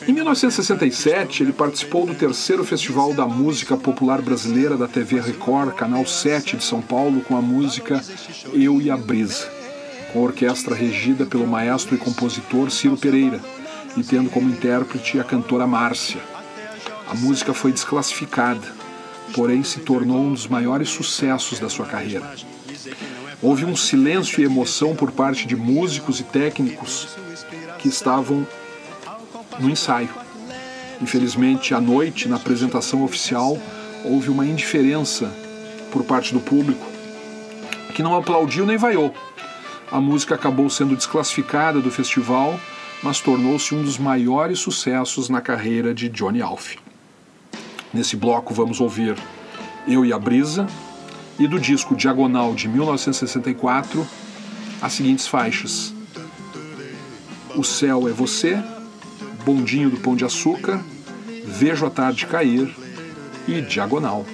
Em 0.08 0.14
1967, 0.14 1.44
ele 1.44 1.54
participou 1.54 2.06
do 2.06 2.16
terceiro 2.16 2.64
Festival 2.64 3.14
da 3.14 3.28
Música 3.28 3.78
Popular 3.78 4.22
Brasileira 4.22 4.76
da 4.76 4.88
TV 4.88 5.20
Record, 5.20 5.76
Canal 5.76 6.06
7 6.06 6.58
de 6.58 6.64
São 6.64 6.82
Paulo, 6.82 7.22
com 7.22 7.38
a 7.38 7.42
música 7.42 8.04
Eu 8.54 8.82
e 8.82 8.90
a 8.90 8.98
Brisa, 8.98 9.48
com 10.12 10.20
a 10.20 10.24
orquestra 10.24 10.76
regida 10.76 11.26
pelo 11.26 11.46
maestro 11.46 11.94
e 11.96 12.00
compositor 12.00 12.72
Ciro 12.72 12.98
Pereira, 12.98 13.40
e 13.98 14.04
tendo 14.04 14.30
como 14.30 14.50
intérprete 14.50 15.20
a 15.20 15.24
cantora 15.24 15.68
Márcia. 15.68 16.22
A 17.08 17.16
música 17.16 17.54
foi 17.54 17.72
desclassificada, 17.72 18.68
porém 19.34 19.64
se 19.64 19.80
tornou 19.82 20.22
um 20.22 20.34
dos 20.34 20.48
maiores 20.48 20.90
sucessos 20.90 21.60
da 21.60 21.70
sua 21.70 21.86
carreira. 21.86 22.32
Houve 23.42 23.66
um 23.66 23.76
silêncio 23.76 24.42
e 24.42 24.46
emoção 24.46 24.96
por 24.96 25.12
parte 25.12 25.48
de 25.48 25.56
músicos 25.56 26.20
e 26.20 26.24
técnicos 26.24 27.18
que 27.80 27.88
estavam 27.88 28.46
no 29.60 29.70
ensaio. 29.70 30.10
Infelizmente, 31.02 31.74
à 31.74 31.82
noite, 31.82 32.30
na 32.30 32.36
apresentação 32.36 33.04
oficial, 33.04 33.58
houve 34.06 34.30
uma 34.30 34.46
indiferença 34.46 35.32
por 35.92 36.04
parte 36.04 36.34
do 36.34 36.40
público 36.40 36.86
que 37.94 38.04
não 38.04 38.16
aplaudiu 38.16 38.66
nem 38.66 38.78
vaiou. 38.78 39.14
A 39.92 40.00
música 40.00 40.36
acabou 40.36 40.70
sendo 40.70 40.96
desclassificada 40.96 41.82
do 41.82 41.92
festival 41.92 42.58
mas 43.04 43.20
tornou-se 43.20 43.74
um 43.74 43.84
dos 43.84 43.98
maiores 43.98 44.60
sucessos 44.60 45.30
na 45.30 45.42
carreira 45.42 45.94
de 45.94 46.10
Johnny 46.10 46.42
Alf. 46.42 46.76
Nesse 47.94 48.16
bloco 48.16 48.54
vamos 48.54 48.80
ouvir 48.80 49.16
Eu 49.88 50.06
e 50.06 50.14
a 50.14 50.20
Brisa 50.20 50.68
e 51.40 51.48
do 51.48 51.60
disco 51.60 51.96
Diagonal 51.96 52.54
de 52.54 52.68
1964 52.68 54.08
as 54.82 54.94
seguintes 54.94 55.28
faixas: 55.28 55.94
O 57.56 57.64
Céu 57.64 58.08
é 58.08 58.12
Você, 58.12 58.62
Bondinho 59.46 59.90
do 59.90 59.98
Pão 59.98 60.16
de 60.16 60.26
Açúcar, 60.26 60.82
Vejo 61.46 61.86
a 61.86 61.90
Tarde 61.90 62.26
Cair 62.28 62.74
e 63.48 63.62
Diagonal. 63.62 64.26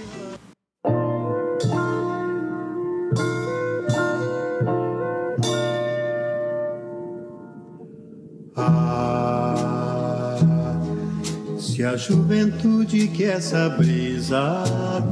A 11.88 11.96
juventude 11.96 13.08
que 13.08 13.24
essa 13.24 13.70
brisa 13.70 14.64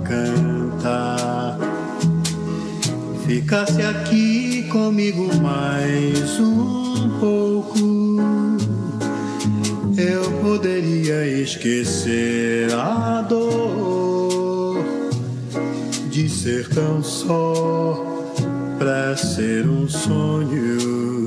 canta 0.03 1.57
ficasse 3.25 3.81
aqui 3.81 4.63
comigo 4.69 5.33
mais 5.41 6.37
um 6.39 7.17
pouco, 7.19 8.17
eu 9.97 10.31
poderia 10.41 11.25
esquecer 11.41 12.73
a 12.73 13.21
dor 13.21 14.83
de 16.09 16.27
ser 16.27 16.67
tão 16.69 17.01
só 17.01 18.03
pra 18.77 19.15
ser 19.15 19.65
um 19.67 19.87
sonho. 19.87 21.25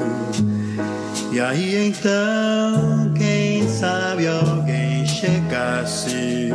E 1.33 1.41
aí 1.41 1.89
então, 1.89 3.13
quem 3.17 3.69
sabe 3.69 4.27
alguém 4.27 4.68
chegasse, 5.19 6.51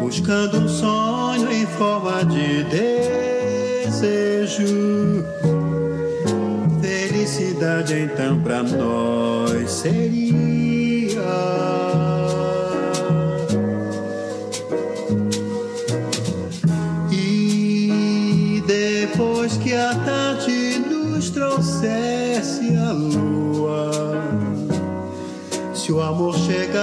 buscando 0.00 0.58
um 0.60 0.68
sonho 0.68 1.50
em 1.50 1.66
forma 1.66 2.24
de 2.24 2.62
desejo. 3.84 4.64
Felicidade 6.80 7.94
então 7.94 8.40
para 8.40 8.62
nós 8.62 9.68
seria. 9.68 10.28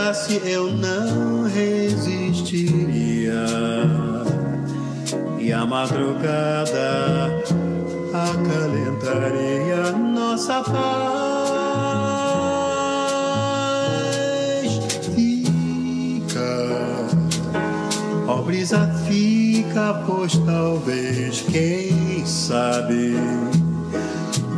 Chegasse, 0.06 0.40
eu 0.46 0.72
não 0.72 1.44
resistiria. 1.44 3.46
E 5.40 5.52
a 5.52 5.66
madrugada 5.66 7.32
acalentaria 8.14 9.92
nossa 9.94 10.62
paz. 10.62 10.76
Fica, 15.16 16.68
ó 18.28 18.44
brisa, 18.44 18.88
fica, 19.08 20.04
pois 20.06 20.38
talvez, 20.46 21.42
quem 21.42 22.24
sabe, 22.26 23.16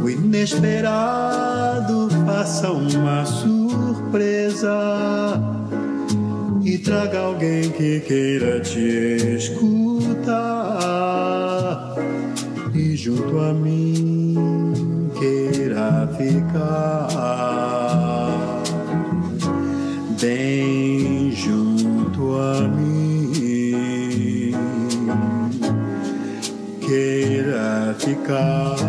o 0.04 0.10
inesperado 0.10 2.10
faça 2.26 2.70
uma 2.72 3.26
sua 3.26 3.57
surpresa 4.08 5.42
e 6.64 6.78
traga 6.78 7.20
alguém 7.20 7.70
que 7.72 8.00
queira 8.02 8.62
te 8.62 9.36
escutar. 9.36 10.36
E 12.74 12.96
junto 12.96 13.38
a 13.40 13.54
mim 13.54 15.12
queira 15.20 16.10
ficar. 16.18 17.08
Bem 20.22 21.32
junto 21.32 22.36
a 22.38 22.68
mim 22.68 24.54
queira 26.80 27.96
ficar 28.00 28.87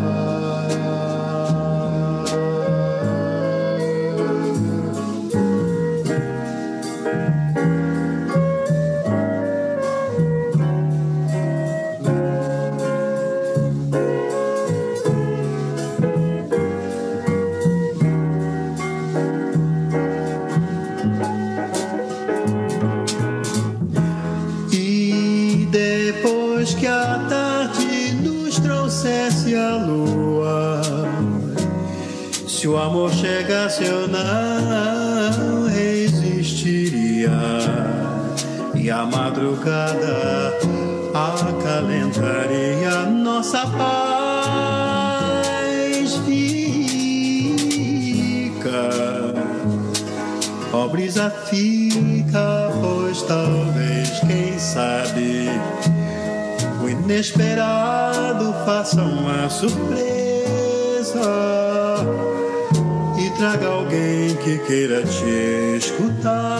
quisesse 33.79 33.85
eu 33.85 34.09
não 34.09 35.69
resistiria. 35.69 37.31
E 38.75 38.91
a 38.91 39.07
madrugada 39.07 40.53
acalentaria 41.15 43.07
nossa 43.07 43.65
paz 43.67 43.79
fica 46.27 47.71
ó 50.73 50.89
brisa 50.89 51.31
fica 51.47 52.73
pois 52.81 53.23
talvez 53.23 54.19
quem 54.21 54.59
sabe 54.59 55.49
o 56.83 56.89
inesperado 56.89 58.55
faça 58.65 59.03
uma 59.03 59.51
surpresa 59.51 61.58
traga 63.39 63.69
alguém 63.69 64.35
que 64.43 64.59
queira 64.67 65.05
te 65.05 65.77
escutar 65.79 66.59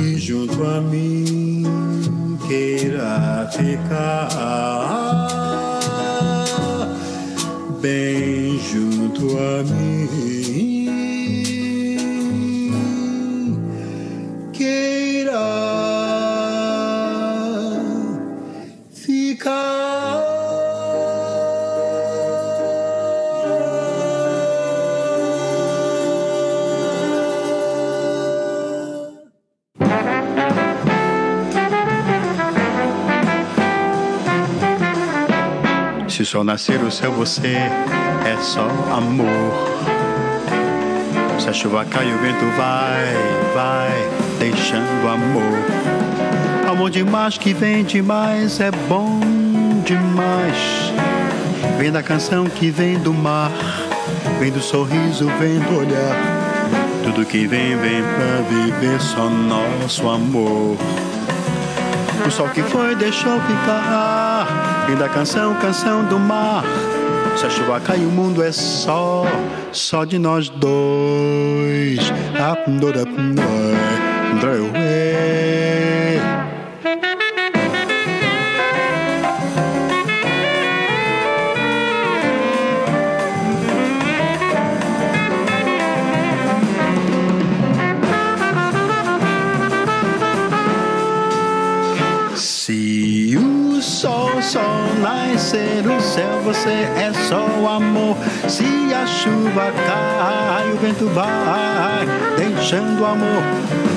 e 0.00 0.16
junto 0.18 0.64
a 0.64 0.80
mim 0.80 2.38
queira 2.48 3.46
ficar 3.52 4.28
bem 7.82 8.58
junto 8.72 9.36
a 9.36 9.62
mim. 9.62 10.43
O 36.24 36.26
sol 36.26 36.42
nascer, 36.42 36.82
o 36.82 36.90
céu 36.90 37.12
você 37.12 37.54
é 37.54 38.36
só 38.40 38.66
amor. 38.90 39.52
Se 41.38 41.50
a 41.50 41.52
chuva 41.52 41.84
cai, 41.84 42.10
o 42.10 42.18
vento 42.18 42.46
vai, 42.56 43.12
vai, 43.54 44.38
deixando 44.38 45.06
amor. 45.06 46.70
Amor 46.70 46.88
demais 46.88 47.36
que 47.36 47.52
vem 47.52 47.84
demais 47.84 48.58
é 48.58 48.70
bom 48.88 49.20
demais. 49.84 50.56
Vem 51.76 51.92
da 51.92 52.02
canção 52.02 52.46
que 52.46 52.70
vem 52.70 52.98
do 52.98 53.12
mar, 53.12 53.52
vem 54.40 54.50
do 54.50 54.62
sorriso, 54.62 55.26
vem 55.38 55.58
do 55.58 55.78
olhar. 55.78 56.16
Tudo 57.04 57.26
que 57.26 57.46
vem, 57.46 57.76
vem 57.76 58.02
pra 58.02 58.40
viver 58.48 58.98
só 58.98 59.28
nosso 59.28 60.08
amor. 60.08 60.78
O 62.26 62.30
sol 62.30 62.48
que 62.48 62.62
foi 62.62 62.94
deixou 62.94 63.38
ficar 63.42 64.23
Fim 64.86 64.96
da 64.96 65.08
canção, 65.08 65.54
canção 65.60 66.04
do 66.04 66.18
mar. 66.18 66.62
Se 67.36 67.46
a 67.46 67.50
chuva 67.50 67.80
cai, 67.80 67.98
o 67.98 68.10
mundo 68.10 68.42
é 68.42 68.52
só, 68.52 69.24
só 69.72 70.04
de 70.04 70.18
nós 70.18 70.48
dois. 70.50 72.00
Up, 72.52 72.70
chuva 99.24 99.72
cai, 99.86 100.70
o 100.70 100.76
vento 100.76 101.06
vai, 101.08 102.06
deixando 102.36 103.04
amor. 103.06 103.42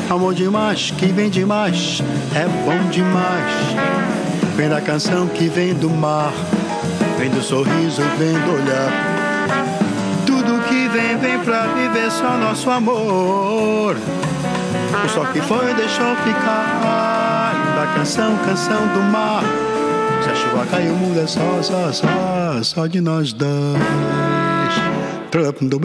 Amor 0.09 0.33
demais, 0.33 0.91
que 0.91 1.07
vem 1.07 1.29
demais, 1.29 2.01
é 2.33 2.47
bom 2.65 2.89
demais. 2.89 3.53
Vem 4.55 4.69
da 4.69 4.79
canção 4.79 5.27
que 5.27 5.49
vem 5.49 5.73
do 5.73 5.89
mar, 5.89 6.31
vem 7.19 7.29
do 7.29 7.41
sorriso, 7.41 8.01
vem 8.17 8.33
do 8.39 8.53
olhar. 8.53 8.89
Tudo 10.25 10.63
que 10.69 10.87
vem, 10.87 11.17
vem 11.17 11.39
pra 11.39 11.67
viver 11.67 12.09
só 12.09 12.37
nosso 12.37 12.69
amor. 12.69 13.97
O 13.97 15.09
sol 15.09 15.25
que 15.27 15.41
foi 15.41 15.73
deixou 15.73 16.15
ficar 16.17 17.53
da 17.75 17.93
canção, 17.95 18.37
canção 18.45 18.87
do 18.93 19.01
mar. 19.11 19.43
Se 20.23 20.29
a 20.29 20.35
chuva 20.35 20.65
cai, 20.71 20.87
o 20.87 20.95
mundo 20.95 21.19
é 21.19 21.27
só, 21.27 21.61
só, 21.61 21.91
só, 21.91 22.63
só 22.63 22.87
de 22.87 23.01
nós 23.01 23.33
dois. 23.33 24.16
Do 25.29 25.79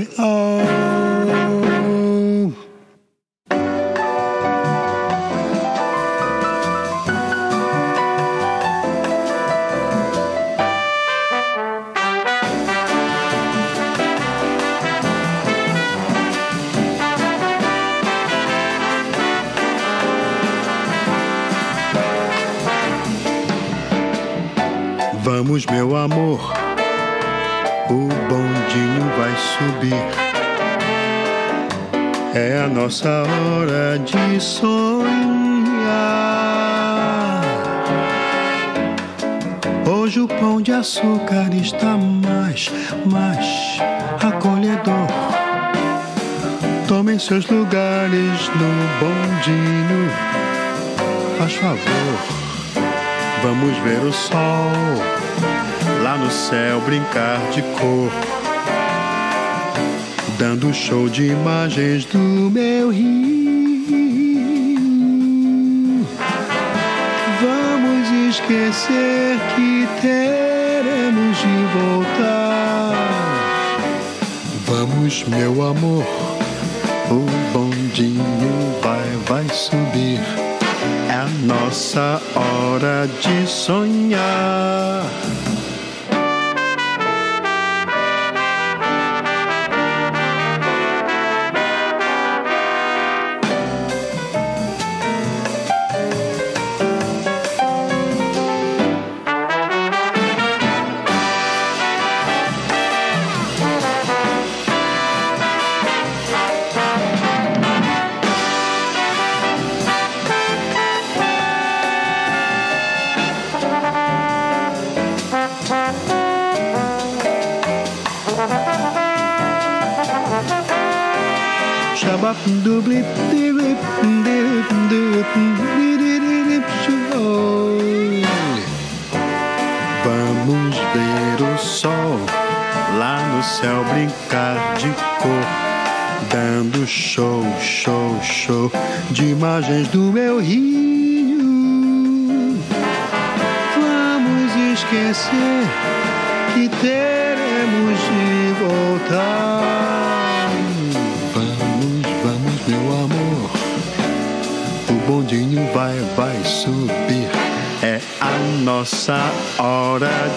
Vamos, 25.24 25.66
meu 25.66 25.96
amor, 25.96 26.61
subir. 29.52 30.04
É 32.34 32.62
a 32.64 32.68
nossa 32.68 33.08
hora 33.08 33.98
de 33.98 34.40
sonhar. 34.40 35.12
Hoje 39.86 40.20
o 40.20 40.28
pão 40.28 40.60
de 40.60 40.72
açúcar 40.72 41.50
está 41.54 41.96
mais, 41.96 42.70
mais 43.04 43.78
acolhedor. 44.22 45.08
Tomem 46.88 47.18
seus 47.18 47.46
lugares 47.46 48.48
no 48.56 48.72
bondinho, 49.00 50.10
faz 51.38 51.54
favor. 51.54 52.42
Vamos 53.42 53.76
ver 53.78 54.02
o 54.04 54.12
sol 54.12 55.22
lá 56.02 56.16
no 56.16 56.30
céu 56.30 56.80
brincar 56.80 57.38
de 57.52 57.62
cor, 57.62 58.10
dando 60.42 60.74
show 60.74 61.08
de 61.08 61.26
imagens 61.26 62.04
do 62.06 62.18
meu 62.18 62.90
rio. 62.90 63.24
Vamos 67.40 68.10
esquecer 68.28 69.38
que 69.54 69.86
teremos 70.00 71.38
de 71.38 71.64
voltar. 71.78 72.92
Vamos, 74.66 75.24
meu 75.28 75.62
amor, 75.62 76.04
o 77.08 77.24
bondinho 77.52 78.80
vai, 78.82 79.08
vai 79.28 79.48
subir 79.48 80.18
a 81.08 81.24
nossa 81.46 82.20
hora 82.34 83.08
de 83.20 83.46
sonhar. 83.48 85.04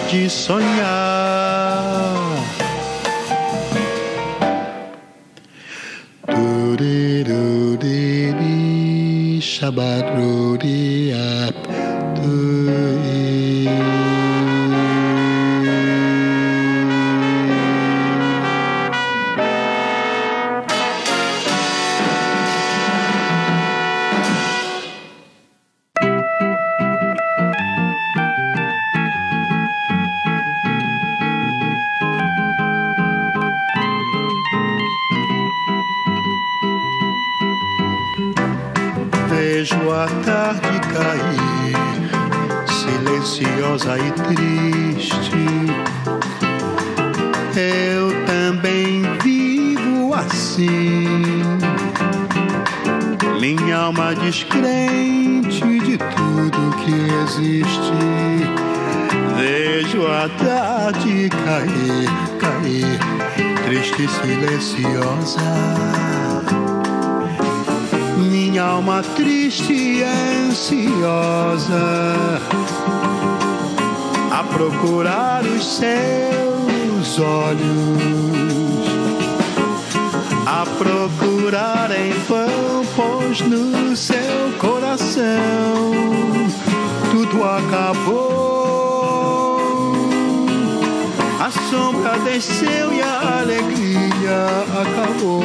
de 0.06 0.28
sonhar. 0.28 1.05
seus 75.76 77.18
olhos 77.18 78.86
a 80.46 80.64
procurar 80.78 81.90
em 81.90 82.12
vão, 82.26 82.86
pois 82.96 83.42
no 83.42 83.94
seu 83.94 84.54
coração 84.58 85.92
tudo 87.10 87.44
acabou. 87.44 88.24
A 91.40 91.50
sombra 91.50 92.18
desceu 92.20 92.94
e 92.94 93.02
a 93.02 93.40
alegria 93.40 94.46
acabou, 94.80 95.42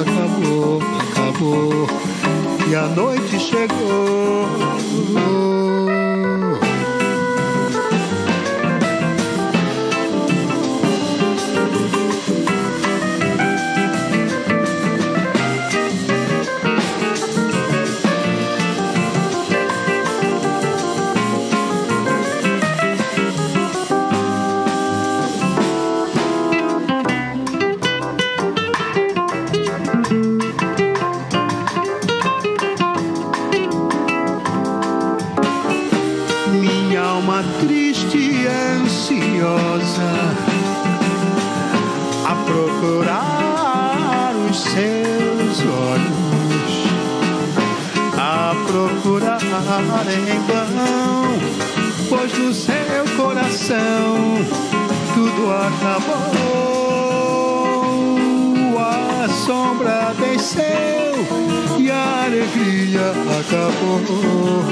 acabou, 0.00 0.82
acabou. 1.00 1.86
E 2.68 2.74
a 2.74 2.88
noite 2.88 3.38
chegou. 3.38 5.53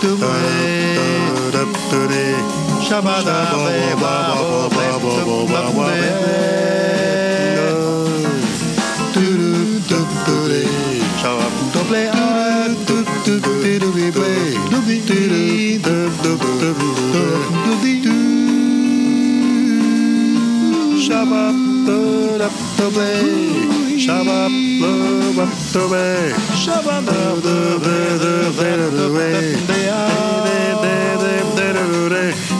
took 0.00 0.20
away. 0.20 0.62
Shabba, 2.92 3.22
Shabba 24.02 24.48
blub 24.80 25.38
up 25.38 25.54
the 25.72 25.88
way. 25.92 26.32
Shabba 26.62 27.04
blub 27.06 27.42
blub 27.42 27.82
blub 27.82 28.56
blub 28.56 28.92
the 28.98 29.06
way. 29.14 29.54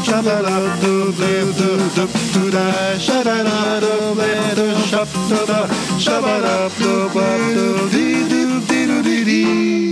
Shabba 0.06 0.36
blub 0.38 0.78
blub 0.78 1.16
blub 1.16 1.94
blub 1.96 2.10
to 2.32 2.50
da. 2.50 2.64
Shabba 3.06 3.36
blub 3.80 4.14
blub 4.14 4.54
blub 4.54 4.78
shab 4.90 5.08
to 5.28 5.46
da. 5.46 5.66
Shabba 5.98 6.34
blub 6.40 6.72
blub 6.78 7.12
blub 7.12 7.90
dee 7.90 8.28
dee 8.28 8.60
dee 8.68 9.02
dee 9.02 9.24
dee. 9.24 9.91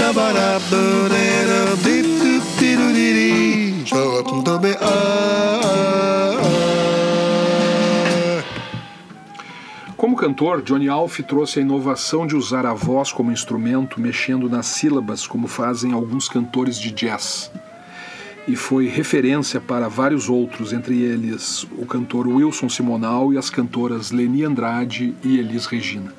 shabab 0.00 0.34
up 0.36 0.62
to 0.70 1.10
Como 10.00 10.16
cantor, 10.16 10.62
Johnny 10.62 10.88
Alf 10.88 11.20
trouxe 11.20 11.58
a 11.58 11.62
inovação 11.62 12.26
de 12.26 12.34
usar 12.34 12.64
a 12.64 12.72
voz 12.72 13.12
como 13.12 13.30
instrumento, 13.30 14.00
mexendo 14.00 14.48
nas 14.48 14.64
sílabas, 14.64 15.26
como 15.26 15.46
fazem 15.46 15.92
alguns 15.92 16.26
cantores 16.26 16.78
de 16.78 16.90
jazz. 16.90 17.52
E 18.48 18.56
foi 18.56 18.88
referência 18.88 19.60
para 19.60 19.88
vários 19.88 20.30
outros, 20.30 20.72
entre 20.72 21.02
eles 21.02 21.66
o 21.76 21.84
cantor 21.84 22.26
Wilson 22.28 22.70
Simonal 22.70 23.30
e 23.34 23.36
as 23.36 23.50
cantoras 23.50 24.10
Leni 24.10 24.42
Andrade 24.42 25.14
e 25.22 25.36
Elis 25.36 25.66
Regina. 25.66 26.14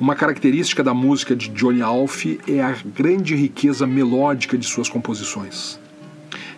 Uma 0.00 0.16
característica 0.16 0.82
da 0.82 0.92
música 0.92 1.36
de 1.36 1.50
Johnny 1.50 1.82
Alf 1.82 2.26
é 2.48 2.60
a 2.60 2.74
grande 2.84 3.36
riqueza 3.36 3.86
melódica 3.86 4.58
de 4.58 4.66
suas 4.66 4.88
composições. 4.88 5.78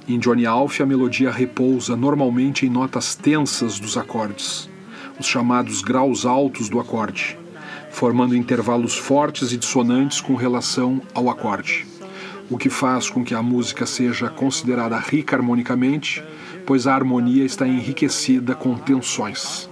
Em 0.08 0.18
Johnny 0.18 0.46
Alf, 0.46 0.80
a 0.80 0.86
melodia 0.86 1.30
repousa 1.30 1.94
normalmente 1.94 2.64
em 2.64 2.70
notas 2.70 3.14
tensas 3.14 3.78
dos 3.78 3.98
acordes, 3.98 4.71
os 5.22 5.28
chamados 5.28 5.82
graus 5.82 6.26
altos 6.26 6.68
do 6.68 6.80
acorde, 6.80 7.38
formando 7.92 8.34
intervalos 8.34 8.98
fortes 8.98 9.52
e 9.52 9.56
dissonantes 9.56 10.20
com 10.20 10.34
relação 10.34 11.00
ao 11.14 11.30
acorde, 11.30 11.86
o 12.50 12.58
que 12.58 12.68
faz 12.68 13.08
com 13.08 13.24
que 13.24 13.32
a 13.32 13.40
música 13.40 13.86
seja 13.86 14.28
considerada 14.28 14.98
rica 14.98 15.36
harmonicamente, 15.36 16.24
pois 16.66 16.88
a 16.88 16.94
harmonia 16.96 17.44
está 17.44 17.68
enriquecida 17.68 18.56
com 18.56 18.76
tensões. 18.76 19.70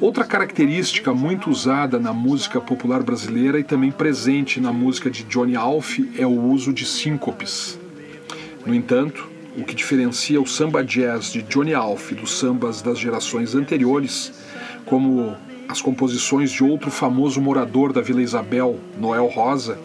Outra 0.00 0.24
característica 0.24 1.12
muito 1.12 1.50
usada 1.50 1.98
na 1.98 2.14
música 2.14 2.58
popular 2.58 3.02
brasileira 3.02 3.60
e 3.60 3.64
também 3.64 3.90
presente 3.90 4.60
na 4.62 4.72
música 4.72 5.10
de 5.10 5.24
Johnny 5.24 5.56
Alf 5.56 5.98
é 6.16 6.26
o 6.26 6.40
uso 6.40 6.72
de 6.72 6.86
síncopes. 6.86 7.78
No 8.64 8.74
entanto, 8.74 9.28
o 9.56 9.64
que 9.64 9.74
diferencia 9.74 10.40
o 10.40 10.46
samba 10.46 10.84
jazz 10.84 11.32
de 11.32 11.42
Johnny 11.42 11.74
Alf 11.74 12.12
dos 12.12 12.38
sambas 12.38 12.82
das 12.82 12.98
gerações 12.98 13.54
anteriores, 13.54 14.32
como 14.84 15.36
as 15.68 15.80
composições 15.80 16.50
de 16.50 16.64
outro 16.64 16.90
famoso 16.90 17.40
morador 17.40 17.92
da 17.92 18.00
Vila 18.00 18.22
Isabel, 18.22 18.78
Noel 18.98 19.26
Rosa, 19.26 19.78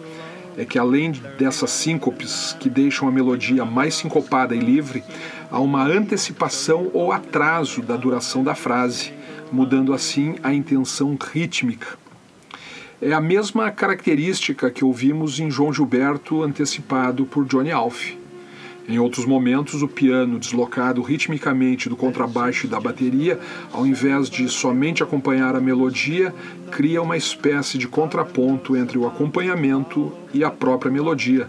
é 0.56 0.64
que 0.64 0.78
além 0.78 1.12
dessas 1.36 1.70
síncopes 1.70 2.56
que 2.60 2.70
deixam 2.70 3.08
a 3.08 3.12
melodia 3.12 3.64
mais 3.64 3.94
sincopada 3.94 4.54
e 4.54 4.60
livre, 4.60 5.02
há 5.50 5.58
uma 5.58 5.84
antecipação 5.84 6.90
ou 6.94 7.12
atraso 7.12 7.82
da 7.82 7.96
duração 7.96 8.44
da 8.44 8.54
frase 8.54 9.12
mudando 9.54 9.92
assim 9.92 10.36
a 10.42 10.52
intenção 10.52 11.16
rítmica. 11.32 11.98
É 13.00 13.12
a 13.12 13.20
mesma 13.20 13.70
característica 13.70 14.70
que 14.70 14.84
ouvimos 14.84 15.38
em 15.38 15.50
João 15.50 15.72
Gilberto, 15.72 16.42
antecipado 16.42 17.26
por 17.26 17.44
Johnny 17.44 17.70
Alf. 17.70 18.14
Em 18.86 18.98
outros 18.98 19.24
momentos, 19.24 19.82
o 19.82 19.88
piano, 19.88 20.38
deslocado 20.38 21.00
ritmicamente 21.00 21.88
do 21.88 21.96
contrabaixo 21.96 22.66
e 22.66 22.68
da 22.68 22.78
bateria, 22.78 23.40
ao 23.72 23.86
invés 23.86 24.28
de 24.28 24.46
somente 24.48 25.02
acompanhar 25.02 25.56
a 25.56 25.60
melodia, 25.60 26.34
cria 26.70 27.00
uma 27.00 27.16
espécie 27.16 27.78
de 27.78 27.88
contraponto 27.88 28.76
entre 28.76 28.98
o 28.98 29.06
acompanhamento 29.06 30.12
e 30.34 30.44
a 30.44 30.50
própria 30.50 30.92
melodia, 30.92 31.48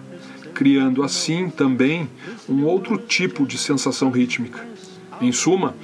criando 0.54 1.04
assim 1.04 1.50
também 1.50 2.10
um 2.48 2.64
outro 2.64 2.98
tipo 2.98 3.46
de 3.46 3.58
sensação 3.58 4.10
rítmica. 4.12 4.66
Em 5.20 5.34
suma, 5.34 5.76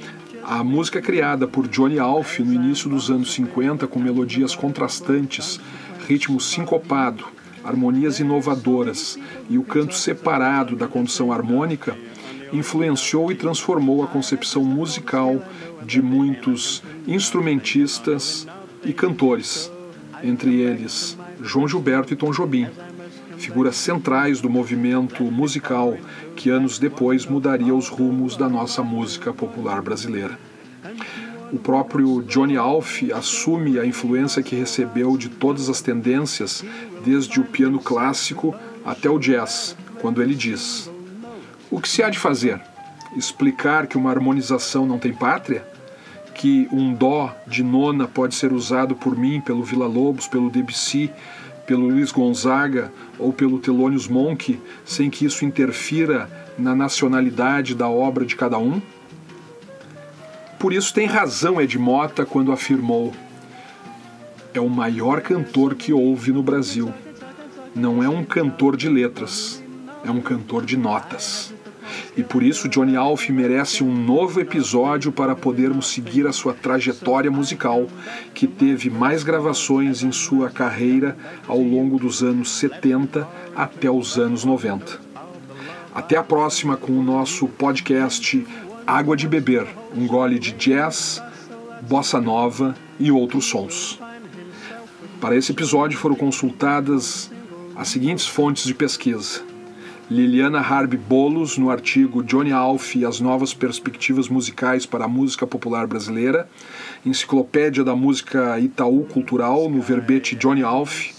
a 0.42 0.64
música 0.64 1.02
criada 1.02 1.46
por 1.46 1.68
Johnny 1.68 1.98
Alf 1.98 2.38
no 2.40 2.54
início 2.54 2.88
dos 2.88 3.10
anos 3.10 3.32
50 3.34 3.86
com 3.86 4.00
melodias 4.00 4.54
contrastantes, 4.54 5.60
ritmo 6.08 6.40
sincopado, 6.40 7.26
harmonias 7.64 8.20
inovadoras 8.20 9.18
e 9.48 9.58
o 9.58 9.62
canto 9.62 9.94
separado 9.94 10.76
da 10.76 10.88
condição 10.88 11.32
harmônica 11.32 11.96
influenciou 12.52 13.32
e 13.32 13.34
transformou 13.34 14.02
a 14.02 14.06
concepção 14.06 14.64
musical 14.64 15.42
de 15.84 16.02
muitos 16.02 16.82
instrumentistas 17.06 18.46
e 18.84 18.92
cantores, 18.92 19.70
entre 20.22 20.60
eles 20.60 21.16
João 21.40 21.66
Gilberto 21.66 22.12
e 22.12 22.16
Tom 22.16 22.30
Jobim 22.30 22.68
figuras 23.42 23.74
centrais 23.74 24.40
do 24.40 24.48
movimento 24.48 25.24
musical 25.24 25.96
que 26.36 26.48
anos 26.48 26.78
depois 26.78 27.26
mudaria 27.26 27.74
os 27.74 27.88
rumos 27.88 28.36
da 28.36 28.48
nossa 28.48 28.84
música 28.84 29.32
popular 29.32 29.82
brasileira. 29.82 30.38
O 31.52 31.58
próprio 31.58 32.22
Johnny 32.22 32.56
Alf 32.56 33.02
assume 33.12 33.78
a 33.78 33.84
influência 33.84 34.42
que 34.42 34.54
recebeu 34.54 35.16
de 35.18 35.28
todas 35.28 35.68
as 35.68 35.82
tendências, 35.82 36.64
desde 37.04 37.40
o 37.40 37.44
piano 37.44 37.78
clássico 37.78 38.54
até 38.84 39.08
o 39.08 39.18
jazz, 39.18 39.76
quando 40.00 40.22
ele 40.22 40.34
diz: 40.34 40.90
O 41.70 41.80
que 41.80 41.88
se 41.88 42.02
há 42.02 42.10
de 42.10 42.18
fazer? 42.18 42.60
Explicar 43.16 43.86
que 43.86 43.96
uma 43.96 44.10
harmonização 44.10 44.86
não 44.86 44.98
tem 44.98 45.12
pátria? 45.12 45.66
Que 46.34 46.66
um 46.72 46.94
dó 46.94 47.34
de 47.46 47.62
nona 47.62 48.08
pode 48.08 48.34
ser 48.34 48.52
usado 48.52 48.94
por 48.94 49.16
mim, 49.16 49.40
pelo 49.40 49.62
Vila 49.62 49.86
Lobos, 49.86 50.26
pelo 50.26 50.50
Debussy, 50.50 51.10
pelo 51.66 51.88
Luiz 51.88 52.10
Gonzaga 52.10 52.92
ou 53.18 53.32
pelo 53.32 53.58
Thelonious 53.58 54.08
Monk, 54.08 54.60
sem 54.84 55.10
que 55.10 55.24
isso 55.24 55.44
interfira 55.44 56.28
na 56.58 56.74
nacionalidade 56.74 57.74
da 57.74 57.88
obra 57.88 58.24
de 58.24 58.34
cada 58.34 58.58
um? 58.58 58.80
Por 60.58 60.72
isso 60.72 60.94
tem 60.94 61.06
razão 61.06 61.60
Ed 61.60 61.78
Mota 61.78 62.24
quando 62.24 62.52
afirmou: 62.52 63.12
é 64.54 64.60
o 64.60 64.68
maior 64.68 65.20
cantor 65.20 65.74
que 65.74 65.92
houve 65.92 66.32
no 66.32 66.42
Brasil. 66.42 66.92
Não 67.74 68.02
é 68.02 68.08
um 68.08 68.24
cantor 68.24 68.76
de 68.76 68.88
letras, 68.88 69.62
é 70.04 70.10
um 70.10 70.20
cantor 70.20 70.64
de 70.64 70.76
notas. 70.76 71.54
E 72.16 72.22
por 72.22 72.42
isso 72.42 72.68
Johnny 72.68 72.96
Alf 72.96 73.30
merece 73.30 73.82
um 73.82 73.94
novo 73.94 74.40
episódio 74.40 75.10
para 75.10 75.34
podermos 75.34 75.88
seguir 75.88 76.26
a 76.26 76.32
sua 76.32 76.52
trajetória 76.52 77.30
musical, 77.30 77.86
que 78.34 78.46
teve 78.46 78.90
mais 78.90 79.22
gravações 79.22 80.02
em 80.02 80.12
sua 80.12 80.50
carreira 80.50 81.16
ao 81.48 81.60
longo 81.60 81.98
dos 81.98 82.22
anos 82.22 82.50
70 82.52 83.26
até 83.56 83.90
os 83.90 84.18
anos 84.18 84.44
90. 84.44 85.00
Até 85.94 86.16
a 86.16 86.22
próxima 86.22 86.76
com 86.76 86.92
o 86.92 87.02
nosso 87.02 87.46
podcast 87.48 88.46
Água 88.86 89.16
de 89.16 89.28
Beber, 89.28 89.66
um 89.94 90.06
gole 90.06 90.38
de 90.38 90.52
jazz, 90.52 91.22
bossa 91.82 92.20
nova 92.20 92.74
e 92.98 93.10
outros 93.10 93.46
sons. 93.46 94.01
Para 95.22 95.36
esse 95.36 95.52
episódio 95.52 95.96
foram 95.96 96.16
consultadas 96.16 97.30
as 97.76 97.86
seguintes 97.86 98.26
fontes 98.26 98.64
de 98.64 98.74
pesquisa: 98.74 99.40
Liliana 100.10 100.58
Harb 100.58 100.96
Bolos, 100.96 101.56
no 101.56 101.70
artigo 101.70 102.24
Johnny 102.24 102.50
Alf 102.50 102.96
e 102.96 103.04
as 103.04 103.20
novas 103.20 103.54
perspectivas 103.54 104.28
musicais 104.28 104.84
para 104.84 105.04
a 105.04 105.08
música 105.08 105.46
popular 105.46 105.86
brasileira, 105.86 106.48
Enciclopédia 107.06 107.84
da 107.84 107.94
Música 107.94 108.58
Itaú 108.58 109.04
Cultural, 109.04 109.70
no 109.70 109.80
verbete 109.80 110.34
Johnny 110.34 110.64
Alf, 110.64 111.12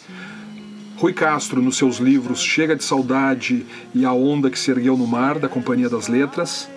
Rui 0.98 1.14
Castro, 1.14 1.62
nos 1.62 1.78
seus 1.78 1.96
livros 1.96 2.42
Chega 2.42 2.76
de 2.76 2.84
Saudade 2.84 3.66
e 3.96 4.04
A 4.04 4.12
Onda 4.12 4.50
que 4.50 4.60
se 4.60 4.70
ergueu 4.70 4.98
no 4.98 5.08
Mar, 5.08 5.40
da 5.40 5.48
Companhia 5.48 5.88
das 5.88 6.10
Letras, 6.10 6.70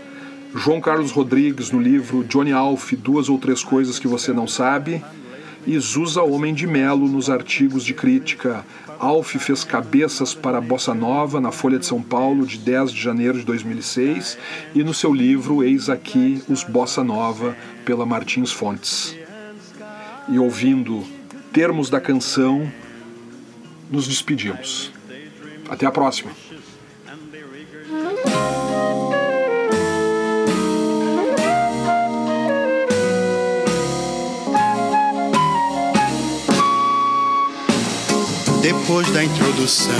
João 0.54 0.80
Carlos 0.80 1.10
Rodrigues, 1.10 1.72
no 1.72 1.80
livro 1.80 2.22
Johnny 2.22 2.52
Alf, 2.52 2.92
Duas 2.92 3.28
ou 3.28 3.36
Três 3.36 3.64
Coisas 3.64 3.98
que 3.98 4.06
Você 4.06 4.32
Não 4.32 4.46
Sabe, 4.46 5.02
e 5.66 5.78
Zusa 5.78 6.22
Homem 6.22 6.54
de 6.54 6.66
Melo, 6.66 7.08
nos 7.08 7.28
artigos 7.28 7.84
de 7.84 7.92
crítica 7.92 8.64
Alf 8.98 9.34
fez 9.36 9.64
cabeças 9.64 10.32
para 10.34 10.60
Bossa 10.60 10.94
Nova 10.94 11.40
na 11.40 11.52
Folha 11.52 11.78
de 11.78 11.84
São 11.84 12.00
Paulo 12.00 12.46
de 12.46 12.58
10 12.58 12.92
de 12.92 13.00
janeiro 13.00 13.38
de 13.38 13.44
2006 13.44 14.38
e 14.74 14.82
no 14.82 14.94
seu 14.94 15.12
livro 15.12 15.62
Eis 15.62 15.90
aqui 15.90 16.42
os 16.48 16.62
Bossa 16.62 17.04
Nova 17.04 17.56
pela 17.84 18.06
Martins 18.06 18.50
Fontes. 18.50 19.14
E 20.28 20.38
ouvindo 20.38 21.04
termos 21.52 21.90
da 21.90 22.00
canção, 22.00 22.70
nos 23.90 24.08
despedimos. 24.08 24.92
Até 25.68 25.84
a 25.84 25.90
próxima. 25.90 26.30
Depois 38.66 39.08
da 39.12 39.22
introdução, 39.22 39.94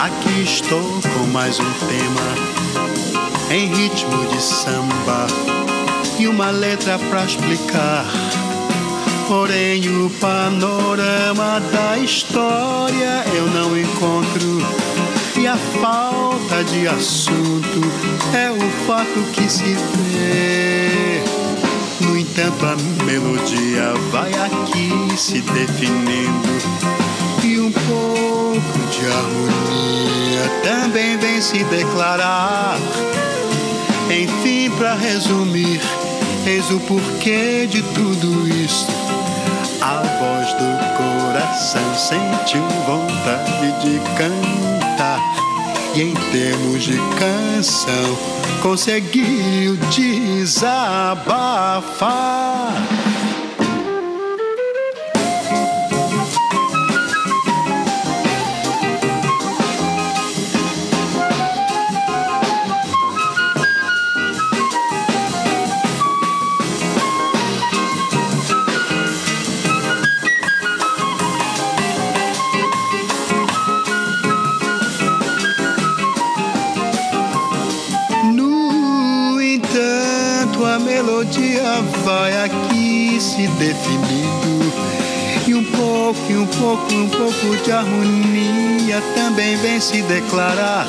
aqui 0.00 0.42
estou 0.42 0.82
com 0.82 1.26
mais 1.28 1.60
um 1.60 1.72
tema 1.86 3.48
em 3.48 3.68
ritmo 3.72 4.26
de 4.26 4.42
samba 4.42 5.28
e 6.18 6.26
uma 6.26 6.50
letra 6.50 6.98
pra 6.98 7.24
explicar. 7.24 8.04
Porém, 9.28 9.88
o 10.04 10.10
panorama 10.18 11.60
da 11.70 11.96
história 11.98 13.22
eu 13.36 13.46
não 13.50 13.78
encontro. 13.78 14.66
E 15.40 15.46
a 15.46 15.56
falta 15.80 16.64
de 16.64 16.88
assunto 16.88 17.80
é 18.34 18.50
o 18.50 18.70
fato 18.84 19.22
que 19.32 19.48
se 19.48 19.76
vê. 20.08 21.22
No 22.00 22.18
entanto, 22.18 22.66
a 22.66 23.04
melodia 23.04 23.94
vai 24.10 24.32
aqui 24.32 25.16
se 25.16 25.40
definindo. 25.40 26.57
Um 27.68 27.72
pouco 27.72 28.78
de 28.90 29.04
harmonia 29.12 30.48
também 30.64 31.18
vem 31.18 31.38
se 31.38 31.62
declarar. 31.64 32.78
Enfim, 34.08 34.70
para 34.70 34.94
resumir, 34.94 35.78
eis 36.46 36.70
o 36.70 36.80
porquê 36.80 37.66
de 37.66 37.82
tudo 37.82 38.48
isso. 38.48 38.86
A 39.82 40.00
voz 40.18 40.50
do 40.54 40.78
coração 40.96 41.94
sentiu 41.94 42.66
vontade 42.86 43.70
de 43.82 44.00
cantar. 44.16 45.20
E 45.94 46.00
em 46.04 46.14
termos 46.32 46.84
de 46.84 46.96
canção, 47.18 48.18
conseguiu 48.62 49.76
desabafar. 49.90 51.28
Definindo. 83.58 84.72
E 85.46 85.54
um 85.54 85.64
pouco, 85.64 86.20
e 86.30 86.36
um 86.36 86.46
pouco, 86.46 86.94
um 86.94 87.08
pouco 87.08 87.56
de 87.64 87.72
harmonia 87.72 89.02
também 89.14 89.56
vem 89.56 89.80
se 89.80 90.02
declarar. 90.02 90.86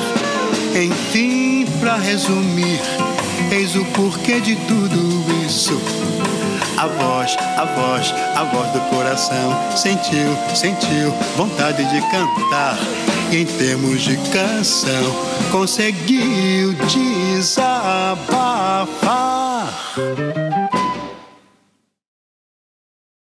Enfim, 0.74 1.66
para 1.80 1.96
resumir, 1.96 2.80
eis 3.50 3.74
o 3.74 3.84
porquê 3.86 4.40
de 4.40 4.56
tudo 4.56 5.24
isso. 5.46 5.80
A 6.76 6.86
voz, 6.86 7.36
a 7.58 7.64
voz, 7.64 8.14
a 8.36 8.44
voz 8.44 8.70
do 8.72 8.80
coração 8.88 9.54
sentiu, 9.76 10.36
sentiu 10.54 11.10
vontade 11.36 11.84
de 11.84 12.00
cantar. 12.10 12.78
E 13.30 13.38
em 13.38 13.46
termos 13.46 14.02
de 14.02 14.16
canção, 14.30 15.14
conseguiu 15.50 16.74
desabafar. 17.36 18.20